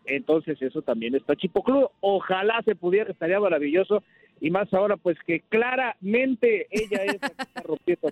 entonces 0.06 0.62
eso 0.62 0.84
también 0.84 1.16
está 1.16 1.36
chipocludo. 1.36 1.92
Ojalá 2.02 2.62
se 2.66 2.76
pudiera, 2.76 3.10
estaría 3.12 3.40
maravilloso 3.40 4.04
y 4.40 4.52
más 4.52 4.72
ahora 4.74 4.98
pues 4.98 5.18
que 5.26 5.42
claramente 5.50 6.68
ella 6.70 7.04
es 7.04 7.22
la 7.22 7.30
que 7.30 7.44
está 7.44 7.62
rompiendo 7.62 8.10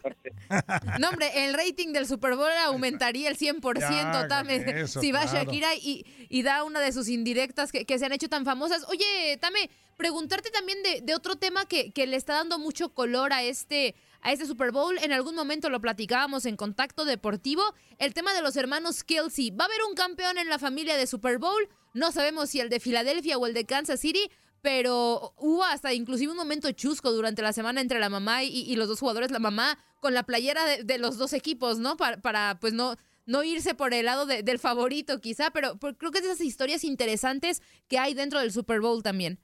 No, 0.99 1.09
hombre, 1.09 1.45
el 1.45 1.53
rating 1.53 1.93
del 1.93 2.07
Super 2.07 2.35
Bowl 2.35 2.49
aumentaría 2.65 3.29
el 3.29 3.37
100%, 3.37 3.79
Ya, 3.79 4.27
Tame, 4.27 4.55
eso, 4.81 4.99
si 5.01 5.11
va 5.11 5.21
claro. 5.21 5.45
Shakira 5.45 5.75
y, 5.75 6.05
y 6.29 6.43
da 6.43 6.63
una 6.63 6.79
de 6.79 6.91
sus 6.91 7.07
indirectas 7.09 7.71
que, 7.71 7.85
que 7.85 7.99
se 7.99 8.05
han 8.05 8.13
hecho 8.13 8.29
tan 8.29 8.45
famosas. 8.45 8.85
Oye, 8.89 9.37
Tame, 9.39 9.69
preguntarte 9.97 10.49
también 10.51 10.81
de, 10.83 11.01
de 11.01 11.15
otro 11.15 11.35
tema 11.35 11.65
que, 11.65 11.91
que 11.91 12.07
le 12.07 12.17
está 12.17 12.33
dando 12.33 12.59
mucho 12.59 12.89
color 12.89 13.33
a 13.33 13.43
este, 13.43 13.95
a 14.21 14.31
este 14.31 14.45
Super 14.45 14.71
Bowl. 14.71 14.97
En 14.99 15.11
algún 15.11 15.35
momento 15.35 15.69
lo 15.69 15.79
platicábamos 15.81 16.45
en 16.45 16.57
Contacto 16.57 17.05
Deportivo. 17.05 17.63
El 17.97 18.13
tema 18.13 18.33
de 18.33 18.41
los 18.41 18.55
hermanos 18.57 19.03
Kelsey. 19.03 19.51
¿Va 19.51 19.65
a 19.65 19.67
haber 19.67 19.79
un 19.89 19.95
campeón 19.95 20.37
en 20.37 20.49
la 20.49 20.59
familia 20.59 20.97
de 20.97 21.07
Super 21.07 21.37
Bowl? 21.37 21.69
No 21.93 22.11
sabemos 22.11 22.49
si 22.49 22.59
el 22.59 22.69
de 22.69 22.79
Filadelfia 22.79 23.37
o 23.37 23.45
el 23.47 23.53
de 23.53 23.65
Kansas 23.65 24.01
City, 24.01 24.29
pero 24.65 25.31
hubo 25.37 25.63
hasta 25.63 25.93
inclusive 25.93 26.31
un 26.31 26.37
momento 26.39 26.71
chusco 26.71 27.11
durante 27.11 27.43
la 27.43 27.53
semana 27.53 27.81
entre 27.81 27.99
la 27.99 28.09
mamá 28.09 28.41
y, 28.43 28.47
y 28.63 28.75
los 28.77 28.87
dos 28.87 28.99
jugadores, 28.99 29.29
la 29.29 29.37
mamá 29.37 29.77
con 29.99 30.15
la 30.15 30.23
playera 30.23 30.65
de, 30.65 30.83
de 30.83 30.97
los 30.97 31.19
dos 31.19 31.33
equipos, 31.33 31.77
¿no? 31.77 31.97
Para, 31.97 32.17
para 32.19 32.57
pues 32.59 32.73
no, 32.73 32.95
no 33.27 33.43
irse 33.43 33.75
por 33.75 33.93
el 33.93 34.05
lado 34.05 34.25
de- 34.25 34.41
del 34.41 34.57
favorito 34.57 35.21
quizá, 35.21 35.51
pero, 35.51 35.77
pero 35.79 35.95
creo 35.95 36.11
que 36.11 36.17
es 36.17 36.23
de 36.23 36.31
esas 36.31 36.43
historias 36.47 36.83
interesantes 36.83 37.61
que 37.87 37.99
hay 37.99 38.15
dentro 38.15 38.39
del 38.39 38.51
Super 38.51 38.81
Bowl 38.81 39.03
también. 39.03 39.37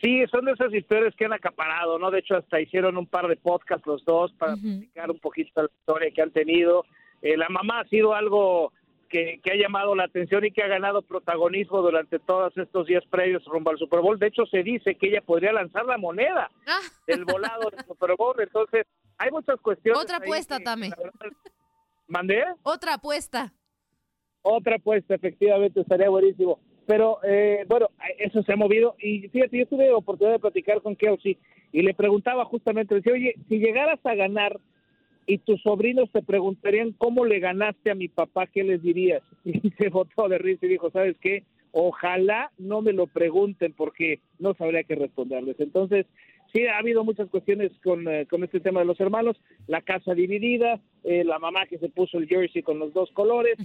Sí, 0.00 0.24
son 0.30 0.46
de 0.46 0.52
esas 0.52 0.72
historias 0.72 1.14
que 1.14 1.26
han 1.26 1.34
acaparado, 1.34 1.98
¿no? 1.98 2.10
De 2.10 2.20
hecho, 2.20 2.36
hasta 2.36 2.62
hicieron 2.62 2.96
un 2.96 3.06
par 3.06 3.28
de 3.28 3.36
podcasts 3.36 3.86
los 3.86 4.02
dos 4.06 4.32
para 4.38 4.54
platicar 4.56 5.10
un 5.10 5.18
poquito 5.20 5.50
la 5.62 5.68
historia 5.78 6.10
que 6.14 6.22
han 6.22 6.32
tenido. 6.32 6.84
Eh, 7.20 7.36
la 7.36 7.50
mamá 7.50 7.80
ha 7.80 7.88
sido 7.88 8.14
algo 8.14 8.72
que, 9.12 9.40
que 9.44 9.52
ha 9.52 9.56
llamado 9.56 9.94
la 9.94 10.04
atención 10.04 10.42
y 10.44 10.50
que 10.50 10.62
ha 10.62 10.68
ganado 10.68 11.02
protagonismo 11.02 11.82
durante 11.82 12.18
todos 12.18 12.56
estos 12.56 12.86
días 12.86 13.04
previos 13.10 13.44
rumbo 13.44 13.70
al 13.70 13.78
Super 13.78 14.00
Bowl. 14.00 14.18
De 14.18 14.28
hecho, 14.28 14.46
se 14.46 14.62
dice 14.62 14.94
que 14.94 15.08
ella 15.08 15.20
podría 15.20 15.52
lanzar 15.52 15.84
la 15.84 15.98
moneda 15.98 16.50
del 17.06 17.26
volado 17.26 17.68
del 17.70 17.84
Super 17.84 18.16
Bowl. 18.16 18.34
Entonces, 18.40 18.86
hay 19.18 19.30
muchas 19.30 19.60
cuestiones. 19.60 20.02
Otra 20.02 20.16
apuesta, 20.16 20.56
que, 20.56 20.64
Tame. 20.64 20.88
la 20.88 20.96
verdad, 20.96 21.36
¿Mandé? 22.08 22.42
Otra 22.62 22.94
apuesta. 22.94 23.52
Otra 24.40 24.76
apuesta, 24.76 25.14
efectivamente, 25.14 25.82
estaría 25.82 26.08
buenísimo. 26.08 26.58
Pero 26.86 27.18
eh, 27.22 27.66
bueno, 27.68 27.90
eso 28.18 28.42
se 28.42 28.54
ha 28.54 28.56
movido. 28.56 28.96
Y 28.98 29.28
fíjate, 29.28 29.58
yo 29.58 29.66
tuve 29.66 29.92
oportunidad 29.92 30.36
de 30.36 30.40
platicar 30.40 30.80
con 30.80 30.96
Kelsey 30.96 31.36
y 31.70 31.82
le 31.82 31.92
preguntaba 31.92 32.46
justamente, 32.46 32.94
decía, 32.94 33.12
oye, 33.12 33.34
si 33.48 33.58
llegaras 33.58 34.00
a 34.04 34.14
ganar 34.14 34.58
y 35.26 35.38
tus 35.38 35.60
sobrinos 35.62 36.10
te 36.10 36.22
preguntarían 36.22 36.92
cómo 36.92 37.24
le 37.24 37.38
ganaste 37.38 37.90
a 37.90 37.94
mi 37.94 38.08
papá, 38.08 38.46
¿qué 38.46 38.64
les 38.64 38.82
dirías? 38.82 39.22
Y 39.44 39.70
se 39.70 39.88
botó 39.88 40.28
de 40.28 40.38
risa 40.38 40.66
y 40.66 40.70
dijo, 40.70 40.90
¿sabes 40.90 41.16
qué? 41.20 41.44
Ojalá 41.72 42.50
no 42.58 42.82
me 42.82 42.92
lo 42.92 43.06
pregunten 43.06 43.72
porque 43.72 44.20
no 44.38 44.54
sabría 44.54 44.84
qué 44.84 44.94
responderles. 44.94 45.58
Entonces, 45.58 46.06
sí, 46.52 46.66
ha 46.66 46.78
habido 46.78 47.02
muchas 47.02 47.28
cuestiones 47.28 47.72
con, 47.82 48.06
eh, 48.08 48.26
con 48.26 48.44
este 48.44 48.60
tema 48.60 48.80
de 48.80 48.86
los 48.86 49.00
hermanos, 49.00 49.40
la 49.66 49.80
casa 49.80 50.14
dividida, 50.14 50.80
eh, 51.04 51.24
la 51.24 51.38
mamá 51.38 51.66
que 51.66 51.78
se 51.78 51.88
puso 51.88 52.18
el 52.18 52.28
jersey 52.28 52.62
con 52.62 52.78
los 52.78 52.92
dos 52.92 53.10
colores. 53.12 53.56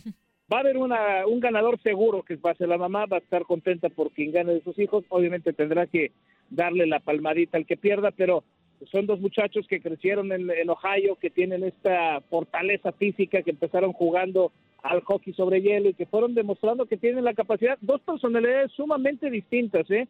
Va 0.51 0.57
a 0.57 0.61
haber 0.61 0.77
una, 0.77 1.27
un 1.27 1.41
ganador 1.41 1.77
seguro 1.81 2.23
que 2.23 2.37
va 2.37 2.51
a 2.51 2.55
ser 2.55 2.69
la 2.69 2.77
mamá, 2.77 3.05
va 3.05 3.17
a 3.17 3.19
estar 3.19 3.43
contenta 3.43 3.89
por 3.89 4.11
quien 4.11 4.31
gane 4.31 4.53
de 4.53 4.63
sus 4.63 4.79
hijos. 4.79 5.03
Obviamente 5.09 5.51
tendrá 5.51 5.87
que 5.87 6.11
darle 6.49 6.87
la 6.87 7.01
palmadita 7.01 7.57
al 7.57 7.65
que 7.65 7.75
pierda, 7.75 8.11
pero 8.11 8.45
son 8.91 9.05
dos 9.05 9.19
muchachos 9.19 9.65
que 9.67 9.81
crecieron 9.81 10.31
en, 10.31 10.49
en 10.49 10.69
Ohio, 10.69 11.15
que 11.15 11.29
tienen 11.29 11.63
esta 11.63 12.21
fortaleza 12.29 12.91
física, 12.91 13.41
que 13.41 13.51
empezaron 13.51 13.93
jugando 13.93 14.51
al 14.83 15.01
hockey 15.01 15.33
sobre 15.33 15.61
hielo 15.61 15.89
y 15.89 15.93
que 15.93 16.05
fueron 16.05 16.33
demostrando 16.33 16.85
que 16.85 16.97
tienen 16.97 17.23
la 17.23 17.33
capacidad, 17.33 17.77
dos 17.81 18.01
personalidades 18.01 18.71
sumamente 18.73 19.29
distintas, 19.29 19.89
¿eh? 19.91 20.07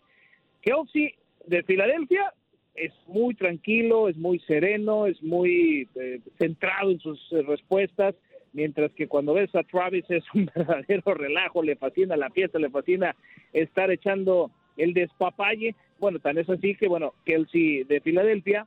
Kelsey 0.62 1.14
de 1.46 1.64
Filadelfia 1.64 2.34
es 2.76 2.94
muy 3.08 3.34
tranquilo, 3.34 4.08
es 4.08 4.18
muy 4.18 4.40
sereno, 4.40 5.08
es 5.08 5.22
muy 5.24 5.88
eh, 5.96 6.20
centrado 6.38 6.92
en 6.92 7.00
sus 7.00 7.20
eh, 7.32 7.42
respuestas, 7.42 8.16
mientras 8.54 8.92
que 8.92 9.08
cuando 9.08 9.34
ves 9.34 9.54
a 9.56 9.64
Travis 9.64 10.06
es 10.10 10.24
un 10.34 10.50
verdadero 10.56 11.14
relajo, 11.16 11.64
le 11.64 11.76
fascina 11.76 12.16
la 12.16 12.30
fiesta, 12.30 12.60
le 12.60 12.70
fascina 12.70 13.16
estar 13.54 13.90
echando 13.92 14.52
el 14.78 14.94
despapalle. 14.94 15.76
Bueno, 16.00 16.20
tan 16.20 16.38
es 16.38 16.50
así 16.50 16.76
que, 16.76 16.88
bueno, 16.88 17.14
Kelsey 17.26 17.84
de 17.84 18.02
Filadelfia, 18.02 18.66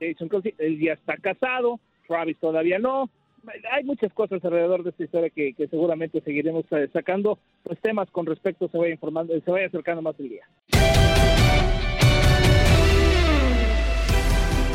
Jason 0.00 0.28
Kelsey, 0.28 0.54
él 0.58 0.80
ya 0.80 0.92
está 0.94 1.16
casado, 1.16 1.80
Travis 2.06 2.38
todavía 2.38 2.78
no. 2.78 3.10
Hay 3.72 3.82
muchas 3.84 4.12
cosas 4.12 4.44
alrededor 4.44 4.84
de 4.84 4.90
esta 4.90 5.02
historia 5.02 5.30
que, 5.30 5.52
que 5.54 5.66
seguramente 5.66 6.20
seguiremos 6.20 6.64
eh, 6.70 6.88
sacando, 6.92 7.38
pues 7.64 7.80
temas 7.80 8.08
con 8.10 8.24
respecto 8.26 8.68
se 8.68 8.78
vaya 8.78 8.92
informando, 8.92 9.34
se 9.40 9.50
vaya 9.50 9.66
acercando 9.66 10.00
más 10.02 10.14
el 10.20 10.28
día. 10.28 10.46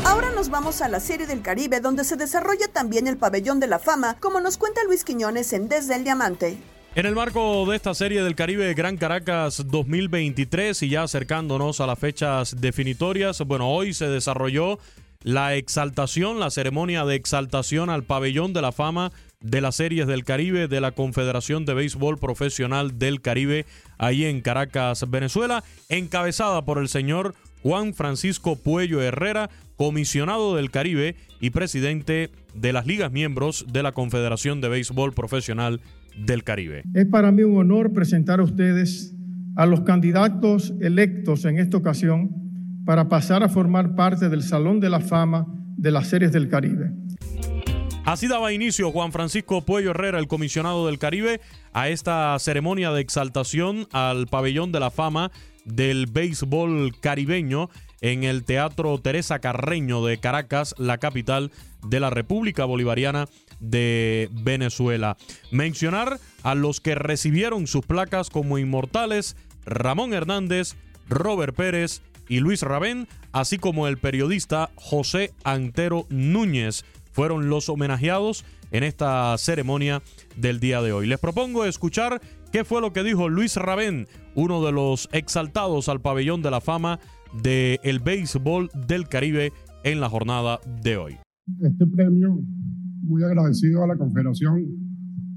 Ahora 0.05 0.31
nos 0.35 0.49
vamos 0.49 0.81
a 0.81 0.89
la 0.89 0.99
Serie 0.99 1.27
del 1.27 1.41
Caribe, 1.41 1.79
donde 1.79 2.03
se 2.03 2.15
desarrolla 2.15 2.67
también 2.71 3.07
el 3.07 3.17
Pabellón 3.17 3.59
de 3.59 3.67
la 3.67 3.79
Fama, 3.79 4.17
como 4.19 4.39
nos 4.39 4.57
cuenta 4.57 4.83
Luis 4.85 5.03
Quiñones 5.03 5.53
en 5.53 5.69
Desde 5.69 5.95
el 5.95 6.03
Diamante. 6.03 6.57
En 6.95 7.05
el 7.05 7.13
marco 7.13 7.65
de 7.69 7.75
esta 7.75 7.93
serie 7.93 8.23
del 8.23 8.35
Caribe 8.35 8.73
Gran 8.73 8.97
Caracas 8.97 9.63
2023 9.67 10.81
y 10.83 10.89
ya 10.89 11.03
acercándonos 11.03 11.79
a 11.79 11.85
las 11.85 11.99
fechas 11.99 12.59
definitorias, 12.59 13.39
bueno, 13.41 13.69
hoy 13.69 13.93
se 13.93 14.07
desarrolló 14.07 14.79
la 15.21 15.55
exaltación, 15.55 16.39
la 16.39 16.49
ceremonia 16.49 17.05
de 17.05 17.15
exaltación 17.15 17.89
al 17.89 18.03
pabellón 18.03 18.53
de 18.53 18.61
la 18.61 18.71
fama 18.71 19.11
de 19.39 19.61
las 19.61 19.75
series 19.75 20.07
del 20.07 20.23
Caribe 20.23 20.67
de 20.67 20.81
la 20.81 20.91
Confederación 20.91 21.65
de 21.65 21.75
Béisbol 21.75 22.17
Profesional 22.17 22.97
del 22.97 23.21
Caribe, 23.21 23.65
ahí 23.97 24.25
en 24.25 24.41
Caracas, 24.41 25.09
Venezuela, 25.09 25.63
encabezada 25.89 26.65
por 26.65 26.79
el 26.79 26.89
señor 26.89 27.35
Juan 27.61 27.93
Francisco 27.93 28.55
Puello 28.55 29.01
Herrera, 29.01 29.49
comisionado 29.75 30.55
del 30.55 30.71
Caribe 30.71 31.15
y 31.39 31.51
presidente 31.51 32.31
de 32.55 32.73
las 32.73 32.87
ligas 32.87 33.11
miembros 33.11 33.65
de 33.67 33.83
la 33.83 33.91
Confederación 33.91 34.61
de 34.61 34.69
Béisbol 34.69 35.13
Profesional 35.13 35.79
del 35.79 35.96
Caribe. 36.43 36.83
Es 36.93 37.05
para 37.05 37.31
mí 37.31 37.43
un 37.43 37.57
honor 37.57 37.93
presentar 37.93 38.39
a 38.39 38.43
ustedes 38.43 39.15
a 39.55 39.65
los 39.65 39.81
candidatos 39.81 40.73
electos 40.81 41.45
en 41.45 41.57
esta 41.57 41.77
ocasión 41.77 42.29
para 42.85 43.09
pasar 43.09 43.43
a 43.43 43.49
formar 43.49 43.95
parte 43.95 44.29
del 44.29 44.43
Salón 44.43 44.79
de 44.79 44.89
la 44.89 44.99
Fama 44.99 45.45
de 45.77 45.91
las 45.91 46.07
Series 46.07 46.31
del 46.31 46.47
Caribe. 46.47 46.91
Así 48.05 48.27
daba 48.27 48.53
inicio 48.53 48.91
Juan 48.91 49.11
Francisco 49.11 49.65
Puello 49.65 49.91
Herrera, 49.91 50.19
el 50.19 50.27
comisionado 50.27 50.85
del 50.85 50.97
Caribe, 50.97 51.41
a 51.73 51.89
esta 51.89 52.39
ceremonia 52.39 52.91
de 52.91 53.01
exaltación 53.01 53.87
al 53.91 54.27
pabellón 54.27 54.71
de 54.71 54.79
la 54.79 54.91
fama 54.91 55.31
del 55.65 56.05
béisbol 56.05 56.93
caribeño 57.01 57.69
en 57.99 58.23
el 58.23 58.45
Teatro 58.45 58.97
Teresa 58.99 59.39
Carreño 59.39 60.05
de 60.05 60.19
Caracas, 60.19 60.73
la 60.77 60.99
capital 60.99 61.51
de 61.85 61.99
la 61.99 62.09
República 62.09 62.63
Bolivariana 62.63 63.27
de 63.59 64.29
Venezuela. 64.31 65.17
Mencionar 65.51 66.19
a 66.43 66.55
los 66.55 66.81
que 66.81 66.95
recibieron 66.95 67.67
sus 67.67 67.85
placas 67.85 68.29
como 68.29 68.57
inmortales, 68.57 69.35
Ramón 69.65 70.13
Hernández, 70.13 70.75
Robert 71.09 71.55
Pérez 71.55 72.01
y 72.27 72.39
Luis 72.39 72.61
Rabén, 72.61 73.07
así 73.31 73.57
como 73.57 73.87
el 73.87 73.97
periodista 73.97 74.69
José 74.75 75.33
Antero 75.43 76.05
Núñez, 76.09 76.85
fueron 77.11 77.49
los 77.49 77.69
homenajeados 77.69 78.45
en 78.71 78.83
esta 78.83 79.37
ceremonia 79.37 80.01
del 80.35 80.59
día 80.59 80.81
de 80.81 80.91
hoy. 80.91 81.07
Les 81.07 81.19
propongo 81.19 81.65
escuchar 81.65 82.21
qué 82.51 82.63
fue 82.63 82.81
lo 82.81 82.93
que 82.93 83.03
dijo 83.03 83.29
Luis 83.29 83.55
Rabén, 83.55 84.07
uno 84.35 84.63
de 84.63 84.71
los 84.71 85.09
exaltados 85.11 85.89
al 85.89 86.01
pabellón 86.01 86.41
de 86.41 86.51
la 86.51 86.61
fama 86.61 86.99
del 87.41 87.99
béisbol 87.99 88.69
del 88.87 89.07
Caribe 89.07 89.51
en 89.83 89.99
la 89.99 90.09
jornada 90.09 90.59
de 90.81 90.97
hoy. 90.97 91.17
Este 91.63 91.85
premio, 91.87 92.39
muy 93.01 93.23
agradecido 93.23 93.83
a 93.83 93.87
la 93.87 93.95
Confederación, 93.95 94.65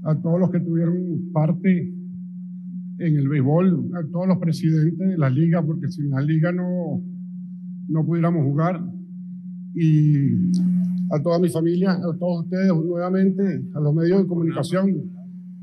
a 0.03 0.15
todos 0.15 0.39
los 0.39 0.51
que 0.51 0.59
tuvieron 0.59 1.31
parte 1.33 1.93
en 2.99 3.15
el 3.15 3.27
béisbol, 3.27 3.91
a 3.95 4.11
todos 4.11 4.27
los 4.27 4.37
presidentes 4.37 5.09
de 5.09 5.17
la 5.17 5.29
liga, 5.29 5.61
porque 5.63 5.89
sin 5.89 6.09
la 6.09 6.21
liga 6.21 6.51
no, 6.51 7.01
no 7.87 8.05
pudiéramos 8.05 8.43
jugar. 8.43 8.81
Y 9.73 10.51
a 11.11 11.21
toda 11.21 11.39
mi 11.39 11.49
familia, 11.49 11.91
a 11.91 12.17
todos 12.17 12.43
ustedes 12.43 12.67
nuevamente, 12.67 13.63
a 13.73 13.79
los 13.79 13.93
medios 13.93 14.21
de 14.21 14.27
comunicación. 14.27 14.89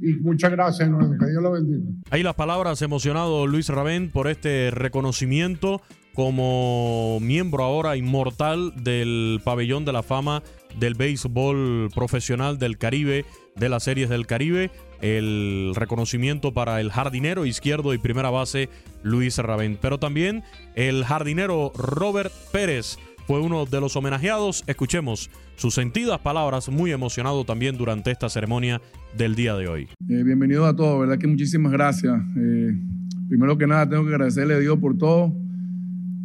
Y 0.01 0.14
muchas 0.20 0.51
gracias, 0.53 0.88
que 0.88 1.30
Dios 1.30 1.42
lo 1.42 1.53
bendiga. 1.53 1.90
Ahí 2.11 2.22
las 2.22 2.34
palabras 2.34 2.80
emocionado 2.82 3.46
Luis 3.46 3.68
Rabén 3.68 4.11
por 4.11 4.28
este 4.28 4.70
reconocimiento 4.70 5.80
como 6.14 7.18
miembro 7.20 7.62
ahora 7.62 7.96
inmortal 7.96 8.72
del 8.82 9.40
pabellón 9.44 9.84
de 9.84 9.92
la 9.92 10.03
fama 10.03 10.42
del 10.79 10.95
béisbol 10.95 11.91
profesional 11.95 12.59
del 12.59 12.79
Caribe, 12.79 13.24
de 13.57 13.68
las 13.68 13.85
series 13.85 14.09
del 14.09 14.26
Caribe. 14.26 14.70
El 15.01 15.72
reconocimiento 15.76 16.53
para 16.53 16.81
el 16.81 16.91
jardinero 16.91 17.47
izquierdo 17.47 17.95
y 17.95 17.99
primera 17.99 18.31
base 18.31 18.68
Luis 19.03 19.39
Rabén. 19.39 19.79
Pero 19.81 19.99
también 19.99 20.43
el 20.74 21.05
jardinero 21.05 21.72
Robert 21.76 22.33
Pérez 22.53 22.99
fue 23.29 23.41
uno 23.41 23.66
de 23.66 23.81
los 23.81 23.95
homenajeados. 23.95 24.64
Escuchemos 24.66 25.31
sus 25.57 25.74
sentidas 25.74 26.18
palabras, 26.20 26.68
muy 26.68 26.93
emocionado 26.93 27.45
también 27.45 27.76
durante 27.76 28.11
esta 28.11 28.29
ceremonia 28.29 28.81
del 29.16 29.35
día 29.35 29.55
de 29.55 29.68
hoy. 29.68 29.89
Eh, 30.09 30.22
bienvenido 30.24 30.64
a 30.66 30.74
todos, 30.74 31.01
¿verdad? 31.01 31.18
Que 31.18 31.26
muchísimas 31.26 31.70
gracias. 31.70 32.18
Eh, 32.37 32.81
primero 33.29 33.59
que 33.59 33.66
nada, 33.66 33.89
tengo 33.89 34.05
que 34.05 34.11
agradecerle 34.11 34.55
a 34.55 34.59
Dios 34.59 34.79
por 34.79 34.97
todo. 34.97 35.35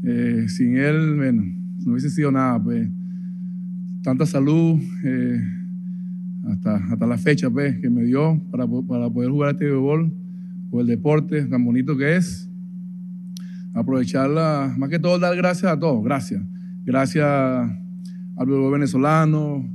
Eh, 0.05 0.45
sin 0.47 0.77
Él, 0.77 1.15
bueno, 1.17 1.43
no 1.85 1.91
hubiese 1.91 2.09
sido 2.09 2.31
nada, 2.31 2.63
pues. 2.63 2.87
Tanta 4.03 4.25
salud, 4.25 4.79
hasta, 6.45 6.75
hasta 6.75 7.07
la 7.07 7.17
fecha, 7.17 7.49
pues, 7.49 7.77
que 7.79 7.89
me 7.89 8.03
dio 8.03 8.39
para, 8.51 8.67
para 8.67 9.09
poder 9.09 9.31
jugar 9.31 9.51
este 9.53 9.65
béisbol, 9.65 10.11
por 10.69 10.81
el 10.81 10.87
deporte 10.87 11.45
tan 11.45 11.63
bonito 11.63 11.97
que 11.97 12.17
es. 12.17 12.49
Aprovecharla, 13.73 14.75
más 14.77 14.89
que 14.89 14.99
todo, 14.99 15.17
dar 15.17 15.35
gracias 15.35 15.71
a 15.71 15.79
todos, 15.79 16.03
gracias 16.03 16.41
Gracias 16.85 17.25
al 17.25 18.45
pueblo 18.45 18.69
venezolano, 18.69 19.65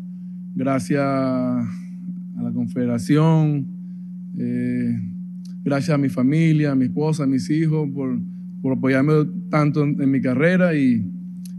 gracias 0.55 1.01
a 1.01 1.67
la 2.43 2.53
Confederación, 2.53 3.67
eh, 4.37 5.01
gracias 5.65 5.95
a 5.95 5.99
mi 5.99 6.11
familia, 6.11 6.73
a 6.73 6.75
mi 6.75 6.85
esposa, 6.85 7.25
a 7.25 7.27
mis 7.27 7.49
hijos 7.49 7.89
por, 7.95 8.21
por 8.61 8.75
apoyarme 8.75 9.15
tanto 9.49 9.85
en, 9.85 10.11
mi 10.11 10.21
carrera 10.21 10.75
y, 10.75 11.11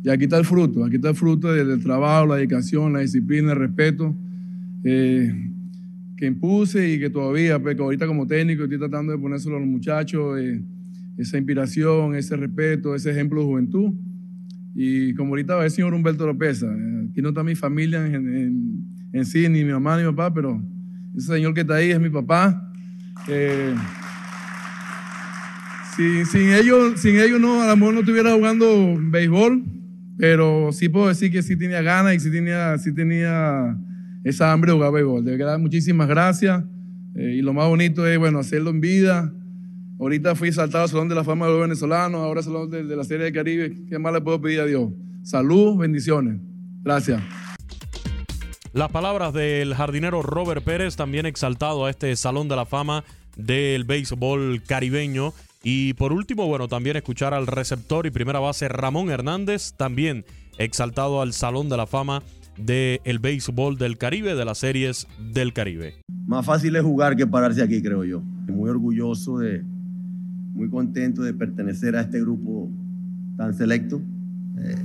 y, 0.04 0.10
aquí 0.10 0.26
está 0.26 0.38
el 0.38 0.46
fruto, 0.46 0.86
aquí 0.86 0.96
está 0.96 1.10
el 1.10 1.16
fruto 1.16 1.52
del, 1.52 1.82
trabajo, 1.82 2.28
la 2.28 2.36
dedicación, 2.36 2.94
la 2.94 3.00
disciplina, 3.00 3.52
el 3.52 3.60
respeto 3.60 4.16
eh, 4.84 5.52
que 6.16 6.26
impuse 6.26 6.94
y 6.94 7.00
que 7.00 7.10
todavía, 7.10 7.60
pues, 7.60 7.80
ahorita 7.80 8.06
como 8.06 8.28
técnico 8.28 8.64
estoy 8.64 8.78
tratando 8.78 9.14
de 9.14 9.18
ponérselo 9.18 9.56
a 9.56 9.60
los 9.60 9.70
muchachos, 9.70 10.38
eh, 10.40 10.62
esa 11.18 11.38
inspiración, 11.38 12.16
ese 12.16 12.36
respeto, 12.36 12.96
ese 12.96 13.12
ejemplo 13.12 13.42
de 13.42 13.46
juventud. 13.46 13.94
Y 14.76 15.14
como 15.14 15.32
ahorita 15.32 15.56
va 15.56 15.66
el 15.66 15.72
señor 15.72 15.94
Humberto 15.94 16.26
López, 16.26 16.64
eh, 16.64 17.08
aquí 17.10 17.22
no 17.22 17.30
está 17.30 17.44
mi 17.44 17.56
familia 17.56 18.06
en, 18.06 18.84
en, 19.12 19.26
sí, 19.26 19.48
ni 19.50 19.64
mi 19.64 19.72
mamá 19.72 19.98
ni 19.98 20.04
mi 20.04 20.12
papá, 20.12 20.34
pero 20.34 20.62
ese 21.16 21.28
señor 21.28 21.54
que 21.54 21.62
está 21.62 21.76
ahí 21.76 21.92
es 21.92 22.00
mi 22.00 22.10
papá. 22.10 22.72
Eh, 23.28 23.76
sin, 26.26 26.54
ellos, 26.54 27.00
sin 27.00 27.20
ellos 27.20 27.40
no, 27.40 27.62
a 27.62 27.68
lo 27.68 27.78
mejor 27.78 27.94
no 27.94 28.00
estuviera 28.02 28.34
jugando 28.34 28.96
béisbol, 28.98 29.64
pero 30.18 30.72
sí 30.72 30.90
puedo 30.90 31.08
decir 31.08 31.32
que 31.32 31.42
sí 31.42 31.58
tenía 31.58 31.82
ganas 31.82 32.16
y 32.16 32.20
sí 32.20 32.32
tenía, 32.32 32.78
sí 32.78 32.94
tenía 32.94 33.78
esa 34.24 34.52
hambre 34.52 34.72
de 34.72 34.78
jugar 34.78 34.94
béisbol. 34.94 35.26
De 35.26 35.38
verdad, 35.38 35.60
muchísimas 35.60 36.08
gracias. 36.08 36.64
Eh, 37.16 37.36
y 37.38 37.42
lo 37.42 37.54
más 37.54 37.68
bonito 37.68 38.06
es, 38.08 38.18
bueno, 38.18 38.40
hacerlo 38.40 38.70
en 38.70 38.82
vida, 38.82 39.34
Ahorita 40.00 40.34
fui 40.34 40.50
saltado 40.54 40.86
al 40.86 40.90
Salón 40.90 41.10
de 41.10 41.16
la 41.16 41.26
Fama 41.26 41.46
de 41.46 41.52
los 41.52 41.62
Venezolanos, 41.62 42.22
ahora 42.22 42.42
Salón 42.42 42.70
de, 42.70 42.84
la 42.96 43.04
Serie 43.04 43.26
de 43.26 43.34
Caribe. 43.34 43.76
¿Qué 43.90 44.00
más 44.00 44.14
le 44.14 44.22
puedo 44.22 44.40
pedir 44.40 44.62
a 44.62 44.66
Dios? 44.66 44.92
Salud, 45.24 45.76
bendiciones. 45.78 46.40
Gracias. 46.84 47.22
Las 48.72 48.90
palabras 48.92 49.34
del 49.34 49.76
jardinero 49.76 50.22
Robert 50.22 50.64
Pérez, 50.64 50.96
también 50.96 51.26
exaltado 51.26 51.86
a 51.86 51.90
este 51.90 52.16
Salón 52.16 52.48
de 52.48 52.56
la 52.56 52.66
Fama 52.66 53.04
del 53.36 53.84
béisbol 53.84 54.64
caribeño. 54.66 55.34
Y 55.64 55.94
por 55.96 56.14
último, 56.14 56.48
bueno, 56.48 56.68
también 56.68 56.96
escuchar 56.96 57.34
al 57.34 57.48
receptor 57.48 58.06
y 58.06 58.12
primera 58.12 58.40
base 58.40 58.70
Ramón 58.70 59.10
Hernández, 59.10 59.74
también 59.76 60.26
exaltado 60.58 61.22
al 61.22 61.34
Salón 61.34 61.70
de 61.70 61.78
la 61.78 61.86
Fama 61.86 62.24
del 62.58 63.20
béisbol 63.20 63.78
del 63.78 63.98
Caribe, 63.98 64.36
de 64.36 64.46
las 64.46 64.60
series 64.60 65.08
del 65.34 65.54
Caribe. 65.54 65.96
Más 66.28 66.46
fácil 66.46 66.76
es 66.76 66.84
jugar 66.84 67.16
que 67.16 67.26
pararse 67.26 67.64
aquí, 67.64 67.82
creo 67.82 68.04
yo. 68.04 68.22
Muy 68.22 68.70
orgulloso 68.70 69.40
de, 69.40 69.64
muy 70.54 70.70
contento 70.70 71.24
de 71.24 71.34
pertenecer 71.34 71.96
a 71.96 72.02
este 72.02 72.20
grupo 72.20 72.70
tan 73.38 73.54
selecto. 73.54 74.02
Eh, 74.58 74.76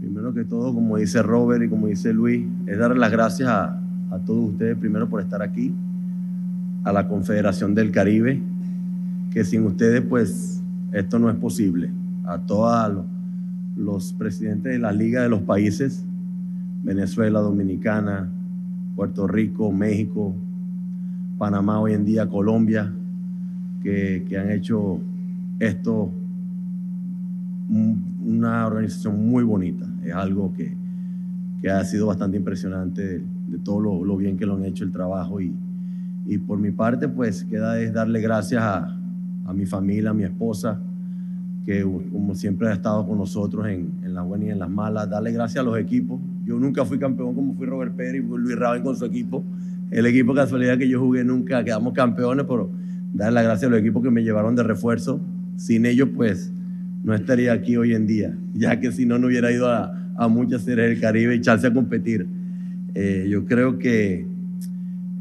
primero 0.00 0.32
que 0.32 0.44
todo, 0.44 0.72
como 0.72 0.96
dice 0.96 1.22
Robert 1.22 1.64
y 1.64 1.68
como 1.68 1.88
dice 1.88 2.12
Luis, 2.12 2.46
es 2.66 2.78
darle 2.78 2.98
las 2.98 3.10
gracias 3.10 3.48
a, 3.48 3.76
todos 4.26 4.50
ustedes, 4.50 4.76
primero 4.76 5.08
por 5.08 5.20
estar 5.20 5.42
aquí, 5.42 5.72
a 6.84 6.92
la 6.92 7.06
Confederación 7.06 7.74
del 7.74 7.92
Caribe, 7.92 8.40
que 9.30 9.44
sin 9.44 9.64
ustedes 9.64 10.02
pues 10.02 10.62
esto 10.92 11.18
no 11.18 11.30
es 11.30 11.36
posible, 11.36 11.90
a 12.24 12.38
todos 12.38 13.04
los 13.76 14.12
presidentes 14.12 14.72
de 14.72 14.78
la 14.78 14.92
Liga 14.92 15.22
de 15.22 15.28
los 15.28 15.42
Países, 15.42 16.04
Venezuela, 16.82 17.40
Dominicana, 17.40 18.28
Puerto 18.96 19.28
Rico, 19.28 19.70
México, 19.70 20.34
Panamá 21.38 21.80
hoy 21.80 21.94
en 21.94 22.04
día, 22.04 22.28
Colombia, 22.28 22.92
que, 23.82 24.26
han 24.38 24.50
hecho 24.50 25.00
esto 25.58 26.10
una 27.68 28.66
organización 28.66 29.26
muy 29.26 29.44
bonita. 29.44 29.86
Es 30.04 30.12
algo 30.12 30.52
que, 30.52 30.76
ha 31.70 31.84
sido 31.84 32.06
bastante 32.06 32.36
impresionante 32.36 33.22
de, 33.48 33.58
todo 33.62 33.80
lo, 33.80 34.16
bien 34.16 34.36
que 34.36 34.44
lo 34.44 34.56
han 34.56 34.64
hecho 34.64 34.84
el 34.84 34.90
trabajo. 34.90 35.40
Y, 35.40 35.54
y 36.26 36.38
por 36.38 36.58
mi 36.58 36.72
parte, 36.72 37.08
pues 37.08 37.44
queda 37.44 37.80
es 37.80 37.92
darle 37.92 38.20
gracias 38.20 38.62
a, 38.62 38.99
a, 39.50 39.52
mi 39.52 39.66
familia, 39.66 40.10
a 40.10 40.14
mi 40.14 40.24
esposa, 40.24 40.80
que 41.66 41.82
como 41.82 42.34
siempre 42.34 42.68
ha 42.68 42.72
estado 42.72 43.06
con 43.06 43.18
nosotros 43.18 43.66
en, 43.68 44.14
las 44.14 44.24
buenas 44.24 44.48
y 44.48 44.50
en 44.50 44.58
las 44.58 44.70
malas. 44.70 45.08
Darle 45.10 45.32
gracias 45.32 45.60
a 45.60 45.64
los 45.64 45.78
equipos. 45.78 46.20
Yo 46.44 46.58
nunca 46.58 46.84
fui 46.84 46.98
campeón 46.98 47.34
como 47.34 47.54
fui 47.54 47.66
Robert 47.66 47.94
Pérez 47.94 48.22
y 48.22 48.26
Luis 48.26 48.56
Raven 48.56 48.82
con 48.82 48.96
su 48.96 49.04
equipo. 49.04 49.44
El 49.90 50.06
equipo 50.06 50.34
casualidad 50.34 50.78
que 50.78 50.88
yo 50.88 51.00
jugué 51.00 51.24
nunca 51.24 51.64
quedamos 51.64 51.92
campeones, 51.92 52.46
pero 52.48 52.70
dar 53.12 53.32
las 53.32 53.44
gracias 53.44 53.68
a 53.68 53.70
los 53.70 53.80
equipos 53.80 54.02
que 54.02 54.10
me 54.10 54.22
llevaron 54.22 54.54
de 54.54 54.62
refuerzo. 54.62 55.20
Sin 55.56 55.84
ellos, 55.84 56.08
pues, 56.14 56.52
no 57.04 57.14
estaría 57.14 57.52
aquí 57.52 57.76
hoy 57.76 57.94
en 57.94 58.06
día, 58.06 58.36
ya 58.54 58.78
que 58.78 58.92
si 58.92 59.04
no, 59.04 59.18
no 59.18 59.26
hubiera 59.26 59.50
ido 59.50 59.68
a, 59.68 60.00
a 60.16 60.28
muchas 60.28 60.62
series 60.62 60.90
del 60.90 61.00
Caribe 61.00 61.34
y 61.34 61.38
echarse 61.38 61.66
a 61.66 61.72
competir. 61.72 62.26
Eh, 62.94 63.26
yo 63.30 63.46
creo 63.46 63.78
que, 63.78 64.26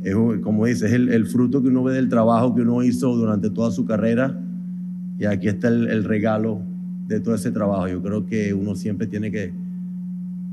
es, 0.03 0.15
como 0.41 0.65
dice, 0.65 0.85
es 0.85 0.93
el, 0.93 1.25
fruto 1.25 1.61
que 1.61 1.67
uno 1.67 1.83
ve 1.83 1.93
del 1.93 2.09
trabajo 2.09 2.55
que 2.55 2.61
uno 2.61 2.83
hizo 2.83 3.13
durante 3.15 3.49
toda 3.49 3.71
su 3.71 3.85
carrera 3.85 4.39
y 5.17 5.25
aquí 5.25 5.49
está 5.49 5.67
el, 5.67 6.03
regalo 6.05 6.61
de 7.07 7.19
todo 7.19 7.35
ese 7.35 7.51
trabajo. 7.51 7.87
Yo 7.87 8.01
creo 8.01 8.25
que 8.25 8.53
uno 8.53 8.75
siempre 8.75 9.07
tiene 9.07 9.31
que 9.31 9.51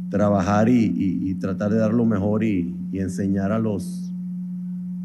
trabajar 0.09 0.69
y, 0.69 1.35
tratar 1.41 1.71
de 1.71 1.79
dar 1.79 1.95
lo 1.95 2.05
mejor 2.05 2.43
y, 2.43 2.75
y, 2.93 2.99
enseñar 2.99 3.53
a 3.53 3.59
los, 3.59 4.11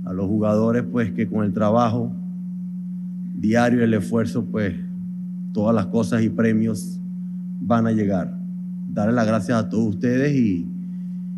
a 0.05 0.13
los 0.13 0.25
jugadores 0.25 0.83
pues 0.91 1.11
que 1.11 1.27
con 1.27 1.45
el 1.45 1.53
trabajo 1.53 2.11
diario, 3.37 3.83
el 3.83 3.93
esfuerzo, 3.93 4.45
pues 4.45 4.75
todas 5.53 5.75
las 5.75 5.87
cosas 5.87 6.23
y 6.23 6.29
premios 6.29 6.99
van 7.59 7.85
a 7.85 7.91
llegar. 7.91 8.35
Darle 8.91 9.13
las 9.13 9.27
gracias 9.27 9.57
a 9.57 9.69
todos 9.69 9.95
ustedes 9.95 10.33
y, 10.35 10.67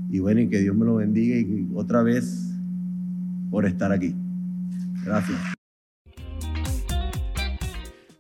y 0.09 0.19
bueno, 0.19 0.39
y 0.39 0.47
que 0.47 0.59
Dios 0.59 0.75
me 0.75 0.85
lo 0.85 0.95
bendiga 0.95 1.37
y 1.37 1.67
otra 1.75 2.01
vez 2.01 2.52
por 3.53 3.67
estar 3.67 3.91
aquí. 3.91 4.15
Gracias. 5.05 5.37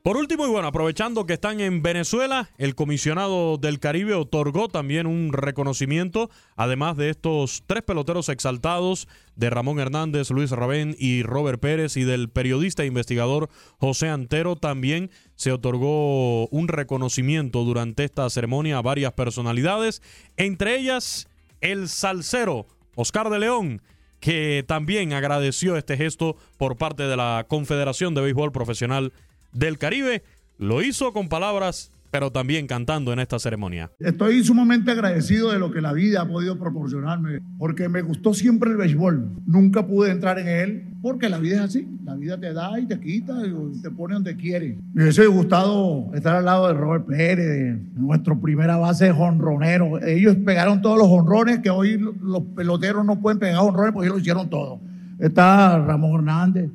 Por 0.03 0.17
último, 0.17 0.45
y 0.45 0.49
bueno, 0.49 0.67
aprovechando 0.67 1.25
que 1.25 1.33
están 1.33 1.59
en 1.59 1.81
Venezuela, 1.81 2.51
el 2.59 2.75
comisionado 2.75 3.57
del 3.57 3.79
Caribe 3.79 4.13
otorgó 4.13 4.67
también 4.67 5.07
un 5.07 5.33
reconocimiento, 5.33 6.29
además 6.55 6.97
de 6.97 7.09
estos 7.09 7.63
tres 7.65 7.81
peloteros 7.81 8.29
exaltados, 8.29 9.07
de 9.35 9.49
Ramón 9.49 9.79
Hernández, 9.79 10.29
Luis 10.29 10.51
Rabén 10.51 10.95
y 10.99 11.23
Robert 11.23 11.59
Pérez, 11.59 11.97
y 11.97 12.03
del 12.03 12.29
periodista 12.29 12.83
e 12.83 12.87
investigador 12.87 13.49
José 13.79 14.09
Antero, 14.09 14.55
también 14.55 15.09
se 15.35 15.51
otorgó 15.51 16.47
un 16.49 16.67
reconocimiento 16.67 17.63
durante 17.63 18.03
esta 18.03 18.29
ceremonia 18.29 18.77
a 18.77 18.83
varias 18.83 19.13
personalidades, 19.13 20.03
entre 20.37 20.77
ellas 20.77 21.27
el 21.59 21.89
salsero 21.89 22.67
Oscar 22.95 23.31
de 23.31 23.39
León, 23.39 23.81
que 24.23 24.63
también 24.65 25.11
agradeció 25.11 25.75
este 25.75 25.97
gesto 25.97 26.37
por 26.57 26.77
parte 26.77 27.03
de 27.03 27.17
la 27.17 27.45
Confederación 27.49 28.15
de 28.15 28.21
Béisbol 28.21 28.53
Profesional 28.53 29.11
del 29.51 29.77
Caribe. 29.77 30.23
Lo 30.57 30.81
hizo 30.81 31.11
con 31.11 31.27
palabras, 31.27 31.91
pero 32.13 32.29
también 32.29 32.67
cantando 32.67 33.11
en 33.11 33.17
esta 33.17 33.39
ceremonia. 33.39 33.89
Estoy 33.97 34.43
sumamente 34.43 34.91
agradecido 34.91 35.51
de 35.51 35.57
lo 35.57 35.71
que 35.71 35.81
la 35.81 35.93
vida 35.93 36.21
ha 36.21 36.27
podido 36.27 36.59
proporcionarme, 36.59 37.39
porque 37.57 37.89
me 37.89 38.03
gustó 38.03 38.35
siempre 38.35 38.69
el 38.69 38.77
béisbol. 38.77 39.31
Nunca 39.47 39.87
pude 39.87 40.11
entrar 40.11 40.37
en 40.37 40.47
él, 40.47 40.83
porque 41.01 41.27
la 41.27 41.39
vida 41.39 41.55
es 41.55 41.61
así. 41.61 41.87
La 42.05 42.13
vida 42.13 42.39
te 42.39 42.53
da 42.53 42.79
y 42.79 42.85
te 42.85 42.99
quita 42.99 43.33
y 43.47 43.81
te 43.81 43.89
pone 43.89 44.13
donde 44.13 44.35
quiere. 44.35 44.77
Me 44.93 45.01
hubiese 45.01 45.25
gustado 45.25 46.11
estar 46.13 46.35
al 46.35 46.45
lado 46.45 46.67
de 46.67 46.75
Robert 46.75 47.07
Pérez, 47.07 47.79
nuestro 47.95 48.39
primera 48.39 48.77
base 48.77 49.11
jonronero. 49.11 49.99
Ellos 50.05 50.35
pegaron 50.45 50.83
todos 50.83 50.99
los 50.99 51.07
honrones 51.07 51.61
que 51.61 51.71
hoy 51.71 51.97
los 51.97 52.43
peloteros 52.55 53.03
no 53.03 53.19
pueden 53.21 53.39
pegar 53.39 53.57
honrones 53.57 53.91
porque 53.91 54.05
ellos 54.05 54.17
lo 54.17 54.21
hicieron 54.21 54.51
todo. 54.51 54.79
Está 55.17 55.79
Ramón 55.79 56.13
Hernández. 56.13 56.69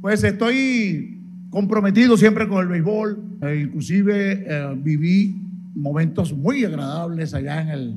Pues 0.00 0.22
estoy 0.22 1.15
comprometido 1.56 2.18
siempre 2.18 2.46
con 2.46 2.60
el 2.60 2.68
béisbol. 2.68 3.18
Eh, 3.40 3.62
inclusive 3.64 4.44
eh, 4.46 4.76
viví 4.76 5.40
momentos 5.74 6.34
muy 6.34 6.62
agradables 6.66 7.32
allá 7.32 7.62
en, 7.62 7.68
el, 7.70 7.96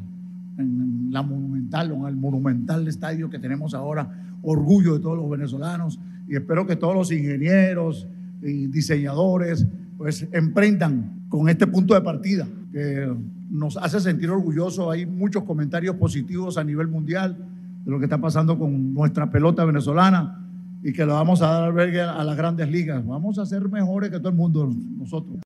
en 0.58 1.08
la 1.12 1.22
Monumental, 1.24 1.92
en 1.92 2.06
el 2.06 2.16
monumental 2.16 2.88
estadio 2.88 3.30
que 3.30 3.38
tenemos 3.38 3.74
ahora, 3.74 4.38
orgullo 4.44 4.94
de 4.94 5.02
todos 5.02 5.18
los 5.18 5.30
venezolanos 5.30 6.00
y 6.30 6.38
espero 6.38 6.66
que 6.66 6.78
todos 6.78 6.96
los 6.96 7.12
ingenieros 7.12 8.08
y 8.42 8.68
diseñadores 8.68 9.68
pues 9.98 10.26
emprendan 10.32 11.26
con 11.28 11.50
este 11.50 11.68
punto 11.68 11.94
de 11.96 12.00
partida 12.00 12.48
que 12.72 13.14
nos 13.50 13.76
hace 13.76 14.00
sentir 14.00 14.30
orgullosos. 14.30 14.90
Hay 14.90 15.06
muchos 15.06 15.44
comentarios 15.44 15.98
positivos 15.98 16.58
a 16.58 16.64
nivel 16.64 16.88
mundial 16.88 17.36
de 17.84 17.92
lo 17.92 18.00
que 18.00 18.06
está 18.06 18.22
pasando 18.22 18.58
con 18.58 18.94
nuestra 18.94 19.30
pelota 19.30 19.66
venezolana 19.66 20.49
y 20.84 20.94
que 20.94 21.06
lo 21.06 21.14
vamos 21.14 21.42
a 21.42 21.48
dar 21.48 21.64
albergue 21.64 22.02
a 22.02 22.24
las 22.24 22.38
grandes 22.38 22.70
ligas. 22.70 23.06
Vamos 23.06 23.38
a 23.40 23.46
ser 23.46 23.68
mejores 23.70 24.10
que 24.10 24.18
todo 24.18 24.30
el 24.30 24.36
mundo 24.36 24.70
nosotros. 24.98 25.40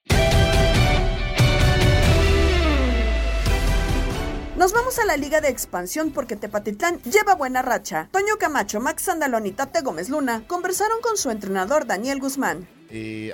Nos 4.58 4.72
vamos 4.72 4.98
a 5.00 5.06
la 5.06 5.18
Liga 5.18 5.42
de 5.42 5.50
Expansión 5.50 6.12
porque 6.12 6.36
Tepatitlán 6.36 7.02
lleva 7.02 7.36
buena 7.36 7.62
racha. 7.62 8.08
Toño 8.12 8.38
Camacho, 8.40 8.80
Max 8.80 9.10
Andalón 9.10 9.46
y 9.46 9.52
Tate 9.52 9.82
Gómez 9.82 10.10
Luna 10.10 10.44
conversaron 10.48 11.02
con 11.02 11.18
su 11.18 11.32
entrenador 11.32 11.86
Daniel 11.86 12.20
Guzmán. 12.20 12.68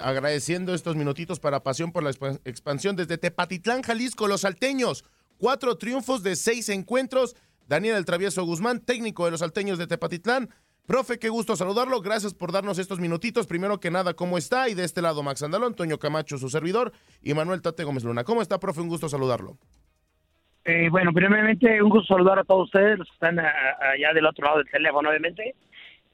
agradeciendo 0.02 0.74
estos 0.74 0.96
minutitos 0.96 1.40
para 1.40 1.62
Pasión 1.62 1.92
por 1.92 2.04
la 2.04 2.12
Expansión 2.46 2.96
desde 2.96 3.18
Tepatitlán, 3.18 3.84
Jalisco, 3.84 4.28
los 4.28 4.42
salteños. 4.42 5.04
Cuatro 5.38 5.78
triunfos 5.78 6.24
de 6.24 6.36
seis 6.36 6.70
encuentros. 6.70 7.36
Daniel 7.68 7.98
El 7.98 8.06
Travieso 8.06 8.44
Guzmán, 8.44 8.80
técnico 8.80 9.26
de 9.26 9.32
los 9.32 9.42
salteños 9.42 9.78
de 9.78 9.86
Tepatitlán, 9.86 10.50
Profe, 10.90 11.20
qué 11.20 11.30
gusto 11.30 11.56
saludarlo. 11.56 12.02
Gracias 12.02 12.34
por 12.34 12.52
darnos 12.52 12.80
estos 12.80 13.00
minutitos. 13.00 13.46
Primero 13.46 13.80
que 13.80 13.92
nada, 13.92 14.16
¿cómo 14.16 14.40
está? 14.40 14.70
Y 14.70 14.74
de 14.74 14.86
este 14.86 15.04
lado, 15.04 15.22
Max 15.22 15.44
Andalón, 15.44 15.74
Antonio 15.74 16.00
Camacho, 16.00 16.40
su 16.40 16.50
servidor, 16.50 16.94
y 17.22 17.36
Manuel 17.36 17.62
Tate 17.62 17.84
Gómez 17.84 18.04
Luna. 18.04 18.24
¿Cómo 18.24 18.42
está, 18.42 18.60
profe? 18.60 18.82
Un 18.82 18.88
gusto 18.88 19.08
saludarlo. 19.08 19.56
Eh, 20.66 20.90
bueno, 20.90 21.14
primeramente, 21.14 21.80
un 21.84 21.92
gusto 21.92 22.16
saludar 22.16 22.40
a 22.40 22.44
todos 22.44 22.66
ustedes, 22.66 22.98
los 22.98 23.08
que 23.08 23.14
están 23.14 23.38
allá 23.38 24.14
del 24.16 24.26
otro 24.26 24.44
lado 24.46 24.58
del 24.58 24.72
teléfono, 24.72 25.10
obviamente. 25.10 25.54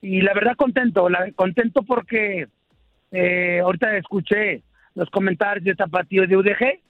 Y 0.01 0.19
la 0.19 0.34
verdad, 0.34 0.57
contento, 0.57 1.07
contento 1.38 1.82
porque 1.84 2.47
eh, 3.13 3.61
ahorita 3.63 3.95
escuché 3.95 4.61
los 4.93 5.09
comentarios 5.09 5.63
de 5.63 5.76
Tapatío 5.76 6.28
de 6.28 6.36
UDG. 6.36 6.82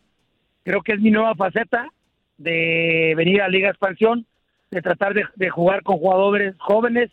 Creo 0.63 0.81
que 0.81 0.93
es 0.93 0.99
mi 0.99 1.11
nueva 1.11 1.35
faceta 1.35 1.87
de 2.39 3.13
venir 3.15 3.43
a 3.43 3.47
Liga 3.47 3.69
Expansión, 3.69 4.25
de 4.71 4.81
tratar 4.81 5.13
de 5.13 5.49
jugar 5.51 5.83
con 5.83 5.99
jugadores 5.99 6.55
jóvenes 6.57 7.11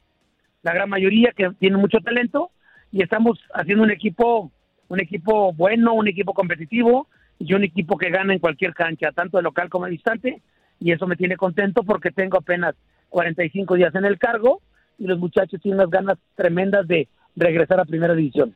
la 0.62 0.72
gran 0.72 0.88
mayoría 0.88 1.32
que 1.36 1.50
tienen 1.58 1.80
mucho 1.80 1.98
talento 1.98 2.50
y 2.90 3.02
estamos 3.02 3.38
haciendo 3.54 3.84
un 3.84 3.90
equipo 3.90 4.50
un 4.88 5.00
equipo 5.00 5.52
bueno, 5.54 5.94
un 5.94 6.06
equipo 6.06 6.34
competitivo 6.34 7.08
y 7.38 7.54
un 7.54 7.64
equipo 7.64 7.96
que 7.96 8.10
gana 8.10 8.34
en 8.34 8.38
cualquier 8.38 8.74
cancha, 8.74 9.10
tanto 9.12 9.38
de 9.38 9.42
local 9.42 9.70
como 9.70 9.86
de 9.86 9.92
distante 9.92 10.42
y 10.78 10.92
eso 10.92 11.06
me 11.06 11.16
tiene 11.16 11.36
contento 11.36 11.82
porque 11.82 12.10
tengo 12.10 12.38
apenas 12.38 12.74
45 13.08 13.74
días 13.76 13.94
en 13.94 14.04
el 14.04 14.18
cargo 14.18 14.60
y 14.98 15.06
los 15.06 15.18
muchachos 15.18 15.60
tienen 15.62 15.80
unas 15.80 15.90
ganas 15.90 16.18
tremendas 16.34 16.86
de 16.86 17.08
regresar 17.36 17.80
a 17.80 17.84
primera 17.84 18.14
división. 18.14 18.54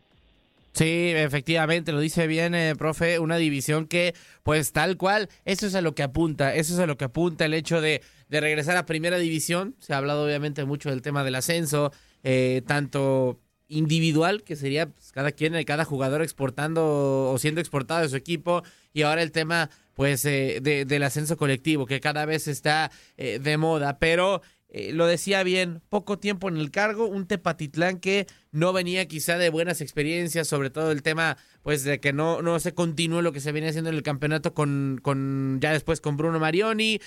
Sí, 0.72 1.12
efectivamente, 1.14 1.90
lo 1.90 2.00
dice 2.00 2.26
bien, 2.26 2.54
eh, 2.54 2.74
profe, 2.76 3.18
una 3.18 3.38
división 3.38 3.86
que, 3.86 4.14
pues 4.42 4.72
tal 4.72 4.98
cual, 4.98 5.30
eso 5.46 5.66
es 5.66 5.74
a 5.74 5.80
lo 5.80 5.94
que 5.94 6.02
apunta, 6.02 6.54
eso 6.54 6.74
es 6.74 6.80
a 6.80 6.86
lo 6.86 6.98
que 6.98 7.06
apunta 7.06 7.46
el 7.46 7.54
hecho 7.54 7.80
de, 7.80 8.02
de 8.28 8.40
regresar 8.40 8.76
a 8.76 8.86
primera 8.86 9.18
división. 9.18 9.76
Se 9.78 9.94
ha 9.94 9.98
hablado 9.98 10.24
obviamente 10.24 10.64
mucho 10.64 10.90
del 10.90 11.02
tema 11.02 11.24
del 11.24 11.34
ascenso, 11.34 11.92
eh, 12.22 12.62
tanto 12.66 13.40
individual, 13.68 14.42
que 14.42 14.56
sería 14.56 14.86
pues, 14.86 15.12
cada 15.12 15.32
quien, 15.32 15.62
cada 15.64 15.84
jugador 15.84 16.22
exportando 16.22 17.30
o 17.30 17.38
siendo 17.38 17.60
exportado 17.60 18.02
de 18.02 18.08
su 18.08 18.16
equipo, 18.16 18.62
y 18.92 19.02
ahora 19.02 19.22
el 19.22 19.32
tema 19.32 19.70
pues 19.94 20.24
eh, 20.26 20.60
del 20.60 21.02
ascenso 21.02 21.36
colectivo, 21.36 21.86
que 21.86 22.00
cada 22.00 22.26
vez 22.26 22.48
está 22.48 22.90
de 23.16 23.56
moda, 23.56 23.98
pero 23.98 24.42
eh, 24.68 24.92
lo 24.92 25.06
decía 25.06 25.42
bien, 25.42 25.80
poco 25.88 26.18
tiempo 26.18 26.48
en 26.48 26.56
el 26.56 26.70
cargo, 26.70 27.06
un 27.06 27.26
Tepatitlán 27.26 27.98
que 27.98 28.26
no 28.50 28.72
venía 28.72 29.06
quizá 29.06 29.38
de 29.38 29.48
buenas 29.48 29.80
experiencias, 29.80 30.48
sobre 30.48 30.70
todo 30.70 30.90
el 30.90 31.02
tema 31.02 31.38
pues 31.62 31.84
de 31.84 32.00
que 32.00 32.12
no, 32.12 32.42
no 32.42 32.58
se 32.58 32.74
continúe 32.74 33.22
lo 33.22 33.32
que 33.32 33.40
se 33.40 33.52
venía 33.52 33.70
haciendo 33.70 33.90
en 33.90 33.96
el 33.96 34.02
campeonato 34.02 34.54
con, 34.54 35.00
con 35.02 35.60
ya 35.62 35.72
después 35.72 36.00
con 36.00 36.16
Bruno 36.16 36.38
Marioni. 36.40 37.00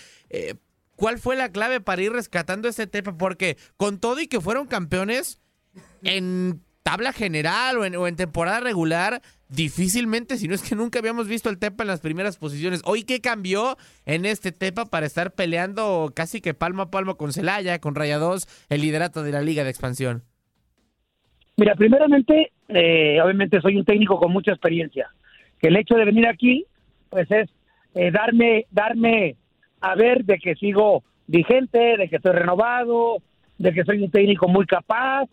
¿Cuál 0.99 1.17
fue 1.17 1.37
la 1.37 1.49
clave 1.49 1.79
para 1.79 2.01
ir 2.01 2.11
rescatando 2.11 2.67
ese 2.67 2.85
Tepa? 2.85 3.17
Porque 3.17 3.55
con 3.77 4.01
todo 4.01 4.19
y 4.19 4.27
que 4.27 4.41
fueron 4.41 4.67
campeones 4.67 5.41
en 6.03 6.59
tabla 6.83 7.13
general 7.13 7.77
o 7.77 8.07
en, 8.07 8.15
temporada 8.17 8.59
regular, 8.59 9.21
difícilmente, 9.47 10.35
si 10.35 10.49
no 10.49 10.55
es 10.55 10.61
que 10.61 10.75
nunca 10.75 10.99
habíamos 10.99 11.29
visto 11.29 11.49
el 11.49 11.57
Tepa 11.57 11.85
en 11.85 11.87
las 11.87 12.01
primeras 12.01 12.37
posiciones. 12.37 12.81
Hoy, 12.83 13.03
¿qué 13.03 13.21
cambió 13.21 13.77
en 14.05 14.25
este 14.25 14.51
Tepa 14.51 14.87
para 14.87 15.05
estar 15.05 15.31
peleando 15.31 16.11
casi 16.13 16.41
que 16.41 16.53
palmo 16.53 16.81
a 16.81 16.91
palmo 16.91 17.15
con 17.15 17.31
Celaya, 17.31 17.79
con 17.79 17.95
Rayados, 17.95 18.47
el 18.67 18.81
liderato 18.81 19.23
de 19.23 19.31
la 19.31 19.41
Liga 19.41 19.63
de 19.63 19.69
Expansión? 19.69 20.23
Mira, 21.55 21.75
primeramente, 21.75 22.51
eh, 22.67 23.21
obviamente 23.21 23.61
soy 23.61 23.77
un 23.77 23.85
técnico 23.85 24.19
con 24.19 24.33
mucha 24.33 24.51
experiencia. 24.51 25.07
Que 25.61 25.69
el 25.69 25.77
hecho 25.77 25.95
de 25.95 26.03
venir 26.03 26.27
aquí, 26.27 26.65
pues 27.09 27.31
es 27.31 27.49
eh, 27.95 28.11
darme, 28.11 28.65
darme 28.69 29.37
a 29.81 29.95
ver 29.95 30.25
de 30.25 30.37
que 30.39 30.55
sigo 30.55 31.03
vigente, 31.27 31.97
de 31.97 32.09
que 32.09 32.17
estoy 32.17 32.33
renovado, 32.33 33.17
de 33.57 33.73
que 33.73 33.83
soy 33.83 34.01
un 34.01 34.11
técnico 34.11 34.47
muy 34.47 34.65
capaz, 34.65 35.29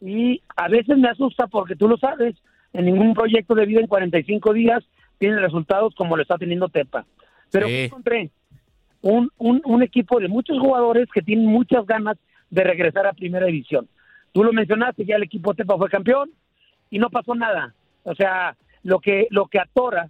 y 0.00 0.42
a 0.56 0.68
veces 0.68 0.98
me 0.98 1.08
asusta 1.08 1.46
porque 1.46 1.76
tú 1.76 1.88
lo 1.88 1.96
sabes, 1.96 2.34
en 2.72 2.86
ningún 2.86 3.14
proyecto 3.14 3.54
de 3.54 3.66
vida 3.66 3.80
en 3.80 3.86
45 3.86 4.52
días 4.52 4.82
tiene 5.18 5.38
resultados 5.38 5.94
como 5.94 6.16
lo 6.16 6.22
está 6.22 6.36
teniendo 6.38 6.68
Tepa. 6.68 7.04
Pero 7.50 7.68
encontré 7.68 8.30
un, 9.02 9.30
un, 9.38 9.60
un 9.64 9.82
equipo 9.82 10.18
de 10.18 10.28
muchos 10.28 10.58
jugadores 10.58 11.08
que 11.12 11.22
tienen 11.22 11.46
muchas 11.46 11.86
ganas 11.86 12.16
de 12.50 12.64
regresar 12.64 13.06
a 13.06 13.12
primera 13.12 13.46
división. 13.46 13.88
Tú 14.32 14.42
lo 14.42 14.52
mencionaste, 14.52 15.04
ya 15.04 15.16
el 15.16 15.22
equipo 15.24 15.54
Tepa 15.54 15.76
fue 15.76 15.90
campeón 15.90 16.30
y 16.90 16.98
no 16.98 17.10
pasó 17.10 17.34
nada. 17.34 17.74
O 18.04 18.14
sea, 18.14 18.56
lo 18.82 18.98
que, 19.00 19.26
lo 19.30 19.46
que 19.46 19.60
atora 19.60 20.08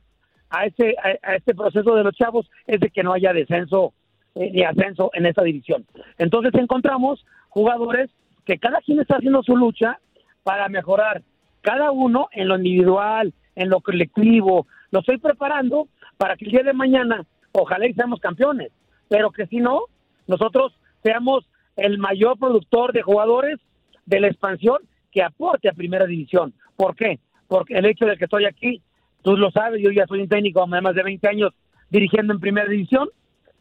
a 0.52 0.66
este, 0.66 0.94
a, 1.02 1.34
este 1.34 1.54
proceso 1.54 1.94
de 1.94 2.04
los 2.04 2.14
chavos 2.14 2.48
es 2.66 2.78
de 2.78 2.90
que 2.90 3.02
no 3.02 3.14
haya 3.14 3.32
descenso 3.32 3.94
eh, 4.34 4.50
ni 4.52 4.62
ascenso 4.62 5.10
en 5.14 5.26
esa 5.26 5.42
división. 5.42 5.86
Entonces 6.18 6.52
encontramos 6.54 7.24
jugadores 7.48 8.10
que 8.44 8.58
cada 8.58 8.80
quien 8.80 9.00
está 9.00 9.16
haciendo 9.16 9.42
su 9.42 9.56
lucha 9.56 9.98
para 10.42 10.68
mejorar, 10.68 11.22
cada 11.62 11.90
uno 11.90 12.28
en 12.32 12.48
lo 12.48 12.56
individual, 12.56 13.32
en 13.56 13.70
lo 13.70 13.80
colectivo. 13.80 14.66
Lo 14.90 15.00
estoy 15.00 15.16
preparando 15.18 15.88
para 16.18 16.36
que 16.36 16.44
el 16.44 16.50
día 16.50 16.62
de 16.62 16.72
mañana, 16.74 17.24
ojalá 17.52 17.86
y 17.86 17.94
seamos 17.94 18.20
campeones, 18.20 18.72
pero 19.08 19.30
que 19.30 19.46
si 19.46 19.56
no, 19.56 19.84
nosotros 20.26 20.76
seamos 21.02 21.46
el 21.76 21.96
mayor 21.98 22.38
productor 22.38 22.92
de 22.92 23.02
jugadores 23.02 23.58
de 24.04 24.20
la 24.20 24.28
expansión 24.28 24.78
que 25.10 25.22
aporte 25.22 25.68
a 25.68 25.72
primera 25.72 26.06
división. 26.06 26.52
¿Por 26.76 26.94
qué? 26.94 27.20
Porque 27.48 27.74
el 27.74 27.86
hecho 27.86 28.04
de 28.04 28.16
que 28.16 28.24
estoy 28.24 28.44
aquí, 28.44 28.82
tú 29.22 29.36
lo 29.36 29.50
sabes, 29.50 29.82
yo 29.82 29.90
ya 29.90 30.06
soy 30.06 30.20
un 30.20 30.28
técnico 30.28 30.66
de 30.66 30.80
más 30.80 30.94
de 30.94 31.02
20 31.02 31.28
años 31.28 31.52
dirigiendo 31.90 32.32
en 32.32 32.40
primera 32.40 32.68
división 32.68 33.08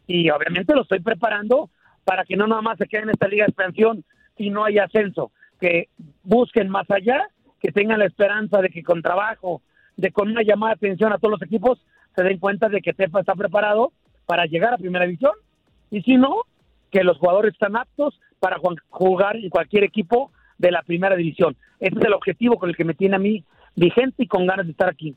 y 0.06 0.30
obviamente 0.30 0.74
lo 0.74 0.82
estoy 0.82 1.00
preparando 1.00 1.70
para 2.04 2.24
que 2.24 2.36
no 2.36 2.46
nada 2.46 2.62
más 2.62 2.78
se 2.78 2.86
quede 2.86 3.02
en 3.02 3.10
esta 3.10 3.28
liga 3.28 3.44
de 3.44 3.50
expansión 3.50 4.04
y 4.36 4.50
no 4.50 4.64
haya 4.64 4.84
ascenso, 4.84 5.30
que 5.60 5.88
busquen 6.24 6.68
más 6.68 6.90
allá, 6.90 7.28
que 7.60 7.70
tengan 7.70 8.00
la 8.00 8.06
esperanza 8.06 8.60
de 8.60 8.70
que 8.70 8.82
con 8.82 9.02
trabajo, 9.02 9.62
de 9.96 10.10
con 10.10 10.30
una 10.30 10.42
llamada 10.42 10.74
de 10.74 10.86
atención 10.86 11.12
a 11.12 11.18
todos 11.18 11.32
los 11.32 11.42
equipos, 11.42 11.78
se 12.16 12.24
den 12.24 12.38
cuenta 12.38 12.68
de 12.68 12.80
que 12.80 12.92
Tepa 12.92 13.20
está 13.20 13.34
preparado 13.34 13.92
para 14.26 14.46
llegar 14.46 14.74
a 14.74 14.78
primera 14.78 15.04
división 15.04 15.32
y 15.90 16.02
si 16.02 16.16
no, 16.16 16.42
que 16.90 17.04
los 17.04 17.18
jugadores 17.18 17.52
están 17.52 17.76
aptos 17.76 18.18
para 18.40 18.58
jugar 18.88 19.36
en 19.36 19.50
cualquier 19.50 19.84
equipo 19.84 20.32
de 20.58 20.70
la 20.70 20.82
primera 20.82 21.16
división. 21.16 21.56
Ese 21.78 21.98
es 21.98 22.04
el 22.04 22.12
objetivo 22.12 22.58
con 22.58 22.70
el 22.70 22.76
que 22.76 22.84
me 22.84 22.94
tiene 22.94 23.16
a 23.16 23.18
mí 23.18 23.44
vigente 23.76 24.24
y 24.24 24.26
con 24.26 24.46
ganas 24.46 24.66
de 24.66 24.72
estar 24.72 24.88
aquí. 24.88 25.14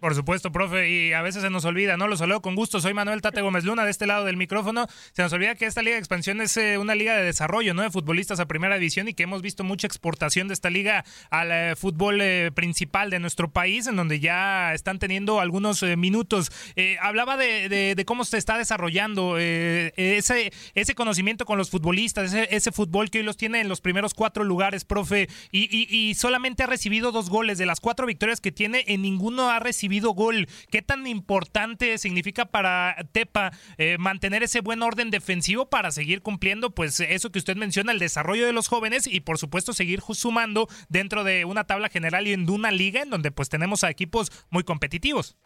Por 0.00 0.14
supuesto, 0.14 0.52
profe, 0.52 0.88
y 0.88 1.12
a 1.12 1.22
veces 1.22 1.42
se 1.42 1.50
nos 1.50 1.64
olvida, 1.64 1.96
¿no? 1.96 2.06
Lo 2.06 2.16
saludo 2.16 2.40
con 2.40 2.54
gusto, 2.54 2.80
soy 2.80 2.94
Manuel 2.94 3.20
Tate 3.20 3.40
Gómez 3.40 3.64
Luna, 3.64 3.84
de 3.84 3.90
este 3.90 4.06
lado 4.06 4.24
del 4.24 4.36
micrófono. 4.36 4.86
Se 5.12 5.22
nos 5.22 5.32
olvida 5.32 5.56
que 5.56 5.66
esta 5.66 5.82
Liga 5.82 5.94
de 5.94 5.98
Expansión 5.98 6.40
es 6.40 6.56
eh, 6.56 6.78
una 6.78 6.94
liga 6.94 7.16
de 7.16 7.24
desarrollo, 7.24 7.74
¿no? 7.74 7.82
De 7.82 7.90
futbolistas 7.90 8.38
a 8.38 8.46
primera 8.46 8.76
división 8.76 9.08
y 9.08 9.14
que 9.14 9.24
hemos 9.24 9.42
visto 9.42 9.64
mucha 9.64 9.88
exportación 9.88 10.46
de 10.46 10.54
esta 10.54 10.70
liga 10.70 11.04
al 11.30 11.50
eh, 11.50 11.74
fútbol 11.74 12.20
eh, 12.20 12.52
principal 12.54 13.10
de 13.10 13.18
nuestro 13.18 13.50
país, 13.50 13.88
en 13.88 13.96
donde 13.96 14.20
ya 14.20 14.72
están 14.72 15.00
teniendo 15.00 15.40
algunos 15.40 15.82
minutos. 15.82 16.52
hablaba 17.00 17.36
de, 17.36 18.00
cómo 18.06 18.24
se 18.24 18.38
está 18.38 18.56
desarrollando 18.56 19.36
ese, 19.36 20.52
ese 20.74 20.94
conocimiento 20.94 21.44
con 21.44 21.58
los 21.58 21.70
futbolistas, 21.70 22.32
ese, 22.34 22.70
fútbol 22.70 23.10
que 23.10 23.18
hoy 23.18 23.24
los 23.24 23.36
tiene 23.36 23.60
en 23.60 23.68
los 23.68 23.80
primeros 23.80 24.14
cuatro 24.14 24.44
lugares, 24.44 24.84
profe, 24.84 25.28
y, 25.50 25.88
y 25.88 26.14
solamente 26.14 26.62
ha 26.62 26.66
recibido 26.66 27.10
dos 27.10 27.30
goles. 27.30 27.58
De 27.58 27.66
las 27.66 27.80
cuatro 27.80 28.06
victorias 28.06 28.40
que 28.40 28.52
tiene, 28.52 28.84
en 28.86 29.02
ninguno 29.02 29.50
ha 29.50 29.58
recibido 29.58 29.87
gol. 30.14 30.46
¿Qué 30.70 30.82
tan 30.82 31.06
importante 31.06 31.98
significa 31.98 32.46
para 32.46 32.96
Tepa 33.12 33.50
eh, 33.78 33.96
mantener 33.98 34.42
ese 34.42 34.60
buen 34.60 34.82
orden 34.82 35.10
defensivo 35.10 35.66
para 35.66 35.90
seguir 35.90 36.22
cumpliendo, 36.22 36.70
pues 36.70 37.00
eso 37.00 37.30
que 37.30 37.38
usted 37.38 37.56
menciona, 37.56 37.92
el 37.92 37.98
desarrollo 37.98 38.46
de 38.46 38.52
los 38.52 38.68
jóvenes 38.68 39.06
y 39.06 39.20
por 39.20 39.38
supuesto 39.38 39.72
seguir 39.72 40.00
sumando 40.00 40.68
dentro 40.88 41.24
de 41.24 41.44
una 41.44 41.64
tabla 41.64 41.88
general 41.88 42.26
y 42.26 42.32
en 42.32 42.48
una 42.48 42.70
liga 42.70 43.02
en 43.02 43.10
donde 43.10 43.30
pues 43.30 43.48
tenemos 43.48 43.84
a 43.84 43.90
equipos 43.90 44.30
muy 44.50 44.62
competitivos? 44.62 45.36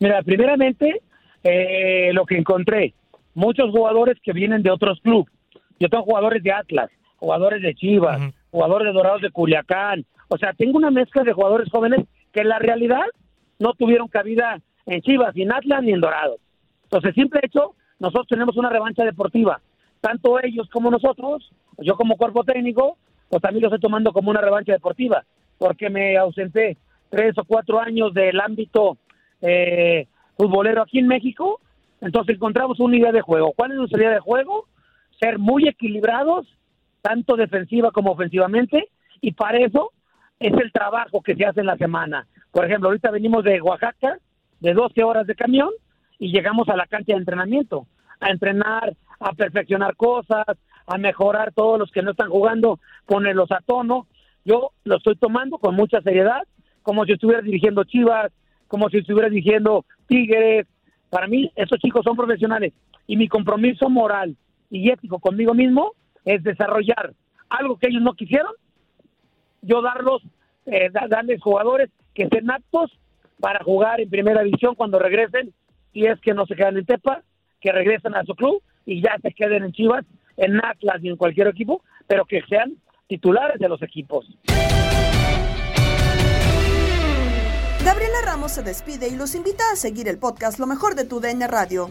Mira, 0.00 0.22
primeramente, 0.22 1.02
eh, 1.42 2.10
lo 2.12 2.24
que 2.24 2.36
encontré, 2.36 2.94
muchos 3.34 3.70
jugadores 3.70 4.18
que 4.22 4.32
vienen 4.32 4.62
de 4.62 4.70
otros 4.70 5.00
clubes. 5.00 5.32
Yo 5.78 5.88
tengo 5.88 6.04
jugadores 6.04 6.42
de 6.42 6.52
Atlas, 6.52 6.90
jugadores 7.16 7.62
de 7.62 7.74
Chivas, 7.74 8.32
jugadores 8.50 8.86
de 8.86 8.92
Dorados 8.92 9.22
de 9.22 9.30
Culiacán. 9.30 10.04
O 10.28 10.38
sea, 10.38 10.52
tengo 10.52 10.78
una 10.78 10.90
mezcla 10.90 11.22
de 11.22 11.32
jugadores 11.32 11.68
jóvenes 11.70 12.06
que 12.34 12.40
en 12.40 12.48
la 12.48 12.58
realidad 12.58 13.06
no 13.60 13.72
tuvieron 13.74 14.08
cabida 14.08 14.60
en 14.86 15.00
Chivas, 15.00 15.34
ni 15.34 15.42
en 15.42 15.52
Atlas, 15.52 15.82
ni 15.82 15.92
en 15.92 16.00
Dorados. 16.00 16.40
Entonces, 16.82 17.14
simple 17.14 17.40
hecho, 17.42 17.74
nosotros 18.00 18.26
tenemos 18.28 18.56
una 18.56 18.68
revancha 18.68 19.04
deportiva. 19.04 19.60
Tanto 20.00 20.38
ellos 20.42 20.68
como 20.70 20.90
nosotros, 20.90 21.50
yo 21.78 21.94
como 21.94 22.16
cuerpo 22.16 22.44
técnico, 22.44 22.98
pues 23.28 23.40
también 23.40 23.62
lo 23.62 23.68
estoy 23.68 23.80
tomando 23.80 24.12
como 24.12 24.30
una 24.30 24.40
revancha 24.40 24.72
deportiva, 24.72 25.24
porque 25.58 25.88
me 25.88 26.16
ausenté 26.18 26.76
tres 27.08 27.38
o 27.38 27.44
cuatro 27.44 27.80
años 27.80 28.12
del 28.12 28.38
ámbito 28.40 28.98
eh, 29.40 30.08
futbolero 30.36 30.82
aquí 30.82 30.98
en 30.98 31.06
México, 31.06 31.60
entonces 32.00 32.34
encontramos 32.34 32.80
una 32.80 32.96
idea 32.96 33.12
de 33.12 33.22
juego. 33.22 33.52
¿Cuál 33.56 33.70
es 33.70 33.78
nuestra 33.78 34.00
idea 34.00 34.10
de 34.10 34.20
juego? 34.20 34.66
Ser 35.20 35.38
muy 35.38 35.68
equilibrados, 35.68 36.46
tanto 37.00 37.36
defensiva 37.36 37.92
como 37.92 38.10
ofensivamente, 38.10 38.88
y 39.20 39.32
para 39.32 39.58
eso 39.58 39.92
es 40.46 40.52
el 40.54 40.72
trabajo 40.72 41.22
que 41.22 41.34
se 41.34 41.46
hace 41.46 41.60
en 41.60 41.66
la 41.66 41.76
semana. 41.76 42.26
Por 42.52 42.66
ejemplo, 42.66 42.88
ahorita 42.88 43.10
venimos 43.10 43.44
de 43.44 43.60
Oaxaca, 43.62 44.18
de 44.60 44.74
12 44.74 45.02
horas 45.02 45.26
de 45.26 45.34
camión, 45.34 45.70
y 46.18 46.32
llegamos 46.32 46.68
a 46.68 46.76
la 46.76 46.86
cancha 46.86 47.12
de 47.12 47.18
entrenamiento, 47.18 47.86
a 48.20 48.30
entrenar, 48.30 48.94
a 49.20 49.32
perfeccionar 49.32 49.96
cosas, 49.96 50.44
a 50.86 50.98
mejorar 50.98 51.52
todos 51.52 51.78
los 51.78 51.90
que 51.90 52.02
no 52.02 52.10
están 52.10 52.28
jugando, 52.28 52.78
ponerlos 53.06 53.50
a 53.52 53.60
tono. 53.60 54.06
Yo 54.44 54.72
lo 54.84 54.96
estoy 54.96 55.16
tomando 55.16 55.58
con 55.58 55.74
mucha 55.74 56.02
seriedad, 56.02 56.42
como 56.82 57.04
si 57.06 57.12
estuviera 57.12 57.40
dirigiendo 57.40 57.84
Chivas, 57.84 58.30
como 58.68 58.90
si 58.90 58.98
estuviera 58.98 59.30
dirigiendo 59.30 59.86
Tigres. 60.06 60.66
Para 61.08 61.26
mí, 61.26 61.50
esos 61.56 61.78
chicos 61.78 62.02
son 62.04 62.16
profesionales 62.16 62.74
y 63.06 63.16
mi 63.16 63.28
compromiso 63.28 63.88
moral 63.88 64.36
y 64.70 64.90
ético 64.90 65.18
conmigo 65.18 65.54
mismo 65.54 65.92
es 66.24 66.42
desarrollar 66.42 67.14
algo 67.48 67.78
que 67.78 67.88
ellos 67.88 68.02
no 68.02 68.14
quisieron 68.14 68.52
yo 69.64 69.82
darlos, 69.82 70.22
eh, 70.66 70.90
darles 71.08 71.42
jugadores 71.42 71.90
que 72.14 72.24
estén 72.24 72.50
aptos 72.50 72.90
para 73.40 73.62
jugar 73.64 74.00
en 74.00 74.10
primera 74.10 74.42
división 74.42 74.74
cuando 74.74 74.98
regresen, 74.98 75.52
si 75.92 76.04
es 76.06 76.20
que 76.20 76.34
no 76.34 76.46
se 76.46 76.54
quedan 76.54 76.76
en 76.76 76.86
Tepa, 76.86 77.22
que 77.60 77.72
regresen 77.72 78.14
a 78.14 78.24
su 78.24 78.34
club 78.34 78.62
y 78.86 79.02
ya 79.02 79.16
se 79.22 79.32
queden 79.32 79.64
en 79.64 79.72
Chivas, 79.72 80.04
en 80.36 80.56
Atlas 80.64 81.02
y 81.02 81.08
en 81.08 81.16
cualquier 81.16 81.48
equipo, 81.48 81.82
pero 82.06 82.24
que 82.24 82.42
sean 82.48 82.74
titulares 83.06 83.58
de 83.58 83.68
los 83.68 83.82
equipos. 83.82 84.26
Gabriela 87.84 88.18
Ramos 88.24 88.52
se 88.52 88.62
despide 88.62 89.08
y 89.08 89.16
los 89.16 89.34
invita 89.34 89.62
a 89.72 89.76
seguir 89.76 90.08
el 90.08 90.18
podcast 90.18 90.58
Lo 90.58 90.66
mejor 90.66 90.94
de 90.94 91.04
tu 91.04 91.20
DN 91.20 91.46
Radio. 91.46 91.90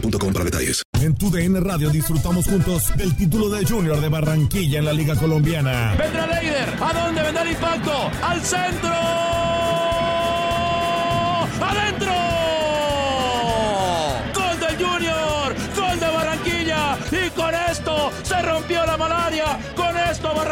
boostmobile 0.00 0.32
para 0.32 0.44
detalles. 0.44 0.82
En 1.00 1.14
tu 1.14 1.30
DN 1.30 1.60
Radio 1.60 1.90
disfrutamos 1.90 2.46
juntos 2.46 2.96
del 2.96 3.16
título 3.16 3.48
de 3.48 3.64
Junior 3.64 4.00
de 4.00 4.08
Barranquilla 4.08 4.78
en 4.78 4.84
la 4.84 4.92
Liga 4.92 5.14
Colombiana. 5.16 5.94
Vendrá 5.98 6.26
Leider. 6.26 6.68
¿A 6.80 6.92
dónde 6.92 7.22
vendrá 7.22 7.42
el 7.42 7.50
impacto? 7.50 8.10
¡Al 8.22 8.40
centro! 8.42 9.37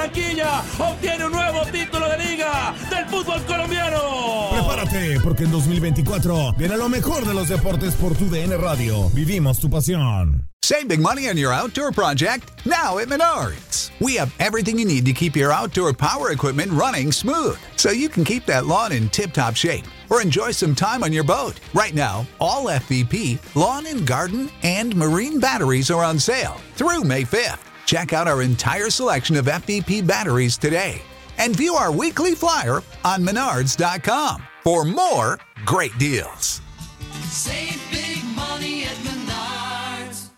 Barranquilla 0.07 0.63
obtiene 0.79 1.27
un 1.27 1.33
nuevo 1.33 1.65
título 1.67 2.09
de 2.09 2.19
liga 2.19 2.75
del 2.91 3.07
fútbol 3.07 3.45
colombiano. 3.45 4.51
Prepárate, 4.53 5.21
porque 5.21 5.45
en 5.45 5.51
2024 5.51 6.53
viene 6.57 6.77
lo 6.77 6.89
mejor 6.89 7.25
de 7.25 7.35
los 7.35 7.49
deportes 7.49 7.95
por 7.95 8.15
tu 8.15 8.29
DN 8.31 8.57
Radio. 8.57 9.11
Vivimos 9.11 9.59
tu 9.59 9.69
pasión. 9.69 10.49
Save 10.63 10.89
big 10.89 11.01
money 11.01 11.29
on 11.29 11.37
your 11.37 11.53
outdoor 11.53 11.93
project 11.93 12.65
now 12.67 12.99
at 12.99 13.09
Menards. 13.09 13.91
We 14.01 14.17
have 14.17 14.33
everything 14.39 14.79
you 14.79 14.85
need 14.85 15.05
to 15.07 15.13
keep 15.13 15.37
your 15.37 15.53
outdoor 15.53 15.93
power 15.93 16.31
equipment 16.31 16.73
running 16.73 17.13
smooth 17.13 17.57
so 17.77 17.91
you 17.91 18.09
can 18.09 18.25
keep 18.25 18.47
that 18.47 18.67
lawn 18.67 18.93
in 18.93 19.09
tip 19.09 19.33
top 19.33 19.57
shape 19.57 19.85
or 20.11 20.21
enjoy 20.23 20.53
some 20.53 20.75
time 20.75 21.03
on 21.03 21.13
your 21.13 21.25
boat. 21.25 21.59
Right 21.75 21.95
now, 21.95 22.27
all 22.41 22.67
FVP, 22.67 23.39
lawn 23.55 23.87
and 23.87 24.07
garden, 24.07 24.51
and 24.63 24.95
marine 24.95 25.41
batteries 25.41 25.91
are 25.91 26.05
on 26.05 26.19
sale 26.19 26.57
through 26.75 27.03
May 27.05 27.25
5th. 27.25 27.76
Check 27.87 28.13
out 28.13 28.29
our 28.29 28.43
entire 28.43 28.91
selection 28.91 29.37
of 29.37 29.47
FVP 29.47 30.07
batteries 30.07 30.59
today 30.59 31.01
and 31.39 31.57
view 31.57 31.75
our 31.75 31.93
weekly 31.93 32.35
flyer 32.35 32.83
on 33.05 33.25
menards.com 33.25 34.43
for 34.63 34.85
more 34.85 35.39
great 35.65 35.97
deals. 35.97 36.61
Save 37.31 37.81
big 37.91 38.25
money 38.35 38.83
at 38.83 38.97
Menards. 38.97 40.31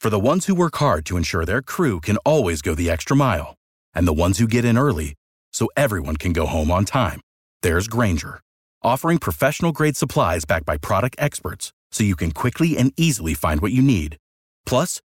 For 0.00 0.10
the 0.10 0.18
ones 0.18 0.46
who 0.46 0.54
work 0.54 0.76
hard 0.76 1.06
to 1.06 1.16
ensure 1.16 1.44
their 1.44 1.62
crew 1.62 2.00
can 2.00 2.16
always 2.18 2.62
go 2.62 2.74
the 2.74 2.90
extra 2.90 3.16
mile, 3.16 3.54
and 3.94 4.06
the 4.06 4.12
ones 4.12 4.38
who 4.38 4.48
get 4.48 4.64
in 4.64 4.76
early 4.76 5.14
so 5.52 5.68
everyone 5.76 6.16
can 6.16 6.32
go 6.32 6.46
home 6.46 6.70
on 6.70 6.84
time, 6.84 7.20
there's 7.62 7.86
Granger, 7.86 8.40
offering 8.82 9.18
professional 9.18 9.72
grade 9.72 9.96
supplies 9.96 10.44
backed 10.44 10.66
by 10.66 10.78
product 10.78 11.14
experts 11.18 11.72
so 11.92 12.02
you 12.02 12.16
can 12.16 12.32
quickly 12.32 12.76
and 12.76 12.92
easily 12.96 13.34
find 13.34 13.60
what 13.60 13.72
you 13.72 13.82
need. 13.82 14.16
Plus, 14.66 15.00